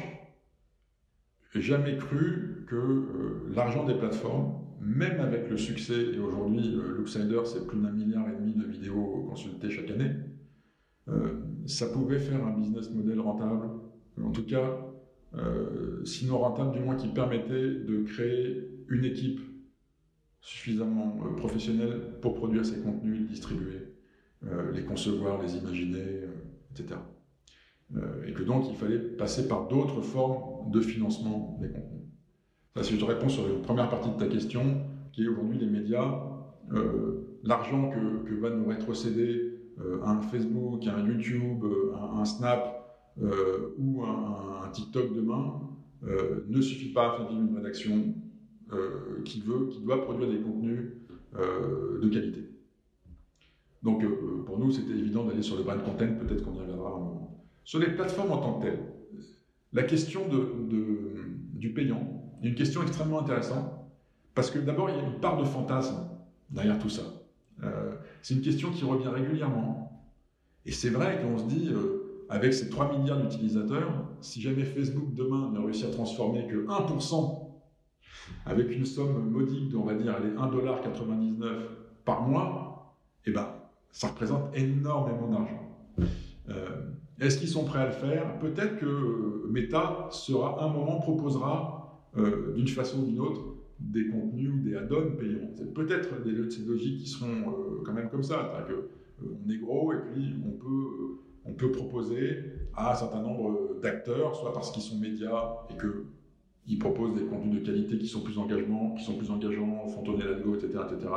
jamais 1.55 1.97
cru 1.97 2.65
que 2.67 3.47
l'argent 3.55 3.85
des 3.85 3.95
plateformes 3.95 4.63
même 4.85 5.19
avec 5.21 5.49
le 5.49 5.57
succès, 5.57 6.13
et 6.13 6.19
aujourd'hui, 6.19 6.75
euh, 6.75 6.97
Looksider, 6.97 7.41
c'est 7.45 7.65
plus 7.65 7.79
d'un 7.79 7.91
milliard 7.91 8.27
et 8.29 8.35
demi 8.35 8.53
de 8.53 8.65
vidéos 8.65 9.25
consultées 9.29 9.69
chaque 9.69 9.89
année, 9.89 10.11
euh, 10.11 10.32
ça 11.65 11.87
pouvait 11.87 12.19
faire 12.19 12.45
un 12.45 12.57
business 12.57 12.89
model 12.91 13.19
rentable, 13.19 13.69
en 14.23 14.31
tout 14.31 14.45
cas, 14.45 14.77
euh, 15.35 16.03
sinon 16.05 16.37
rentable, 16.37 16.71
du 16.71 16.79
moins 16.79 16.95
qui 16.95 17.07
permettait 17.07 17.71
de 17.71 18.03
créer 18.03 18.69
une 18.89 19.05
équipe 19.05 19.39
suffisamment 20.41 21.17
professionnelle 21.37 21.99
pour 22.21 22.35
produire 22.35 22.65
ces 22.65 22.81
contenus, 22.81 23.19
les 23.19 23.25
distribuer, 23.25 23.93
les 24.73 24.83
concevoir, 24.83 25.41
les 25.41 25.55
imaginer, 25.55 26.27
etc. 26.71 26.99
et 28.27 28.33
que 28.33 28.43
donc 28.43 28.65
il 28.69 28.75
fallait 28.75 28.99
passer 28.99 29.47
par 29.47 29.69
d'autres 29.69 30.01
formes 30.01 30.69
de 30.69 30.81
financement 30.81 31.57
des 31.61 31.69
contenus. 31.69 32.03
Ça, 32.75 32.83
si 32.83 32.95
je 32.95 32.99
te 32.99 33.05
réponds 33.05 33.29
sur 33.29 33.47
la 33.47 33.53
première 33.59 33.89
partie 33.89 34.09
de 34.09 34.17
ta 34.17 34.27
question, 34.27 34.81
qui 35.11 35.23
est 35.23 35.27
aujourd'hui 35.27 35.59
les 35.59 35.67
médias, 35.67 36.23
euh, 36.71 37.37
l'argent 37.43 37.89
que, 37.89 38.27
que, 38.27 38.33
va 38.33 38.49
nous 38.49 38.67
rétrocéder 38.67 39.39
euh, 39.39 39.52
un 40.03 40.21
Facebook, 40.21 40.85
un 40.87 41.05
YouTube, 41.05 41.63
euh, 41.63 41.93
un, 41.95 42.25
Snap 42.25 42.79
ou 43.77 44.03
un, 44.03 44.69
TikTok 44.71 45.13
demain 45.13 45.61
ne 46.01 46.61
suffit 46.61 46.91
pas 46.91 47.13
à 47.13 47.17
faire 47.17 47.27
vivre 47.27 47.41
une 47.41 47.55
rédaction 47.55 48.15
qui 49.23 49.41
veut, 49.41 49.67
qui 49.67 49.81
doit 49.81 50.03
produire 50.03 50.29
des 50.29 50.41
contenus 50.41 50.93
de 51.33 52.09
qualité. 52.09 52.49
Donc 53.83 54.03
pour 54.45 54.57
nous, 54.57 54.71
c'était 54.71 54.93
évident 54.93 55.25
d'aller 55.25 55.43
sur 55.43 55.57
le 55.57 55.63
brand 55.63 55.81
content, 55.83 56.07
peut-être 56.19 56.43
qu'on 56.43 56.55
y 56.55 56.59
reviendra 56.59 56.89
un 56.89 56.99
moment. 56.99 57.45
Sur 57.63 57.79
les 57.79 57.93
plateformes 57.93 58.31
en 58.31 58.37
tant 58.37 58.59
que 58.59 58.65
telles, 58.65 58.79
la 59.73 59.83
question 59.83 60.21
du 60.27 61.73
payant, 61.73 62.23
une 62.41 62.55
question 62.55 62.81
extrêmement 62.81 63.21
intéressante, 63.21 63.71
parce 64.35 64.49
que 64.51 64.59
d'abord, 64.59 64.89
il 64.89 64.97
y 64.97 64.99
a 64.99 65.03
une 65.03 65.19
part 65.19 65.37
de 65.37 65.45
fantasme 65.45 66.09
derrière 66.49 66.79
tout 66.79 66.89
ça. 66.89 67.03
Euh, 68.23 68.25
c'est 68.25 68.33
une 68.33 68.41
question 68.41 68.71
qui 68.71 68.83
revient 68.85 69.09
régulièrement. 69.09 69.91
Et 70.65 70.71
c'est 70.71 70.89
vrai 70.89 71.21
qu'on 71.21 71.37
se 71.37 71.45
dit, 71.45 71.69
euh, 71.71 72.25
avec 72.29 72.53
ces 72.53 72.69
3 72.69 72.97
milliards 72.97 73.21
d'utilisateurs, 73.21 73.91
si 74.21 74.41
jamais 74.41 74.63
Facebook 74.63 75.13
demain 75.13 75.51
n'a 75.51 75.61
réussi 75.61 75.85
à 75.85 75.89
transformer 75.89 76.47
que 76.47 76.65
1%, 76.65 77.49
avec 78.45 78.71
une 78.75 78.85
somme 78.85 79.29
modique 79.29 79.69
de, 79.69 79.77
on 79.77 79.83
va 79.83 79.95
dire, 79.95 80.13
1,99$ 80.13 81.45
par 82.05 82.21
mois, 82.21 82.95
eh 83.25 83.31
ben, 83.31 83.47
ça 83.91 84.07
représente 84.07 84.55
énormément 84.55 85.27
d'argent. 85.27 85.77
Euh, 86.49 86.91
est-ce 87.19 87.37
qu'ils 87.37 87.49
sont 87.49 87.65
prêts 87.65 87.79
à 87.79 87.85
le 87.87 87.91
faire? 87.91 88.39
Peut-être 88.39 88.77
que 88.77 89.47
Meta 89.49 90.07
sera, 90.11 90.63
un 90.63 90.69
moment, 90.69 90.99
proposera 90.99 92.01
euh, 92.17 92.53
d'une 92.55 92.67
façon 92.67 92.99
ou 92.99 93.05
d'une 93.05 93.19
autre 93.19 93.41
des 93.83 94.07
contenus 94.07 94.49
ou 94.49 94.59
des 94.59 94.75
add-ons 94.75 95.11
payants. 95.17 95.49
C'est 95.55 95.73
peut-être 95.73 96.23
des 96.23 96.31
logiques 96.31 96.99
qui 96.99 97.07
seront 97.07 97.49
euh, 97.49 97.83
quand 97.85 97.93
même 97.93 98.09
comme 98.09 98.23
ça. 98.23 98.65
Que, 98.67 98.73
euh, 98.73 99.37
on 99.45 99.49
est 99.49 99.57
gros 99.57 99.91
et 99.93 99.97
puis 99.97 100.35
on 100.45 100.51
peut, 100.51 101.19
on 101.45 101.53
peut 101.53 101.71
proposer 101.71 102.37
à 102.75 102.93
un 102.93 102.95
certain 102.95 103.21
nombre 103.21 103.79
d'acteurs, 103.81 104.35
soit 104.35 104.53
parce 104.53 104.71
qu'ils 104.71 104.81
sont 104.81 104.97
médias 104.97 105.57
et 105.69 105.73
qu'ils 105.77 106.79
proposent 106.79 107.13
des 107.15 107.25
contenus 107.25 107.61
de 107.61 107.65
qualité 107.65 107.97
qui 107.97 108.07
sont 108.07 108.21
plus 108.21 108.37
engageants, 108.37 108.95
qui 108.95 109.03
sont 109.03 109.17
plus 109.17 109.29
engageants, 109.29 109.87
font 109.87 110.01
tourner 110.03 110.23
l'algo, 110.23 110.55
etc., 110.55 110.79
etc., 110.89 111.13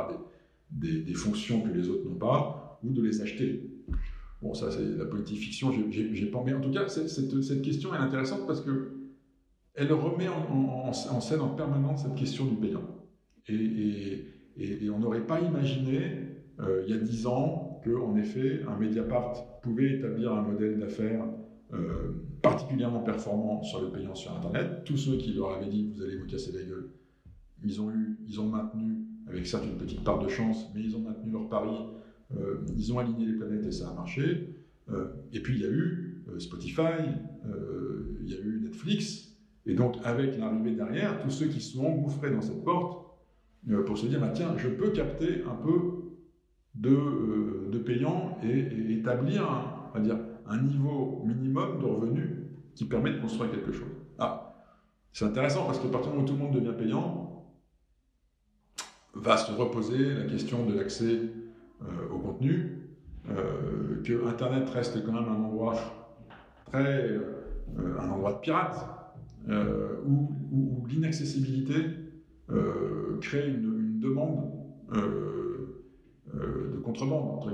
des, 0.69 1.01
des, 1.01 1.13
fonctions 1.13 1.61
que 1.61 1.69
les 1.69 1.89
autres 1.89 2.03
n'ont 2.09 2.17
pas, 2.17 2.77
ou 2.83 2.91
de 2.91 3.01
les 3.01 3.21
acheter. 3.21 3.71
Bon, 4.41 4.53
ça, 4.53 4.69
c'est 4.69 4.97
la 4.97 5.05
politique 5.05 5.39
fiction, 5.39 5.71
j'ai 5.71 6.25
pas. 6.25 6.43
Mais 6.45 6.53
en 6.53 6.59
tout 6.59 6.71
cas, 6.71 6.87
cette, 6.89 7.09
cette 7.09 7.61
question 7.61 7.93
est 7.95 7.97
intéressante 7.97 8.45
parce 8.45 8.59
que 8.59 8.96
elle 9.77 9.93
remet 9.93 10.27
en, 10.27 10.91
scène 10.91 11.39
en 11.39 11.49
permanence 11.49 12.03
cette 12.03 12.15
question 12.15 12.45
du 12.45 12.55
payant. 12.55 12.83
Et, 13.47 14.25
on 14.89 14.97
n'aurait 14.97 15.25
pas 15.25 15.39
imaginé, 15.39 15.99
euh, 16.59 16.83
il 16.87 16.93
y 16.93 16.97
a 16.97 16.99
dix 16.99 17.27
ans, 17.27 17.79
qu'en 17.85 18.15
effet, 18.17 18.63
un 18.67 18.75
Mediapart 18.75 19.59
pouvait 19.61 19.97
établir 19.97 20.33
un 20.33 20.41
modèle 20.41 20.79
d'affaires 20.79 21.23
euh, 21.73 22.13
particulièrement 22.41 23.01
performant 23.01 23.61
sur 23.61 23.81
le 23.83 23.91
payant 23.91 24.15
sur 24.15 24.35
Internet. 24.35 24.83
Tous 24.83 24.97
ceux 24.97 25.17
qui 25.17 25.33
leur 25.33 25.51
avaient 25.51 25.69
dit 25.69 25.91
vous 25.93 26.01
allez 26.01 26.17
vous 26.17 26.25
casser 26.25 26.51
la 26.53 26.63
gueule, 26.63 26.89
ils 27.63 27.79
ont, 27.79 27.91
eu, 27.91 28.17
ils 28.27 28.41
ont 28.41 28.47
maintenu, 28.47 29.05
avec 29.27 29.45
certes 29.45 29.65
une 29.65 29.77
petite 29.77 30.03
part 30.03 30.17
de 30.17 30.27
chance, 30.27 30.71
mais 30.73 30.81
ils 30.81 30.95
ont 30.95 31.01
maintenu 31.01 31.31
leur 31.31 31.49
pari, 31.49 31.77
euh, 32.35 32.65
ils 32.75 32.91
ont 32.91 32.97
aligné 32.97 33.27
les 33.27 33.33
planètes 33.33 33.65
et 33.65 33.71
ça 33.71 33.89
a 33.89 33.93
marché. 33.93 34.55
et 35.33 35.39
puis 35.39 35.55
il 35.55 35.61
y 35.61 35.65
a 35.65 35.69
eu 35.69 36.23
Spotify, 36.39 37.03
il 38.21 38.29
y 38.29 38.33
a 38.33 38.39
eu 38.39 38.61
Netflix, 38.63 39.36
et 39.67 39.73
donc, 39.73 39.97
avec 40.05 40.37
l'arrivée 40.37 40.71
derrière, 40.71 41.21
tous 41.21 41.29
ceux 41.29 41.47
qui 41.47 41.59
sont 41.59 41.85
engouffrés 41.85 42.31
dans 42.31 42.41
cette 42.41 42.63
porte, 42.63 43.05
euh, 43.69 43.83
pour 43.83 43.97
se 43.97 44.05
dire, 44.05 44.21
bah, 44.21 44.31
tiens, 44.33 44.53
je 44.57 44.69
peux 44.69 44.91
capter 44.91 45.43
un 45.43 45.55
peu 45.55 46.15
de, 46.73 46.89
euh, 46.89 47.69
de 47.69 47.77
payant 47.77 48.37
et, 48.43 48.93
établir 48.93 49.45
un, 49.93 49.99
dire, 49.99 50.17
un 50.47 50.61
niveau 50.61 51.21
minimum 51.25 51.79
de 51.79 51.85
revenus 51.85 52.29
qui 52.75 52.85
permet 52.85 53.11
de 53.11 53.19
construire 53.19 53.51
quelque 53.51 53.73
chose. 53.73 53.91
Ah, 54.17 54.55
c'est 55.11 55.25
intéressant 55.25 55.65
parce 55.65 55.79
que 55.79 55.87
partir 55.87 56.15
où 56.15 56.23
tout 56.23 56.33
le 56.33 56.39
monde 56.39 56.53
devient 56.53 56.77
payant, 56.77 57.45
va 59.15 59.35
se 59.35 59.51
reposer 59.51 60.13
la 60.13 60.25
question 60.25 60.65
de 60.65 60.75
l'accès 60.75 61.19
euh, 61.81 62.09
au 62.13 62.19
contenu, 62.19 62.73
que 64.05 64.25
Internet 64.25 64.69
reste 64.69 65.05
quand 65.05 65.11
même 65.11 65.27
un 65.27 65.43
endroit 65.43 65.75
très, 66.71 67.19
un 67.99 68.09
endroit 68.09 68.31
de 68.31 68.39
pirates, 68.39 68.96
euh, 69.49 70.01
où, 70.05 70.85
l'inaccessibilité 70.89 71.75
euh, 72.49 73.17
crée 73.21 73.47
une, 73.47 73.99
demande 73.99 74.51
euh, 74.95 75.83
de 76.33 76.79
contrebande, 76.79 77.29
entre 77.35 77.51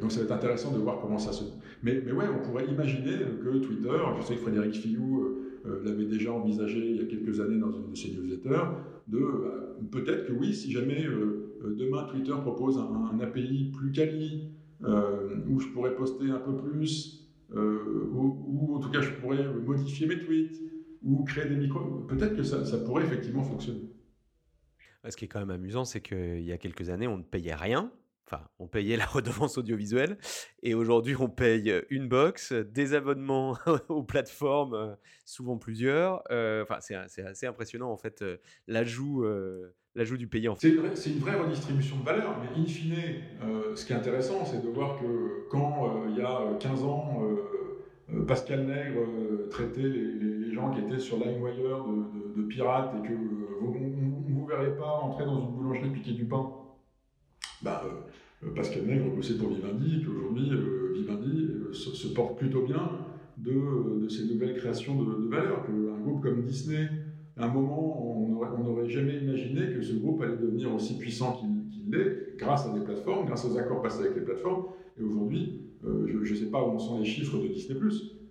donc 0.00 0.12
ça 0.12 0.18
va 0.18 0.24
être 0.24 0.32
intéressant 0.32 0.72
de 0.72 0.78
voir 0.78 1.00
comment 1.00 1.18
ça 1.18 1.32
se... 1.32 1.44
Mais, 1.82 2.02
mais 2.04 2.12
ouais, 2.12 2.26
on 2.28 2.46
pourrait 2.46 2.66
imaginer 2.66 3.12
que 3.42 3.58
Twitter, 3.58 3.96
je 4.18 4.22
sais 4.22 4.34
que 4.34 4.40
Frédéric 4.42 4.74
Fillou 4.74 5.38
l'avait 5.84 6.04
déjà 6.04 6.32
envisagé 6.32 6.90
il 6.90 6.96
y 6.96 7.00
a 7.00 7.06
quelques 7.06 7.40
années 7.40 7.58
dans 7.58 7.70
une 7.70 7.90
de 7.90 7.96
ses 7.96 8.10
newsletters, 8.10 8.66
de 9.08 9.24
peut-être 9.90 10.26
que 10.26 10.32
oui, 10.32 10.52
si 10.52 10.70
jamais 10.70 11.06
demain 11.64 12.04
Twitter 12.10 12.34
propose 12.42 12.78
un, 12.78 13.18
API 13.20 13.72
plus 13.74 13.92
quali, 13.92 14.50
où 14.82 15.58
je 15.58 15.68
pourrais 15.68 15.94
poster 15.94 16.30
un 16.30 16.40
peu 16.40 16.54
plus, 16.56 17.23
euh, 17.56 18.08
ou, 18.12 18.76
en 18.76 18.80
tout 18.80 18.90
cas 18.90 19.00
je 19.00 19.10
pourrais 19.10 19.44
modifier 19.44 20.06
mes 20.06 20.18
tweets 20.18 20.60
ou 21.02 21.24
créer 21.24 21.46
des 21.46 21.56
micros. 21.56 22.00
Peut-être 22.08 22.36
que 22.36 22.42
ça, 22.42 22.78
pourrait 22.78 23.04
effectivement 23.04 23.42
fonctionner. 23.42 23.82
Ce 25.08 25.16
qui 25.16 25.26
est 25.26 25.28
quand 25.28 25.40
même 25.40 25.50
amusant, 25.50 25.84
c'est 25.84 26.00
qu'il 26.00 26.42
y 26.42 26.52
a 26.52 26.58
quelques 26.58 26.88
années, 26.88 27.06
on 27.06 27.18
ne 27.18 27.22
payait 27.22 27.54
rien. 27.54 27.92
Enfin, 28.26 28.42
on 28.58 28.66
payait 28.66 28.96
la 28.96 29.04
redevance 29.06 29.58
audiovisuelle 29.58 30.16
et 30.62 30.72
aujourd'hui, 30.74 31.14
on 31.18 31.28
paye 31.28 31.82
une 31.90 32.08
box, 32.08 32.52
des 32.52 32.94
abonnements 32.94 33.58
aux 33.88 34.02
plateformes, 34.02 34.96
souvent 35.26 35.58
plusieurs. 35.58 36.22
Euh, 36.30 36.62
enfin, 36.62 36.78
c'est 36.80 37.22
assez 37.22 37.46
impressionnant 37.46 37.90
en 37.90 37.98
fait 37.98 38.24
l'ajout 38.66 39.26
l'ajout 39.94 40.16
du 40.16 40.26
payant. 40.26 40.54
C'est 40.58 40.70
une, 40.70 41.18
vraie 41.18 41.38
redistribution 41.40 41.98
de 41.98 42.04
valeur, 42.04 42.36
mais 42.40 42.60
in 42.60 42.66
fine, 42.66 42.94
euh, 43.42 43.76
ce 43.76 43.86
qui 43.86 43.92
est 43.92 43.96
intéressant, 43.96 44.44
c'est 44.44 44.62
de 44.62 44.68
voir 44.68 44.98
que 44.98 45.48
quand 45.50 45.86
euh, 45.86 46.10
il 46.10 46.16
y 46.16 46.22
a 46.22 46.40
15 46.58 46.82
ans, 46.84 47.22
euh, 47.22 48.24
Pascal 48.26 48.66
Nègre 48.66 49.00
traitait 49.50 49.82
les, 49.82 50.52
gens 50.52 50.70
qui 50.70 50.80
étaient 50.80 51.00
sur 51.00 51.16
LimeWire 51.16 51.84
de, 51.84 52.40
de, 52.40 52.46
pirates 52.46 52.94
et 52.96 53.08
que 53.08 53.12
vous 53.12 53.74
ne 53.74 54.34
vous 54.34 54.46
verrez 54.46 54.76
pas 54.76 55.00
entrer 55.02 55.24
dans 55.24 55.40
une 55.40 55.50
boulangerie 55.50 55.90
piquer 55.90 56.12
du 56.12 56.24
pain, 56.24 56.48
bah, 57.60 57.82
Pascal 58.54 58.84
Nègre 58.84 59.16
bossait 59.16 59.36
pour 59.36 59.48
Vivendi 59.48 60.00
et 60.00 60.04
qu'aujourd'hui, 60.04 60.48
Vivendi 60.94 61.48
se, 61.72 62.06
porte 62.08 62.38
plutôt 62.38 62.62
bien 62.62 62.88
de, 63.36 64.06
ces 64.08 64.26
nouvelles 64.32 64.54
créations 64.54 65.02
de, 65.02 65.24
de 65.24 65.28
valeur, 65.28 65.66
qu'un 65.66 65.98
groupe 66.04 66.22
comme 66.22 66.42
Disney 66.42 66.88
à 67.36 67.46
un 67.46 67.48
moment, 67.48 68.00
on 68.00 68.62
n'aurait 68.62 68.88
jamais 68.88 69.18
imaginé 69.18 69.72
que 69.72 69.82
ce 69.82 69.94
groupe 69.94 70.22
allait 70.22 70.36
devenir 70.36 70.72
aussi 70.72 70.96
puissant 70.96 71.32
qu'il 71.32 71.90
l'est, 71.90 72.36
grâce 72.36 72.66
à 72.66 72.72
des 72.72 72.80
plateformes, 72.84 73.26
grâce 73.26 73.44
aux 73.44 73.56
accords 73.58 73.82
passés 73.82 74.00
avec 74.00 74.14
les 74.14 74.22
plateformes. 74.22 74.66
Et 74.98 75.02
aujourd'hui, 75.02 75.62
euh, 75.84 76.06
je 76.22 76.32
ne 76.32 76.38
sais 76.38 76.50
pas 76.50 76.62
où 76.62 76.70
en 76.70 76.78
sont 76.78 76.98
les 76.98 77.04
chiffres 77.04 77.38
de 77.38 77.48
Disney+, 77.48 77.78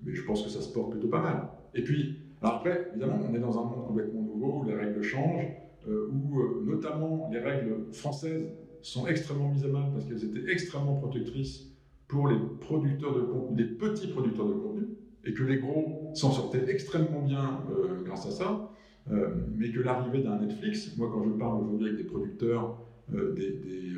mais 0.04 0.14
je 0.14 0.24
pense 0.24 0.44
que 0.44 0.50
ça 0.50 0.62
se 0.62 0.72
porte 0.72 0.92
plutôt 0.92 1.10
pas 1.10 1.22
mal. 1.22 1.50
Et 1.74 1.84
puis, 1.84 2.16
après, 2.42 2.90
évidemment, 2.92 3.20
on 3.30 3.36
est 3.36 3.40
dans 3.40 3.60
un 3.60 3.64
monde 3.64 3.86
complètement 3.88 4.22
nouveau, 4.22 4.62
où 4.62 4.64
les 4.66 4.76
règles 4.76 5.02
changent, 5.02 5.52
euh, 5.88 6.10
où 6.10 6.40
euh, 6.40 6.64
notamment 6.66 7.30
les 7.32 7.40
règles 7.40 7.76
françaises 7.92 8.48
sont 8.82 9.08
extrêmement 9.08 9.50
mises 9.50 9.66
à 9.66 9.70
mal 9.70 9.92
parce 9.94 10.06
qu'elles 10.06 10.24
étaient 10.24 10.52
extrêmement 10.52 10.96
protectrices 10.96 11.74
pour 12.08 12.28
les 12.28 12.38
producteurs 12.62 13.16
de 13.16 13.22
contenu, 13.22 13.64
les 13.64 13.70
petits 13.70 14.08
producteurs 14.08 14.48
de 14.48 14.54
contenu, 14.54 14.88
et 15.26 15.34
que 15.34 15.44
les 15.44 15.58
gros 15.58 16.12
s'en 16.14 16.32
sortaient 16.32 16.70
extrêmement 16.70 17.22
bien 17.22 17.62
grâce 18.04 18.26
à 18.26 18.32
ça. 18.32 18.70
Mais 19.08 19.72
que 19.72 19.82
l'arrivée 19.82 20.24
d'un 20.24 20.40
Netflix, 20.40 20.96
moi 20.98 21.10
quand 21.12 21.24
je 21.24 21.32
parle 21.32 21.62
aujourd'hui 21.62 21.88
avec 21.88 21.98
des 21.98 22.06
producteurs, 22.06 22.80
des, 23.12 23.52
des, 23.52 23.96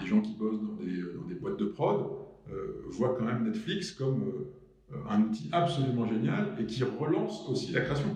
des, 0.00 0.06
gens 0.06 0.20
qui 0.20 0.34
bossent 0.34 0.60
dans 0.60 0.74
des, 0.82 1.34
boîtes 1.34 1.58
de 1.58 1.66
prod, 1.66 2.04
voient 2.90 3.14
quand 3.16 3.24
même 3.24 3.44
Netflix 3.44 3.92
comme 3.92 4.24
un 5.08 5.22
outil 5.22 5.48
absolument 5.52 6.06
génial 6.06 6.48
et 6.60 6.66
qui 6.66 6.82
relance 6.82 7.48
aussi 7.48 7.72
la 7.72 7.82
création. 7.82 8.08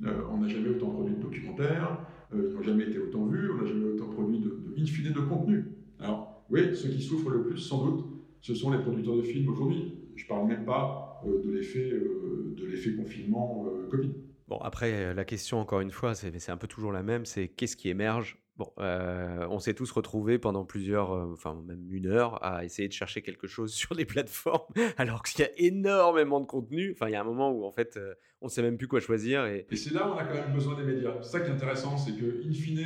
on 0.00 0.38
n'a 0.38 0.48
jamais 0.48 0.68
autant 0.68 0.90
produit 0.90 1.16
de 1.16 1.20
documentaires, 1.20 1.98
ils 2.32 2.54
n'ont 2.54 2.62
jamais 2.62 2.84
été 2.84 2.98
autant 2.98 3.26
vus, 3.26 3.50
on 3.50 3.62
n'a 3.62 3.66
jamais 3.66 3.86
autant 3.86 4.06
produit 4.06 4.38
de, 4.38 4.48
de 4.48 5.12
de 5.12 5.20
contenu. 5.20 5.64
Alors, 5.98 6.44
oui, 6.50 6.74
ceux 6.74 6.88
qui 6.88 7.02
souffrent 7.02 7.30
le 7.30 7.42
plus, 7.42 7.58
sans 7.58 7.84
doute, 7.84 8.06
ce 8.40 8.54
sont 8.54 8.70
les 8.70 8.78
producteurs 8.78 9.16
de 9.16 9.22
films 9.22 9.48
aujourd'hui. 9.48 9.94
Je 10.16 10.24
ne 10.24 10.28
parle 10.28 10.48
même 10.48 10.64
pas 10.64 11.22
euh, 11.26 11.42
de 11.44 11.50
l'effet 11.50 11.90
euh, 11.92 12.96
confinement 12.96 13.66
euh, 13.66 13.88
Covid. 13.88 14.12
Bon, 14.48 14.58
après, 14.58 15.14
la 15.14 15.24
question, 15.24 15.60
encore 15.60 15.80
une 15.80 15.90
fois, 15.90 16.14
c'est 16.14 16.50
un 16.50 16.56
peu 16.56 16.66
toujours 16.66 16.92
la 16.92 17.02
même, 17.02 17.26
c'est 17.26 17.48
qu'est-ce 17.48 17.76
qui 17.76 17.88
émerge? 17.88 18.38
Bon, 18.56 18.72
on 18.78 19.58
s'est 19.60 19.74
tous 19.74 19.90
retrouvés 19.92 20.38
pendant 20.38 20.64
plusieurs, 20.64 21.10
enfin 21.10 21.62
même 21.66 21.86
une 21.92 22.06
heure, 22.06 22.42
à 22.44 22.64
essayer 22.64 22.88
de 22.88 22.92
chercher 22.92 23.22
quelque 23.22 23.46
chose 23.46 23.72
sur 23.74 23.94
les 23.94 24.04
plateformes, 24.04 24.64
alors 24.96 25.22
qu'il 25.22 25.44
y 25.44 25.48
a 25.48 25.50
énormément 25.58 26.40
de 26.40 26.46
contenu. 26.46 26.92
Enfin, 26.92 27.08
il 27.08 27.12
y 27.12 27.14
a 27.14 27.20
un 27.20 27.24
moment 27.24 27.50
où 27.52 27.64
en 27.64 27.72
fait, 27.72 28.00
on 28.40 28.46
ne 28.46 28.50
sait 28.50 28.62
même 28.62 28.78
plus 28.78 28.88
quoi 28.88 29.00
choisir. 29.00 29.44
Et, 29.46 29.66
c'est 29.74 29.92
là 29.92 30.08
où 30.08 30.12
on 30.12 30.16
a 30.16 30.24
quand 30.24 30.34
même 30.34 30.52
besoin 30.52 30.76
des 30.76 30.84
médias. 30.84 31.12
C'est 31.20 31.30
ça 31.30 31.40
qui 31.40 31.50
est 31.50 31.54
intéressant, 31.54 31.96
c'est 31.96 32.12
que, 32.12 32.42
in 32.48 32.52
fine, 32.52 32.82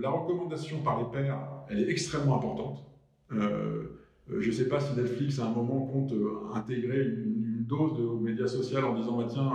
la 0.00 0.10
recommandation 0.10 0.82
par 0.82 0.98
les 0.98 1.10
pairs, 1.10 1.40
elle 1.68 1.80
est 1.80 1.90
extrêmement 1.90 2.36
importante. 2.36 2.86
Euh, 3.32 4.00
je 4.28 4.46
ne 4.46 4.52
sais 4.52 4.68
pas 4.68 4.80
si 4.80 4.94
Netflix 4.94 5.38
à 5.38 5.46
un 5.46 5.50
moment 5.52 5.86
compte 5.86 6.12
euh, 6.12 6.54
intégrer 6.54 7.02
une, 7.02 7.43
dose 7.66 7.98
de 7.98 8.24
médias 8.24 8.46
sociaux 8.46 8.78
en 8.78 8.94
disant 8.94 9.18
bah, 9.18 9.26
tiens, 9.28 9.50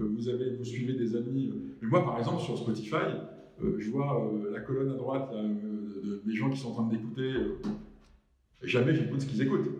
euh, 0.00 0.04
vous, 0.16 0.28
avez, 0.28 0.56
vous 0.56 0.64
suivez 0.64 0.94
des 0.94 1.16
amis. 1.16 1.52
Mais 1.80 1.88
moi, 1.88 2.04
par 2.04 2.18
exemple, 2.18 2.42
sur 2.42 2.58
Spotify, 2.58 3.16
je 3.78 3.90
vois 3.90 4.30
la 4.52 4.60
colonne 4.60 4.90
à 4.90 4.94
droite 4.94 5.32
des 6.24 6.34
gens 6.34 6.50
qui 6.50 6.58
sont 6.58 6.70
en 6.70 6.74
train 6.74 6.88
d'écouter. 6.88 7.32
jamais 8.62 8.94
j'écoute 8.94 9.20
ce 9.20 9.26
qu'ils 9.26 9.42
écoutent. 9.42 9.70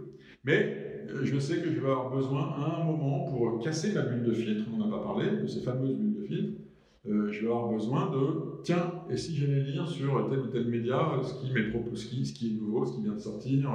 Mais 0.44 1.06
je 1.22 1.38
sais 1.38 1.58
que 1.58 1.70
je 1.70 1.80
vais 1.80 1.90
avoir 1.90 2.14
besoin 2.14 2.42
à 2.42 2.80
un 2.80 2.84
moment 2.84 3.24
pour 3.24 3.60
casser 3.60 3.92
ma 3.92 4.02
bulle 4.02 4.22
de 4.22 4.32
filtre, 4.32 4.64
on 4.72 4.78
n'en 4.78 4.88
a 4.88 4.98
pas 4.98 5.04
parlé, 5.04 5.30
de 5.42 5.46
ces 5.46 5.60
fameuses 5.60 5.96
bulles 5.96 6.22
de 6.22 6.26
filtre. 6.26 6.60
je 7.04 7.40
vais 7.40 7.46
avoir 7.46 7.72
besoin 7.72 8.10
de 8.10 8.62
tiens, 8.62 8.92
et 9.10 9.16
si 9.16 9.34
j'allais 9.34 9.62
lire 9.62 9.88
sur 9.88 10.28
tel 10.30 10.38
ou 10.38 10.46
tel 10.46 10.66
média 10.68 11.20
ce 11.22 11.34
qui, 11.34 11.52
ce 11.94 12.06
qui, 12.06 12.26
ce 12.26 12.32
qui 12.32 12.50
est 12.52 12.60
nouveau, 12.60 12.86
ce 12.86 12.94
qui 12.94 13.02
vient 13.02 13.14
de 13.14 13.18
sortir 13.18 13.70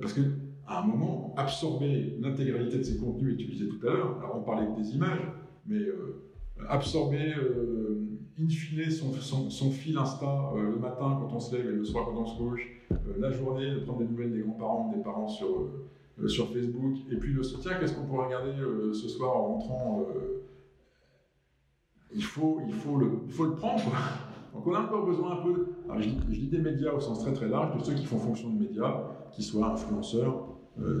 parce 0.00 0.12
qu'à 0.66 0.78
un 0.78 0.86
moment, 0.86 1.34
absorber 1.36 2.16
l'intégralité 2.20 2.78
de 2.78 2.82
ces 2.82 2.98
contenus, 2.98 3.36
disais 3.36 3.66
tout 3.66 3.86
à 3.86 3.90
l'heure, 3.90 4.18
alors 4.18 4.36
on 4.38 4.42
parlait 4.42 4.66
des 4.76 4.94
images, 4.94 5.20
mais 5.66 5.78
euh, 5.78 6.22
absorber 6.68 7.34
euh, 7.36 8.08
son, 8.90 9.70
fil 9.70 9.96
Insta 9.96 10.52
euh, 10.56 10.72
le 10.72 10.78
matin 10.78 11.18
quand 11.20 11.34
on 11.34 11.40
se 11.40 11.56
lève 11.56 11.66
et 11.66 11.72
le 11.72 11.84
soir 11.84 12.06
quand 12.06 12.20
on 12.20 12.26
se 12.26 12.36
couche, 12.36 12.68
la 13.18 13.30
journée, 13.30 13.70
de 13.70 13.80
prendre 13.80 14.00
des 14.00 14.06
nouvelles 14.06 14.32
des 14.32 14.40
grands-parents, 14.40 14.92
des 14.94 15.02
parents 15.02 15.28
sur, 15.28 15.68
sur 16.26 16.48
Facebook, 16.52 16.96
et 17.10 17.16
puis 17.16 17.32
le 17.32 17.42
soutien, 17.42 17.74
qu'est-ce 17.78 17.94
qu'on 17.94 18.06
pourrait 18.06 18.26
regarder 18.26 18.52
ce 18.92 19.08
soir 19.08 19.36
en 19.36 19.54
rentrant 19.54 20.06
il 22.14 22.22
faut, 22.22 22.60
il, 22.66 22.74
faut 22.74 22.96
le, 22.96 23.10
il 23.26 23.32
faut 23.32 23.44
le 23.44 23.54
prendre. 23.56 23.82
Donc 24.54 24.66
on 24.66 24.74
a 24.74 24.80
encore 24.80 25.04
besoin 25.04 25.32
un 25.32 25.42
peu, 25.42 25.66
je, 25.98 26.08
dis, 26.08 26.46
des 26.46 26.58
médias 26.58 26.92
au 26.92 27.00
sens 27.00 27.18
très 27.20 27.32
très 27.32 27.48
large, 27.48 27.76
de 27.76 27.84
ceux 27.84 27.94
qui 27.94 28.04
font 28.04 28.18
fonction 28.18 28.50
de 28.50 28.62
médias, 28.62 29.02
qui 29.32 29.42
soient 29.42 29.72
influenceurs, 29.72 30.32
euh, 30.32 30.53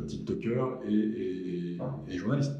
TikTokers 0.06 0.80
et, 0.88 1.78
journalistes. 2.08 2.52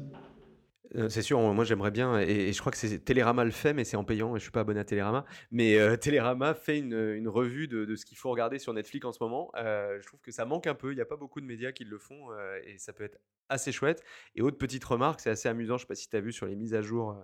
Euh, 0.95 1.09
c'est 1.09 1.21
sûr, 1.21 1.39
moi 1.39 1.65
j'aimerais 1.65 1.91
bien, 1.91 2.19
et, 2.19 2.53
je 2.53 2.59
crois 2.59 2.71
que 2.71 2.77
c'est 2.77 2.99
Télérama 2.99 3.43
le 3.43 3.51
fait, 3.51 3.73
mais 3.73 3.83
c'est 3.83 3.97
en 3.97 4.03
payant, 4.03 4.35
et 4.35 4.39
je 4.39 4.43
suis 4.43 4.51
pas 4.51 4.61
abonné 4.61 4.79
à 4.79 4.85
Télérama. 4.85 5.25
Mais 5.51 5.77
euh, 5.77 5.97
Télérama 5.97 6.53
fait 6.53 6.79
une, 6.79 7.27
revue 7.27 7.67
de, 7.67 7.95
ce 7.95 8.05
qu'il 8.05 8.17
faut 8.17 8.29
regarder 8.29 8.59
sur 8.59 8.73
Netflix 8.73 9.05
en 9.05 9.11
ce 9.11 9.21
moment. 9.21 9.51
je 9.55 10.05
trouve 10.05 10.21
que 10.21 10.31
ça 10.31 10.45
manque 10.45 10.67
un 10.67 10.75
peu, 10.75 10.91
il 10.91 10.95
n'y 10.95 11.01
a 11.01 11.05
pas 11.05 11.17
beaucoup 11.17 11.41
de 11.41 11.45
médias 11.45 11.71
qui 11.71 11.83
le 11.83 11.97
font, 11.97 12.27
et 12.65 12.77
ça 12.77 12.93
peut 12.93 13.03
être 13.03 13.17
assez 13.49 13.71
chouette. 13.71 14.03
Et 14.35 14.41
autre 14.41 14.57
petite 14.57 14.83
remarque, 14.83 15.19
c'est 15.19 15.29
assez 15.29 15.49
amusant, 15.49 15.77
je 15.77 15.83
ne 15.83 15.85
sais 15.85 15.87
pas 15.87 15.95
si 15.95 16.09
tu 16.09 16.15
as 16.15 16.21
vu 16.21 16.31
sur 16.31 16.45
les 16.45 16.55
mises 16.55 16.73
à 16.73 16.81
jour 16.81 17.15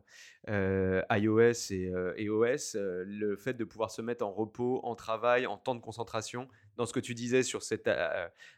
euh, 0.50 1.02
iOS 1.12 1.72
et, 1.72 1.92
et 2.18 2.30
OS, 2.30 2.76
le 2.76 3.36
fait 3.38 3.54
de 3.54 3.64
pouvoir 3.64 3.92
se 3.92 4.02
mettre 4.02 4.26
en 4.26 4.32
repos, 4.32 4.82
en 4.84 4.96
travail, 4.96 5.46
en 5.46 5.58
temps 5.58 5.76
de 5.76 5.82
concentration, 5.82 6.48
dans 6.78 6.86
ce 6.86 6.94
que 6.94 7.00
tu 7.00 7.14
disais 7.14 7.44
sur 7.44 7.64
cette 7.64 7.90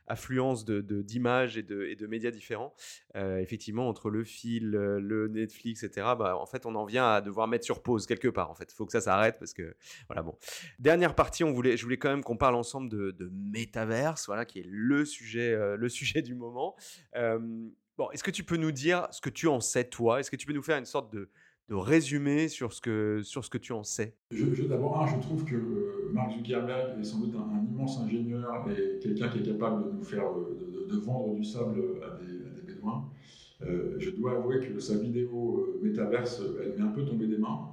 affluence 0.07 0.65
d'images 0.65 1.55
de, 1.55 1.85
et, 1.85 1.95
de, 1.95 2.01
de 2.01 2.07
médias 2.07 2.31
différents. 2.31 2.73
effectivement, 3.15 3.87
entre 3.87 4.09
le 4.09 4.23
fil, 4.23 4.71
le 4.71 5.27
Netflix, 5.27 5.83
etc., 5.83 6.07
bah, 6.17 6.37
en 6.37 6.45
fait, 6.45 6.65
on 6.65 6.75
en 6.75 6.85
vient 6.85 7.07
à 7.09 7.21
devoir 7.21 7.47
mettre 7.47 7.65
sur 7.65 7.81
pause 7.81 8.05
quelque 8.05 8.27
part. 8.27 8.49
En 8.49 8.55
fait, 8.55 8.71
il 8.71 8.75
faut 8.75 8.85
que 8.85 8.91
ça 8.91 9.01
s'arrête 9.01 9.37
parce 9.39 9.53
que, 9.53 9.75
voilà, 10.07 10.21
bon. 10.21 10.37
Dernière 10.79 11.15
partie, 11.15 11.43
on 11.43 11.51
voulait, 11.51 11.77
je 11.77 11.83
voulais 11.83 11.97
quand 11.97 12.09
même 12.09 12.23
qu'on 12.23 12.37
parle 12.37 12.55
ensemble 12.55 12.89
de, 12.89 13.11
de 13.11 13.31
voilà, 14.25 14.45
qui 14.45 14.59
est 14.59 14.65
le 14.67 15.05
sujet, 15.05 15.55
le 15.77 15.89
sujet 15.89 16.21
du 16.21 16.35
moment. 16.35 16.75
bon, 17.13 18.09
est-ce 18.11 18.23
que 18.23 18.31
tu 18.31 18.43
peux 18.43 18.57
nous 18.57 18.71
dire 18.71 19.07
ce 19.11 19.21
que 19.21 19.29
tu 19.29 19.47
en 19.47 19.59
sais, 19.59 19.85
toi? 19.85 20.19
Est-ce 20.19 20.31
que 20.31 20.35
tu 20.35 20.45
peux 20.45 20.53
nous 20.53 20.63
faire 20.63 20.77
une 20.77 20.85
sorte 20.85 21.13
de, 21.13 21.29
de 21.73 21.77
résumé 21.77 22.49
sur 22.49 22.71
ce, 22.71 22.81
que, 22.81 23.21
sur 23.23 23.43
ce 23.43 23.49
que 23.49 23.57
tu 23.57 23.73
en 23.73 23.83
sais 23.83 24.13
je, 24.29 24.45
D'abord, 24.63 25.07
je 25.07 25.19
trouve 25.19 25.43
que 25.43 25.55
euh, 25.55 26.11
Mark 26.13 26.31
Zuckerberg 26.33 26.99
est 26.99 27.03
sans 27.03 27.19
doute 27.19 27.35
un, 27.35 27.65
immense 27.65 27.99
ingénieur 27.99 28.67
et 28.69 28.99
quelqu'un 28.99 29.29
qui 29.29 29.39
est 29.39 29.53
capable 29.53 29.85
de 29.85 29.91
nous 29.97 30.03
faire 30.03 30.25
euh, 30.25 30.87
de, 30.87 30.97
vendre 30.97 31.33
du 31.33 31.43
sable 31.43 31.81
à 32.03 32.21
des, 32.21 32.61
bédouins. 32.61 33.09
Euh, 33.63 33.95
je 33.97 34.11
dois 34.11 34.33
avouer 34.33 34.59
que 34.59 34.79
sa 34.79 34.97
vidéo 34.99 35.79
métaverse, 35.81 36.43
elle 36.61 36.77
m'est 36.77 36.89
un 36.89 36.93
peu 36.93 37.05
tombée 37.05 37.25
des 37.25 37.39
mains. 37.39 37.69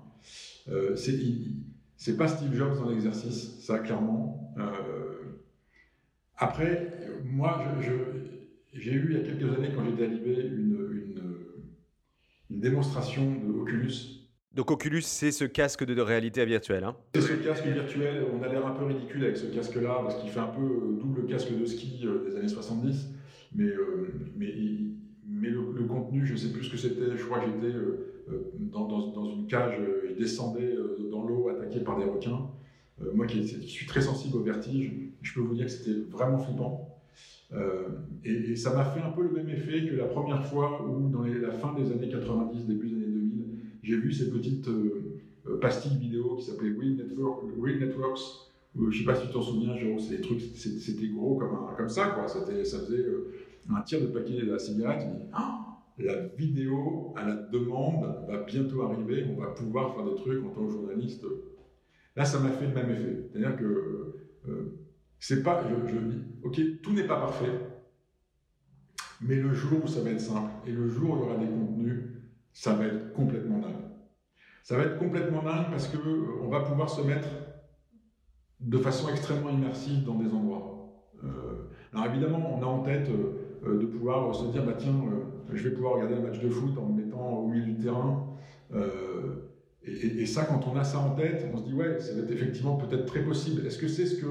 c'est 1.96 2.16
pas 2.16 2.28
Steve 2.28 2.54
Jobs 2.54 2.76
dans 2.76 2.88
l'exercice, 2.88 3.60
ça 3.60 3.80
clairement. 3.80 4.54
après, 6.38 6.90
moi, 7.22 7.62
j'ai 8.72 8.92
eu 8.92 9.08
il 9.10 9.16
y 9.18 9.20
a 9.20 9.24
quelques 9.24 9.58
années, 9.58 9.72
quand 9.74 9.84
j'étais 9.84 10.04
à 10.04 10.06
une 10.06 11.09
démonstration 12.50 13.22
de 13.22 13.52
Oculus. 13.52 14.20
Donc 14.52 14.72
Oculus, 14.72 15.02
c'est 15.02 15.30
ce 15.30 15.44
casque 15.44 15.84
de, 15.84 16.00
réalité 16.00 16.44
virtuelle. 16.44 16.82
Hein 16.82 16.96
c'est 17.14 17.20
ce 17.20 17.32
casque 17.34 17.66
virtuel. 17.66 18.24
On 18.34 18.42
a 18.42 18.48
l'air 18.48 18.66
un 18.66 18.72
peu 18.72 18.84
ridicule 18.84 19.24
avec 19.24 19.36
ce 19.36 19.46
casque-là 19.46 20.00
parce 20.02 20.20
qu'il 20.20 20.30
fait 20.30 20.40
un 20.40 20.48
peu 20.48 20.62
euh, 20.62 20.98
double 21.00 21.26
casque 21.26 21.56
de 21.56 21.64
ski 21.64 22.00
euh, 22.04 22.28
des 22.28 22.36
années 22.36 22.48
70. 22.48 23.10
Mais, 23.54 23.64
euh, 23.64 24.08
mais, 24.36 24.52
mais 25.28 25.50
le, 25.50 25.84
contenu, 25.84 26.26
je 26.26 26.32
ne 26.32 26.38
sais 26.38 26.52
plus 26.52 26.64
ce 26.64 26.70
que 26.72 26.76
c'était. 26.76 27.16
Je 27.16 27.24
crois 27.24 27.38
que 27.40 27.46
j'étais 27.46 27.76
dans, 28.58 28.86
dans, 28.86 29.24
une 29.24 29.46
cage, 29.46 29.74
je 30.08 30.14
descendais 30.14 30.76
dans 31.10 31.24
l'eau 31.24 31.48
attaqué 31.48 31.80
par 31.80 31.98
des 31.98 32.04
requins. 32.04 32.48
moi 33.14 33.26
qui, 33.26 33.44
suis 33.46 33.86
très 33.86 34.00
sensible 34.00 34.36
au 34.36 34.42
vertige, 34.42 34.92
je 35.22 35.34
peux 35.34 35.40
vous 35.40 35.54
dire 35.54 35.66
que 35.66 35.72
c'était 35.72 35.98
vraiment 36.10 36.38
flippant. 36.38 36.89
Euh, 37.52 37.88
et, 38.24 38.54
ça 38.54 38.74
m'a 38.74 38.84
fait 38.84 39.00
un 39.00 39.10
peu 39.10 39.22
le 39.22 39.30
même 39.30 39.48
effet 39.48 39.86
que 39.86 39.96
la 39.96 40.04
première 40.04 40.44
fois 40.44 40.86
où, 40.86 41.08
dans 41.08 41.24
la 41.24 41.50
fin 41.52 41.74
des 41.74 41.90
années 41.90 42.08
90, 42.08 42.66
début 42.66 42.88
des 42.88 42.96
années 42.96 43.06
2000, 43.06 43.44
j'ai 43.82 43.96
vu 43.96 44.12
ces 44.12 44.30
petites 44.30 44.68
euh, 44.68 45.20
euh, 45.46 45.58
pastilles 45.58 45.98
vidéo 45.98 46.36
qui 46.36 46.44
s'appelaient 46.44 46.76
Real, 46.78 46.96
Network, 46.96 47.42
Networks. 47.80 48.20
je 48.76 48.84
ne 48.84 48.92
sais 48.92 49.04
pas 49.04 49.14
si 49.16 49.26
tu 49.26 49.32
t'en 49.32 49.42
souviens, 49.42 49.74
trucs, 50.22 50.40
c'était 50.40 51.08
gros 51.08 51.38
comme, 51.76 51.88
ça. 51.88 52.14
Ça 52.28 52.78
faisait 52.78 53.06
un 53.68 53.80
tiers 53.82 54.00
de 54.00 54.06
paquet 54.06 54.34
de 54.34 54.52
la 54.52 54.58
cigarette. 54.58 55.06
Ah, 55.32 55.66
la 55.98 56.26
vidéo 56.28 57.12
à 57.16 57.26
la 57.26 57.34
demande 57.34 58.26
va 58.28 58.42
bientôt 58.42 58.82
arriver, 58.82 59.26
on 59.36 59.40
va 59.40 59.48
pouvoir 59.48 59.94
faire 59.94 60.04
des 60.04 60.14
trucs 60.14 60.44
en 60.44 60.50
tant 60.50 60.66
que 60.66 60.72
journaliste. 60.72 61.26
Là, 62.16 62.24
ça 62.24 62.38
m'a 62.38 62.50
fait 62.50 62.66
le 62.66 62.74
même 62.74 62.90
effet. 62.90 63.28
C'est-à-dire 63.30 63.56
que 63.56 64.14
c'est 65.20 65.42
pas, 65.42 65.62
je, 65.68 65.98
dis, 65.98 66.24
ok, 66.42 66.60
tout 66.82 66.92
n'est 66.92 67.06
pas 67.06 67.20
parfait, 67.20 67.52
mais 69.20 69.36
le 69.36 69.52
jour 69.52 69.84
où 69.84 69.86
ça 69.86 70.00
va 70.00 70.10
être 70.10 70.20
simple 70.20 70.50
et 70.66 70.72
le 70.72 70.88
jour 70.88 71.10
où 71.10 71.16
il 71.16 71.20
y 71.20 71.22
aura 71.24 71.36
des 71.36 71.46
contenus, 71.46 72.04
ça 72.52 72.72
va 72.72 72.86
être 72.86 73.12
complètement 73.12 73.58
dingue. 73.58 73.74
Ça 74.62 74.76
va 74.76 74.84
être 74.84 74.98
complètement 74.98 75.42
dingue 75.42 75.66
parce 75.70 75.88
que 75.88 75.98
euh, 75.98 76.42
on 76.42 76.48
va 76.48 76.60
pouvoir 76.60 76.88
se 76.88 77.02
mettre 77.02 77.28
de 78.60 78.78
façon 78.78 79.08
extrêmement 79.10 79.50
immersive 79.50 80.04
dans 80.04 80.14
des 80.14 80.32
endroits. 80.32 81.04
Euh, 81.22 81.68
alors 81.92 82.06
évidemment, 82.06 82.58
on 82.58 82.62
a 82.62 82.66
en 82.66 82.82
tête 82.82 83.08
euh, 83.10 83.78
de 83.78 83.86
pouvoir 83.86 84.34
se 84.34 84.46
dire, 84.46 84.64
bah 84.64 84.74
tiens, 84.76 84.94
je 85.52 85.68
vais 85.68 85.74
pouvoir 85.74 85.94
regarder 85.94 86.14
un 86.14 86.20
match 86.20 86.40
de 86.40 86.48
foot 86.48 86.78
en 86.78 86.86
me 86.86 87.02
mettant 87.02 87.40
au 87.40 87.46
milieu 87.46 87.64
du 87.64 87.76
terrain. 87.76 88.26
Et, 89.82 90.26
ça, 90.26 90.44
quand 90.44 90.68
on 90.70 90.76
a 90.76 90.84
ça 90.84 90.98
en 90.98 91.14
tête, 91.14 91.46
on 91.52 91.56
se 91.56 91.64
dit, 91.64 91.72
ouais, 91.72 91.98
ça 91.98 92.14
va 92.14 92.20
être 92.20 92.30
effectivement 92.30 92.76
peut-être 92.76 93.06
très 93.06 93.22
possible. 93.24 93.66
Est-ce 93.66 93.78
que 93.78 93.88
c'est 93.88 94.06
ce 94.06 94.20
que 94.20 94.26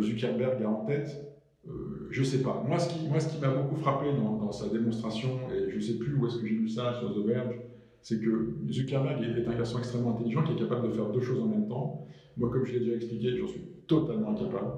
Zuckerberg 0.00 0.62
a 0.62 0.68
en 0.68 0.84
tête, 0.84 1.30
euh, 1.68 2.08
je 2.10 2.20
ne 2.20 2.24
sais 2.24 2.42
pas. 2.42 2.64
Moi, 2.66 2.78
ce 2.78 2.88
qui, 2.88 2.98
qui 3.00 3.40
m'a 3.40 3.48
beaucoup 3.48 3.76
frappé 3.76 4.06
dans, 4.12 4.52
sa 4.52 4.68
démonstration, 4.68 5.38
et 5.54 5.70
je 5.70 5.76
ne 5.76 5.80
sais 5.80 5.98
plus 5.98 6.14
où 6.14 6.26
est-ce 6.26 6.38
que 6.38 6.46
j'ai 6.46 6.54
lu 6.54 6.68
ça 6.68 6.94
sur 6.98 7.14
The 7.14 7.24
Verge, 7.26 7.54
c'est 8.02 8.20
que 8.20 8.54
Zuckerberg 8.68 9.22
est 9.22 9.46
un 9.46 9.54
garçon 9.54 9.78
extrêmement 9.78 10.16
intelligent 10.16 10.42
qui 10.42 10.52
est 10.52 10.56
capable 10.56 10.88
de 10.88 10.92
faire 10.92 11.10
deux 11.10 11.20
choses 11.20 11.40
en 11.40 11.46
même 11.46 11.68
temps. 11.68 12.06
Moi, 12.36 12.50
comme 12.50 12.64
je 12.64 12.72
l'ai 12.72 12.80
déjà 12.80 12.94
expliqué, 12.96 13.36
j'en 13.36 13.46
suis 13.46 13.62
totalement 13.86 14.30
incapable. 14.30 14.72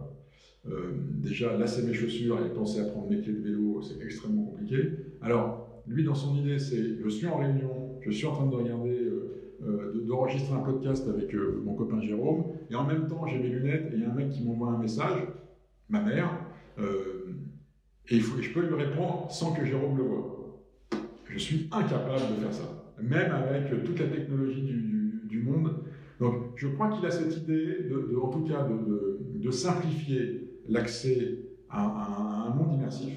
Euh, 0.69 0.93
déjà, 1.23 1.57
lasser 1.57 1.83
mes 1.83 1.95
chaussures 1.95 2.39
et 2.45 2.49
penser 2.51 2.81
à 2.81 2.85
prendre 2.85 3.09
mes 3.09 3.21
clés 3.21 3.33
de 3.33 3.41
vélo, 3.41 3.81
c'est 3.83 4.05
extrêmement 4.05 4.45
compliqué. 4.45 4.91
Alors, 5.21 5.83
lui, 5.87 6.05
dans 6.05 6.15
son 6.15 6.37
idée, 6.37 6.59
c'est 6.59 6.99
je 7.03 7.09
suis 7.09 7.27
en 7.27 7.39
réunion, 7.39 7.99
je 8.01 8.11
suis 8.11 8.27
en 8.27 8.33
train 8.33 8.47
de 8.47 8.55
regarder 8.55 8.92
d'enregistrer 10.07 10.55
un 10.55 10.61
podcast 10.61 11.09
avec 11.09 11.35
mon 11.65 11.75
copain 11.75 12.01
Jérôme, 12.01 12.45
et 12.71 12.75
en 12.75 12.85
même 12.85 13.07
temps 13.07 13.27
j'ai 13.27 13.39
mes 13.39 13.49
lunettes 13.49 13.93
et 13.93 13.97
il 13.97 14.03
y 14.03 14.05
a 14.05 14.11
un 14.11 14.15
mec 14.15 14.31
qui 14.31 14.45
m'envoie 14.45 14.71
un 14.71 14.79
message, 14.79 15.23
ma 15.89 16.01
mère, 16.01 16.31
et, 16.79 18.17
il 18.17 18.23
faut, 18.23 18.41
je 18.41 18.51
peux 18.51 18.67
lui 18.67 18.75
répondre 18.75 19.31
sans 19.31 19.53
que 19.53 19.65
Jérôme 19.65 19.97
le 19.97 20.03
voie. 20.03 20.43
Je 21.29 21.39
suis 21.39 21.69
incapable 21.71 22.37
de 22.37 22.43
faire 22.43 22.53
ça, 22.53 22.95
même 23.01 23.31
avec 23.31 23.85
toute 23.85 23.99
la 23.99 24.09
technologie 24.09 24.63
du, 24.63 25.43
monde. 25.43 25.83
Donc 26.21 26.35
je 26.57 26.69
crois 26.69 26.91
qu'il 26.91 27.05
a 27.07 27.11
cette 27.11 27.37
idée, 27.37 27.89
de, 27.89 28.17
en 28.21 28.29
tout 28.29 28.45
cas, 28.45 28.69
de, 28.69 29.51
simplifier 29.51 30.61
l'accès 30.69 31.39
à, 31.69 32.47
un 32.47 32.55
monde 32.55 32.75
immersif, 32.75 33.15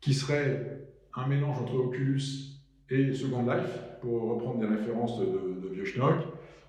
qui 0.00 0.14
serait 0.14 0.88
un 1.14 1.26
mélange 1.26 1.58
entre 1.58 1.74
Oculus 1.74 2.22
et 2.90 3.12
Second 3.12 3.42
Life, 3.42 3.78
pour 4.00 4.22
reprendre 4.22 4.60
des 4.60 4.66
références 4.66 5.20
de, 5.20 5.51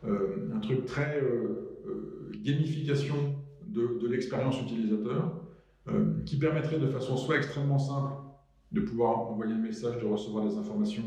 euh, 0.06 0.50
un 0.54 0.60
truc 0.60 0.86
très 0.86 1.18
euh, 1.22 1.82
euh, 1.88 2.32
gamification 2.44 3.16
de 3.66 4.08
l'expérience 4.08 4.62
utilisateur, 4.62 5.40
qui 6.26 6.38
permettrait 6.38 6.78
de 6.78 6.88
façon 6.88 7.18
soit 7.18 7.38
extrêmement 7.38 7.80
simple 7.80 8.14
de 8.72 8.82
pouvoir 8.82 9.32
envoyer 9.32 9.54
un 9.54 9.58
message, 9.58 10.00
de 10.00 10.06
recevoir 10.06 10.46
des 10.46 10.56
informations, 10.58 11.04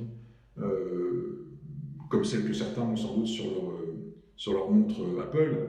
comme 2.10 2.24
celles 2.24 2.44
que 2.44 2.52
certains 2.52 2.82
ont 2.82 2.96
sans 2.96 3.14
doute 3.14 3.28
sur 3.28 3.44
leur, 3.44 3.72
sur 4.34 4.52
leur 4.52 4.68
montre 4.68 5.00
Apple. 5.22 5.68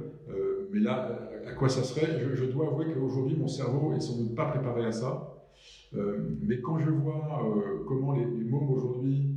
mais 0.74 0.80
là, 0.80 1.30
à 1.46 1.52
quoi 1.52 1.70
ça 1.70 1.84
serait? 1.84 2.20
Je, 2.34 2.46
dois 2.46 2.68
avouer 2.68 2.88
qu'aujourd'hui, 2.94 3.38
mon 3.38 3.48
cerveau 3.48 3.94
est 3.94 4.00
sans 4.00 4.18
doute 4.18 4.34
pas 4.34 4.46
préparé 4.46 4.86
à 4.86 4.92
ça. 4.92 5.46
mais 5.94 6.60
quand 6.62 6.80
je 6.80 6.90
vois 6.90 7.40
comment 7.88 8.14
les, 8.14 8.26
les 8.26 8.52
aujourd'hui, 8.52 9.36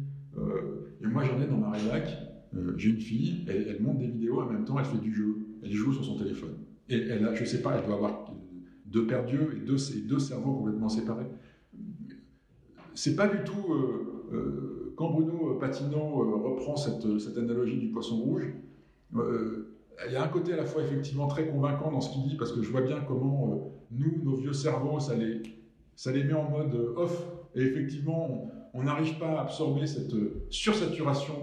et 1.03 1.07
moi 1.07 1.24
j'en 1.24 1.40
ai 1.42 1.46
dans 1.46 1.59
ma 1.59 1.72
rédac, 1.72 2.29
j'ai 2.76 2.90
une 2.90 3.01
fille, 3.01 3.44
elle, 3.48 3.80
monte 3.80 3.98
des 3.98 4.09
vidéos 4.09 4.40
en 4.40 4.46
même 4.46 4.64
temps, 4.64 4.78
elle 4.78 4.84
fait 4.84 4.98
du 4.98 5.14
jeu, 5.14 5.36
elle 5.62 5.72
joue 5.72 5.92
sur 5.92 6.05
son 6.05 6.16
téléphone. 6.16 6.55
Et 6.88 6.96
elle 6.96 7.24
a, 7.24 7.34
je 7.34 7.44
sais 7.44 7.62
pas, 7.62 7.76
elle 7.76 7.86
doit 7.86 7.94
avoir 7.94 8.32
deux 8.86 9.07
paires 9.07 9.24
d'yeux 9.24 9.57
et 9.57 9.61
deux, 9.61 10.18
cerveaux 10.18 10.55
complètement 10.55 10.88
séparés. 10.88 11.26
C'est 12.94 13.14
pas 13.14 13.28
du 13.28 13.44
tout. 13.44 13.72
Euh, 13.72 14.26
euh, 14.32 14.94
quand 14.96 15.11
Bruno 15.12 15.55
Patino 15.55 15.96
euh, 15.96 16.36
reprend 16.36 16.76
cette, 16.76 17.38
analogie 17.38 17.78
du 17.78 17.88
poisson 17.88 18.16
rouge, 18.16 18.53
il 19.14 20.12
y 20.12 20.16
a 20.16 20.24
un 20.24 20.28
côté 20.28 20.53
à 20.53 20.57
la 20.57 20.66
fois 20.66 20.82
effectivement 20.82 21.26
très 21.26 21.46
convaincant 21.48 21.90
dans 21.90 22.01
ce 22.01 22.12
qu'il 22.12 22.28
dit, 22.28 22.36
parce 22.36 22.53
que 22.53 22.62
je 22.62 22.70
vois 22.70 22.82
bien 22.82 23.01
comment 23.01 23.72
nous, 23.90 24.22
nos 24.22 24.36
vieux 24.36 24.53
cerveaux, 24.53 24.98
ça 24.98 25.14
les 25.14 26.24
met 26.24 26.32
en 26.32 26.51
mode 26.51 26.74
off, 26.96 27.26
et 27.55 27.62
effectivement, 27.62 28.51
on 28.74 28.84
n'arrive 28.84 29.18
pas 29.18 29.38
à 29.38 29.42
absorber 29.42 29.86
cette 29.86 30.14
sursaturation 30.50 31.34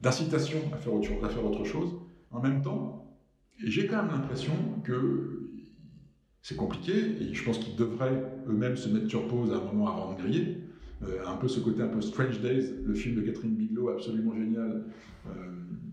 d'incitation 0.00 0.58
à, 0.72 0.76
faire 0.76 0.94
autre, 0.94 1.10
à 1.22 1.28
faire 1.28 1.44
autre 1.44 1.64
chose. 1.64 1.94
En 2.30 2.40
même 2.40 2.62
temps, 2.62 3.16
j'ai 3.58 3.86
quand 3.86 4.02
même 4.02 4.12
l'impression 4.12 4.52
que 4.82 5.50
c'est 6.42 6.56
compliqué, 6.56 6.92
et 6.92 7.32
je 7.32 7.44
pense 7.44 7.58
qu'ils 7.58 7.76
devraient 7.76 8.22
eux-mêmes 8.48 8.76
se 8.76 8.88
mettre 8.88 9.08
sur 9.08 9.26
pause 9.28 9.50
à 9.52 9.56
un 9.56 9.64
moment 9.64 9.88
avant 9.88 10.12
de 10.12 10.18
griller. 10.18 10.58
Euh, 11.02 11.26
un 11.26 11.36
peu 11.36 11.48
ce 11.48 11.60
côté 11.60 11.82
un 11.82 11.88
peu 11.88 12.00
Strange 12.00 12.40
Days, 12.40 12.70
le 12.84 12.94
film 12.94 13.16
de 13.16 13.22
Catherine 13.22 13.54
Bigelow, 13.54 13.88
absolument 13.88 14.34
génial. 14.34 14.84
Euh, 15.26 15.30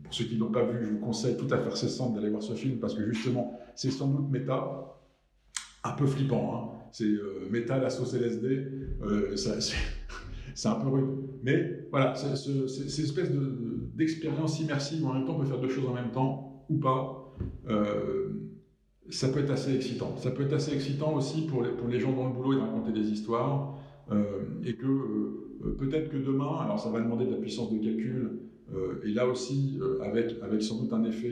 pour 0.03 0.13
ceux 0.13 0.25
qui 0.25 0.37
n'ont 0.37 0.51
pas 0.51 0.63
vu, 0.63 0.85
je 0.85 0.89
vous 0.91 0.99
conseille 0.99 1.37
tout 1.37 1.47
à 1.51 1.57
fait 1.57 1.75
cessant 1.75 2.09
d'aller 2.09 2.29
voir 2.29 2.43
ce 2.43 2.53
film, 2.53 2.79
parce 2.79 2.95
que 2.95 3.05
justement, 3.11 3.57
c'est 3.75 3.91
sans 3.91 4.07
doute 4.07 4.29
méta, 4.29 5.00
un 5.83 5.91
peu 5.91 6.05
flippant. 6.05 6.55
Hein. 6.55 6.77
C'est 6.91 7.05
euh, 7.05 7.47
méta, 7.49 7.77
la 7.77 7.89
sauce 7.89 8.13
LSD, 8.13 8.67
c'est 10.55 10.67
un 10.67 10.75
peu 10.75 10.87
rude. 10.87 11.09
Mais 11.43 11.87
voilà, 11.89 12.15
c'est 12.15 12.35
cette 12.35 13.05
espèce 13.05 13.29
d'expérience 13.95 14.59
immersive 14.59 15.03
où 15.05 15.07
en 15.07 15.13
même 15.13 15.25
temps 15.25 15.35
on 15.35 15.39
peut 15.39 15.47
faire 15.47 15.59
deux 15.59 15.69
choses 15.69 15.87
en 15.87 15.93
même 15.93 16.11
temps, 16.11 16.65
ou 16.69 16.77
pas 16.77 17.17
ça 19.11 19.29
peut 19.29 19.39
être 19.39 19.51
assez 19.51 19.75
excitant. 19.75 20.15
Ça 20.17 20.31
peut 20.31 20.43
être 20.43 20.53
assez 20.53 20.73
excitant 20.73 21.13
aussi 21.13 21.41
pour 21.41 21.63
les, 21.63 21.99
gens 21.99 22.13
dans 22.13 22.27
le 22.27 22.33
boulot 22.33 22.53
et 22.53 22.55
de 22.55 22.61
raconter 22.61 22.91
des 22.91 23.11
histoires. 23.11 23.77
Euh, 24.11 24.23
et 24.65 24.73
que 24.75 24.87
euh, 24.87 25.75
peut-être 25.77 26.09
que 26.09 26.17
demain, 26.17 26.57
alors 26.61 26.79
ça 26.79 26.89
va 26.89 26.99
demander 26.99 27.25
de 27.25 27.31
la 27.31 27.37
puissance 27.37 27.71
de 27.71 27.77
calcul, 27.77 28.39
euh, 28.73 29.01
et 29.05 29.09
là 29.09 29.27
aussi 29.27 29.79
avec 30.01 30.61
sans 30.61 30.81
doute 30.81 30.91
un 30.93 31.03
effet 31.03 31.31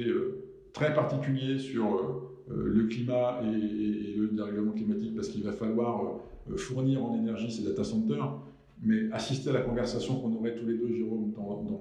très 0.74 0.94
particulier 0.94 1.58
sur 1.58 2.32
le 2.50 2.84
climat 2.86 3.42
et, 3.44 4.16
le 4.18 4.28
dérèglement 4.28 4.72
climatique, 4.72 5.16
parce 5.16 5.28
qu'il 5.30 5.44
va 5.44 5.52
falloir 5.52 6.20
fournir 6.58 7.04
en 7.04 7.16
énergie 7.16 7.52
ces 7.52 7.64
data 7.64 7.84
centers, 7.84 8.40
mais 8.82 9.12
assister 9.12 9.50
à 9.50 9.54
la 9.54 9.62
conversation 9.62 10.20
qu'on 10.20 10.34
aurait 10.36 10.56
tous 10.56 10.66
les 10.66 10.78
deux, 10.78 10.92
Jérôme, 10.92 11.32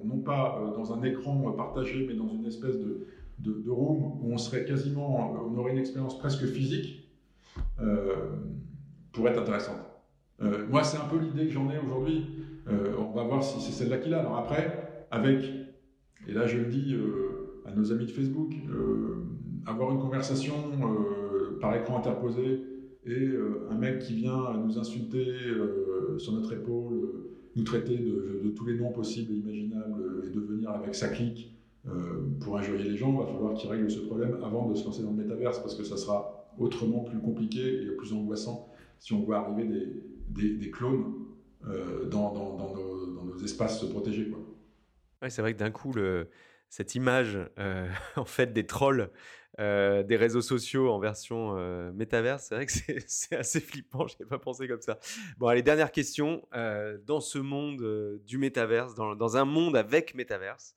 non 0.04 0.18
pas 0.18 0.72
dans 0.76 0.92
un 0.92 1.02
écran 1.02 1.52
partagé, 1.52 2.04
mais 2.06 2.14
dans 2.14 2.28
une 2.28 2.44
espèce 2.44 2.76
de, 2.78 3.70
room 3.70 4.20
où 4.22 4.32
on 4.32 4.38
serait 4.38 4.64
quasiment, 4.64 5.32
on 5.46 5.56
aurait 5.58 5.72
une 5.72 5.78
expérience 5.78 6.18
presque 6.18 6.44
physique, 6.46 7.08
euh, 7.80 8.36
pourrait 9.12 9.32
être 9.32 9.42
intéressante. 9.42 9.80
Euh, 10.42 10.66
moi, 10.68 10.84
c'est 10.84 10.98
un 10.98 11.08
peu 11.08 11.18
l'idée 11.18 11.46
que 11.46 11.52
j'en 11.52 11.70
ai 11.70 11.78
aujourd'hui. 11.78 12.26
Euh, 12.68 12.94
on 12.98 13.12
va 13.12 13.24
voir 13.24 13.42
si 13.42 13.60
c'est 13.60 13.72
celle-là 13.72 13.98
qu'il 13.98 14.14
a. 14.14 14.20
Alors 14.20 14.36
après, 14.36 15.06
avec, 15.10 15.42
et 16.26 16.32
là 16.32 16.46
je 16.46 16.58
le 16.58 16.66
dis 16.66 16.94
à 17.64 17.72
nos 17.72 17.92
amis 17.92 18.06
de 18.06 18.10
Facebook, 18.10 18.52
avoir 19.68 19.92
une 19.92 19.98
conversation 19.98 20.54
par 21.60 21.76
écran 21.76 21.98
interposé 21.98 22.60
et 23.04 23.28
un 23.70 23.76
mec 23.76 24.00
qui 24.00 24.14
vient 24.14 24.54
nous 24.64 24.78
insulter 24.78 25.26
sur 26.18 26.32
notre 26.32 26.52
épaule, 26.52 27.28
nous 27.56 27.62
traiter 27.64 27.96
de, 27.96 28.52
tous 28.56 28.66
les 28.66 28.78
noms 28.78 28.92
possibles 28.92 29.32
et 29.32 29.36
imaginables 29.36 30.22
et 30.26 30.30
de 30.30 30.40
venir 30.40 30.70
avec 30.70 30.94
sa 30.94 31.08
clique 31.08 31.58
euh, 31.86 32.28
pour 32.40 32.58
injurier 32.58 32.90
les 32.90 32.96
gens, 32.96 33.12
il 33.12 33.18
va 33.18 33.26
falloir 33.26 33.54
qu'ils 33.54 33.70
règlent 33.70 33.90
ce 33.90 34.00
problème 34.00 34.38
avant 34.44 34.68
de 34.68 34.74
se 34.74 34.84
lancer 34.84 35.02
dans 35.02 35.10
le 35.10 35.16
métaverse, 35.16 35.60
parce 35.60 35.74
que 35.74 35.84
ça 35.84 35.96
sera 35.96 36.50
autrement 36.58 37.04
plus 37.04 37.18
compliqué 37.18 37.82
et 37.82 37.86
plus 37.96 38.12
angoissant 38.12 38.68
si 38.98 39.12
on 39.12 39.20
voit 39.20 39.38
arriver 39.38 39.64
des, 40.28 40.54
des, 40.56 40.70
clones 40.70 41.04
euh, 41.66 42.06
dans, 42.06 42.34
dans, 42.34 42.56
dans, 42.56 43.24
nos, 43.24 43.38
espaces 43.44 43.84
protégés. 43.84 44.28
Quoi. 44.28 44.40
C'est 45.30 45.40
vrai 45.40 45.54
que 45.54 45.58
d'un 45.58 45.70
coup, 45.70 45.92
le, 45.92 46.26
cette 46.68 46.94
image 46.94 47.38
euh, 47.58 47.88
en 48.16 48.24
fait 48.24 48.52
des 48.52 48.66
trolls 48.66 49.10
des 49.58 50.16
réseaux 50.16 50.40
sociaux 50.40 50.88
en 50.88 51.00
version 51.00 51.56
métaverse, 51.90 52.44
c'est 52.48 52.54
vrai 52.54 52.66
que 52.66 52.72
c'est 53.08 53.36
assez 53.36 53.58
flippant, 53.58 54.06
je 54.06 54.14
n'avais 54.14 54.28
pas 54.28 54.38
pensé 54.38 54.68
comme 54.68 54.80
ça. 54.80 55.00
Bon, 55.36 55.48
allez, 55.48 55.62
dernière 55.62 55.90
question. 55.90 56.46
dans 56.52 57.18
ce 57.18 57.38
monde 57.40 58.20
du 58.24 58.38
métaverse, 58.38 58.94
dans, 58.94 59.36
un 59.36 59.44
monde 59.44 59.76
avec 59.76 60.14
métaverse, 60.14 60.76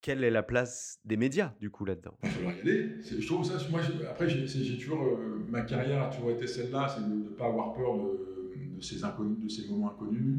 quelle 0.00 0.24
est 0.24 0.30
la 0.30 0.42
place 0.42 1.00
des 1.04 1.16
médias 1.16 1.52
du 1.60 1.70
coup 1.70 1.84
là-dedans? 1.84 2.16
Aller. 2.22 2.90
Je 3.02 3.26
trouve 3.26 3.44
ça. 3.44 3.54
Moi, 3.70 3.80
après, 4.08 4.28
j'ai 4.28 4.76
toujours 4.78 5.04
euh, 5.04 5.44
ma 5.48 5.62
carrière 5.62 6.02
a 6.02 6.10
toujours 6.10 6.30
été 6.30 6.46
celle-là, 6.46 6.88
c'est 6.88 7.02
de 7.02 7.14
ne 7.14 7.28
pas 7.28 7.46
avoir 7.46 7.74
peur 7.74 7.96
de, 7.96 8.80
ces 8.80 9.04
inconnus, 9.04 9.38
de 9.44 9.48
ces 9.48 9.68
moments 9.68 9.90
inconnus. 9.90 10.38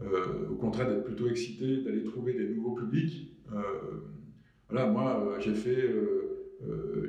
Euh, 0.00 0.48
au 0.50 0.56
contraire, 0.56 0.88
d'être 0.88 1.04
plutôt 1.04 1.28
excité, 1.28 1.82
d'aller 1.82 2.04
trouver 2.04 2.32
des 2.32 2.48
nouveaux 2.54 2.74
publics. 2.74 3.36
Euh, 3.52 3.60
voilà, 4.72 4.88
moi, 4.88 5.36
j'ai 5.38 5.54
fait 5.54 5.84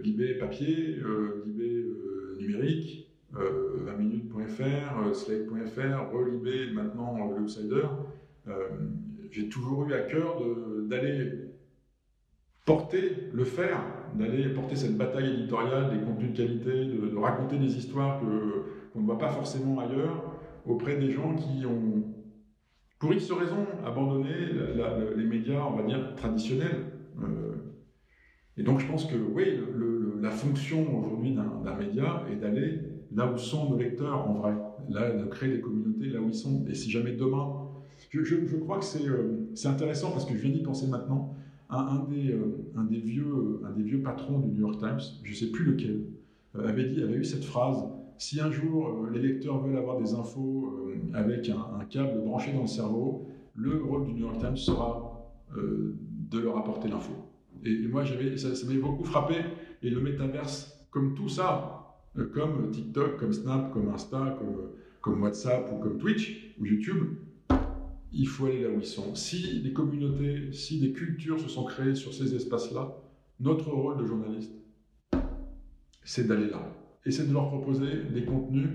Libé 0.03 0.35
papier, 0.35 0.97
Libé 1.45 1.85
numérique. 2.39 3.09
20minutes.fr, 3.33 5.15
slate.fr, 5.15 6.11
relibé, 6.13 6.71
maintenant 6.71 7.17
l'Outsider. 7.35 7.87
j'ai 9.31 9.49
toujours 9.49 9.87
eu 9.87 9.93
à 9.93 10.01
cœur 10.01 10.39
d'aller 10.87 11.31
porter, 12.65 13.29
le 13.33 13.43
faire, 13.43 13.79
d'aller 14.15 14.49
porter 14.49 14.75
cette 14.75 14.97
bataille 14.97 15.33
éditoriale 15.33 15.97
des 15.97 16.05
contenus 16.05 16.31
de 16.31 16.37
qualité, 16.37 16.85
de, 16.85 17.17
raconter 17.17 17.57
des 17.57 17.77
histoires 17.77 18.19
qu'on 18.19 18.99
ne 18.99 19.05
voit 19.05 19.17
pas 19.17 19.29
forcément 19.29 19.79
ailleurs, 19.79 20.23
auprès 20.65 20.97
des 20.97 21.11
gens 21.11 21.35
qui 21.35 21.65
ont, 21.65 22.03
pour 22.99 23.13
X 23.13 23.31
raisons, 23.31 23.65
abandonné 23.85 24.33
les 25.15 25.23
médias, 25.25 25.65
on 25.65 25.75
va 25.75 25.83
dire, 25.83 26.15
traditionnels. 26.15 26.85
Euh, 27.21 27.42
et 28.57 28.63
donc 28.63 28.79
je 28.79 28.87
pense 28.87 29.05
que 29.05 29.15
oui, 29.15 29.45
la 30.21 30.29
fonction 30.29 30.99
aujourd'hui 30.99 31.33
d'un 31.33 31.75
média 31.75 32.23
est 32.31 32.35
d'aller 32.35 32.79
là 33.13 33.31
où 33.31 33.37
sont 33.37 33.69
nos 33.69 33.77
lecteurs 33.77 34.29
en 34.29 34.33
vrai, 34.33 34.53
là, 34.89 35.11
de 35.11 35.25
créer 35.25 35.51
des 35.51 35.61
communautés 35.61 36.07
là 36.07 36.19
où 36.19 36.29
ils 36.29 36.35
sont. 36.35 36.65
Et 36.67 36.73
si 36.73 36.89
jamais 36.89 37.13
demain, 37.13 37.67
je, 38.09 38.57
crois 38.57 38.79
que 38.79 39.07
euh, 39.07 39.49
c'est 39.53 39.67
intéressant 39.67 40.11
parce 40.11 40.25
que 40.25 40.35
je 40.35 40.41
viens 40.41 40.51
d'y 40.51 40.63
penser 40.63 40.87
maintenant, 40.87 41.35
un, 41.69 42.05
des, 42.09 42.31
euh, 42.31 42.71
un, 42.75 42.83
des 42.83 42.99
vieux, 42.99 43.61
un 43.65 43.71
des 43.71 43.83
vieux 43.83 44.01
patrons 44.01 44.39
du 44.39 44.49
New 44.49 44.67
York 44.67 44.79
Times, 44.79 44.99
je 45.23 45.31
ne 45.31 45.35
sais 45.35 45.51
plus 45.51 45.65
lequel, 45.65 46.05
euh, 46.55 46.67
avait, 46.67 46.85
dit, 46.85 47.01
avait 47.01 47.15
eu 47.15 47.23
cette 47.23 47.43
phrase 47.43 47.83
si 48.17 48.39
un 48.39 48.51
jour 48.51 48.87
euh, 48.87 49.09
les 49.11 49.19
lecteurs 49.19 49.59
veulent 49.59 49.77
avoir 49.77 49.99
des 49.99 50.13
infos 50.13 50.71
avec 51.13 51.49
un, 51.49 51.83
câble 51.85 52.21
branché 52.23 52.53
dans 52.53 52.61
le 52.61 52.67
cerveau, 52.67 53.27
le 53.55 53.83
rôle 53.83 54.05
du 54.05 54.13
New 54.13 54.25
York 54.25 54.37
Times 54.39 54.57
sera 54.57 55.09
de 55.55 56.39
leur 56.39 56.57
apporter 56.57 56.87
l'info. 56.87 57.11
Et, 57.63 57.87
moi, 57.87 58.03
ça, 58.05 58.65
m'avait 58.65 58.79
beaucoup 58.79 59.03
frappé. 59.03 59.35
Et 59.81 59.89
le 59.89 59.99
métaverse, 59.99 60.87
comme 60.91 61.13
tout 61.13 61.29
ça, 61.29 61.83
comme 62.33 62.71
TikTok, 62.71 63.17
comme 63.17 63.33
Snap, 63.33 63.71
comme 63.73 63.89
Insta, 63.89 64.37
comme, 64.37 64.69
comme 65.01 65.21
WhatsApp 65.21 65.71
ou 65.73 65.81
comme 65.81 65.97
Twitch 65.97 66.55
ou 66.59 66.65
YouTube, 66.65 67.15
il 68.11 68.27
faut 68.27 68.45
aller 68.45 68.61
là 68.61 68.69
où 68.69 68.79
ils 68.79 68.85
sont. 68.85 69.15
Si 69.15 69.61
des 69.61 69.73
communautés, 69.73 70.53
si 70.53 70.79
des 70.79 70.93
cultures 70.93 71.39
se 71.39 71.49
sont 71.49 71.65
créées 71.65 71.95
sur 71.95 72.13
ces 72.13 72.35
espaces-là, 72.35 72.95
notre 73.39 73.69
rôle 73.71 73.97
de 73.97 74.05
journaliste, 74.05 74.53
c'est 76.03 76.27
d'aller 76.27 76.49
là. 76.49 76.61
Et 77.05 77.11
c'est 77.11 77.27
de 77.27 77.33
leur 77.33 77.49
proposer 77.49 78.03
des 78.13 78.23
contenus, 78.23 78.69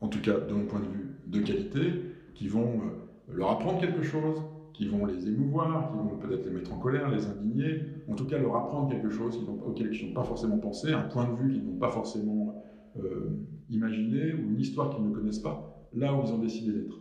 en 0.00 0.08
tout 0.08 0.20
cas 0.20 0.40
de 0.40 0.52
mon 0.52 0.64
point 0.64 0.80
de 0.80 0.86
vue, 0.86 1.10
de 1.26 1.40
qualité, 1.40 1.92
qui 2.34 2.48
vont 2.48 2.80
euh, 2.80 3.34
leur 3.34 3.50
apprendre 3.50 3.80
quelque 3.80 4.02
chose, 4.02 4.40
qui 4.76 4.86
vont 4.88 5.06
les 5.06 5.26
émouvoir, 5.26 5.90
qui 5.90 5.96
vont 5.96 6.18
peut-être 6.18 6.44
les 6.44 6.50
mettre 6.50 6.72
en 6.72 6.78
colère, 6.78 7.08
les 7.08 7.26
indigner, 7.26 7.82
en 8.08 8.14
tout 8.14 8.26
cas 8.26 8.38
leur 8.38 8.54
apprendre 8.56 8.90
quelque 8.90 9.08
chose 9.08 9.38
auquel 9.64 9.94
ils 9.94 10.08
n'ont 10.08 10.14
pas 10.14 10.24
forcément 10.24 10.58
pensé, 10.58 10.92
un 10.92 11.02
point 11.02 11.26
de 11.28 11.34
vue 11.34 11.52
qu'ils 11.52 11.64
n'ont 11.64 11.78
pas 11.78 11.90
forcément 11.90 12.62
euh, 12.98 13.30
imaginé, 13.70 14.34
ou 14.34 14.50
une 14.50 14.60
histoire 14.60 14.94
qu'ils 14.94 15.08
ne 15.08 15.14
connaissent 15.14 15.38
pas, 15.38 15.88
là 15.94 16.14
où 16.14 16.22
ils 16.24 16.32
ont 16.32 16.38
décidé 16.38 16.72
d'être. 16.72 16.96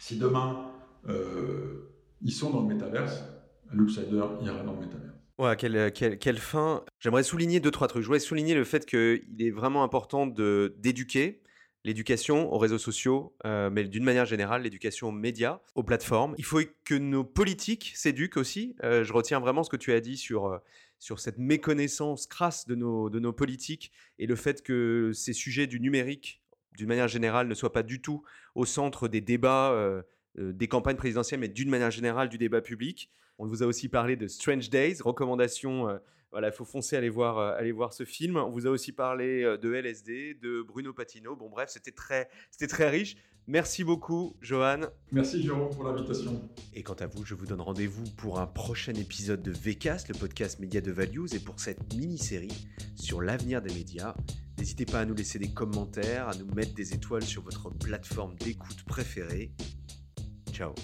Si 0.00 0.18
demain, 0.18 0.66
euh, 1.08 1.92
ils 2.20 2.32
sont 2.32 2.50
dans 2.50 2.62
le 2.62 2.74
métaverse, 2.74 3.24
l'outsider 3.72 4.24
ira 4.42 4.62
dans 4.64 4.74
le 4.74 4.80
métaverse. 4.80 5.14
Ouais, 5.38 5.56
quelle, 5.56 5.92
quelle, 5.92 6.38
fin. 6.38 6.84
J'aimerais 7.00 7.24
souligner 7.24 7.58
deux, 7.58 7.72
trois 7.72 7.88
trucs. 7.88 8.02
Je 8.02 8.06
voudrais 8.06 8.20
souligner 8.20 8.54
le 8.54 8.62
fait 8.62 8.86
qu'il 8.86 9.20
est 9.40 9.50
vraiment 9.50 9.82
important 9.82 10.26
d'éduquer, 10.26 11.42
l'éducation 11.84 12.52
aux 12.52 12.58
réseaux 12.58 12.78
sociaux, 12.78 13.34
euh, 13.44 13.70
mais 13.70 13.84
d'une 13.84 14.04
manière 14.04 14.24
générale, 14.24 14.62
l'éducation 14.62 15.08
aux 15.08 15.12
médias, 15.12 15.60
aux 15.74 15.82
plateformes. 15.82 16.34
Il 16.38 16.44
faut 16.44 16.60
que 16.84 16.94
nos 16.94 17.24
politiques 17.24 17.92
s'éduquent 17.94 18.36
aussi. 18.36 18.74
Euh, 18.82 19.04
je 19.04 19.12
retiens 19.12 19.40
vraiment 19.40 19.62
ce 19.62 19.70
que 19.70 19.76
tu 19.76 19.92
as 19.92 20.00
dit 20.00 20.16
sur, 20.16 20.60
sur 20.98 21.20
cette 21.20 21.38
méconnaissance 21.38 22.26
crasse 22.26 22.66
de 22.66 22.74
nos, 22.74 23.10
de 23.10 23.18
nos 23.18 23.32
politiques 23.32 23.92
et 24.18 24.26
le 24.26 24.36
fait 24.36 24.62
que 24.62 25.12
ces 25.12 25.34
sujets 25.34 25.66
du 25.66 25.78
numérique 25.80 26.40
d'une 26.76 26.88
manière 26.88 27.08
générale, 27.08 27.48
ne 27.48 27.54
soit 27.54 27.72
pas 27.72 27.82
du 27.82 28.00
tout 28.00 28.22
au 28.54 28.64
centre 28.64 29.08
des 29.08 29.20
débats 29.20 29.70
euh, 29.72 30.02
euh, 30.38 30.52
des 30.52 30.68
campagnes 30.68 30.96
présidentielles, 30.96 31.40
mais 31.40 31.48
d'une 31.48 31.70
manière 31.70 31.90
générale 31.90 32.28
du 32.28 32.38
débat 32.38 32.60
public. 32.60 33.10
On 33.38 33.46
vous 33.46 33.62
a 33.62 33.66
aussi 33.66 33.88
parlé 33.88 34.16
de 34.16 34.28
Strange 34.28 34.70
Days, 34.70 34.98
recommandation. 35.00 35.88
Euh, 36.34 36.40
voilà, 36.40 36.48
il 36.48 36.52
faut 36.52 36.64
foncer 36.64 36.96
aller 36.96 37.08
voir, 37.08 37.38
aller 37.38 37.72
voir 37.72 37.92
ce 37.92 38.04
film. 38.04 38.36
On 38.36 38.50
vous 38.50 38.66
a 38.66 38.70
aussi 38.70 38.92
parlé 38.92 39.42
de 39.60 39.72
LSD, 39.72 40.34
de 40.34 40.62
Bruno 40.62 40.92
Patino. 40.92 41.36
Bon, 41.36 41.48
bref, 41.48 41.70
c'était 41.70 41.92
très, 41.92 42.28
c'était 42.50 42.66
très 42.66 42.90
riche. 42.90 43.16
Merci 43.46 43.84
beaucoup, 43.84 44.36
Johan. 44.40 44.80
Merci, 45.12 45.42
Jérôme, 45.42 45.68
pour 45.70 45.84
l'invitation. 45.84 46.48
Et 46.72 46.82
quant 46.82 46.94
à 46.94 47.06
vous, 47.06 47.24
je 47.24 47.34
vous 47.34 47.44
donne 47.44 47.60
rendez-vous 47.60 48.04
pour 48.16 48.40
un 48.40 48.46
prochain 48.46 48.94
épisode 48.94 49.42
de 49.42 49.52
VCast, 49.52 50.08
le 50.08 50.14
podcast 50.14 50.60
Média 50.60 50.80
de 50.80 50.90
Values, 50.90 51.34
et 51.34 51.38
pour 51.38 51.60
cette 51.60 51.94
mini-série 51.94 52.68
sur 52.96 53.20
l'avenir 53.20 53.60
des 53.60 53.74
médias. 53.74 54.14
N'hésitez 54.58 54.86
pas 54.86 55.00
à 55.00 55.04
nous 55.04 55.14
laisser 55.14 55.38
des 55.38 55.52
commentaires, 55.52 56.28
à 56.28 56.34
nous 56.36 56.46
mettre 56.54 56.74
des 56.74 56.94
étoiles 56.94 57.24
sur 57.24 57.42
votre 57.42 57.68
plateforme 57.70 58.34
d'écoute 58.36 58.82
préférée. 58.84 59.50
Ciao 60.52 60.74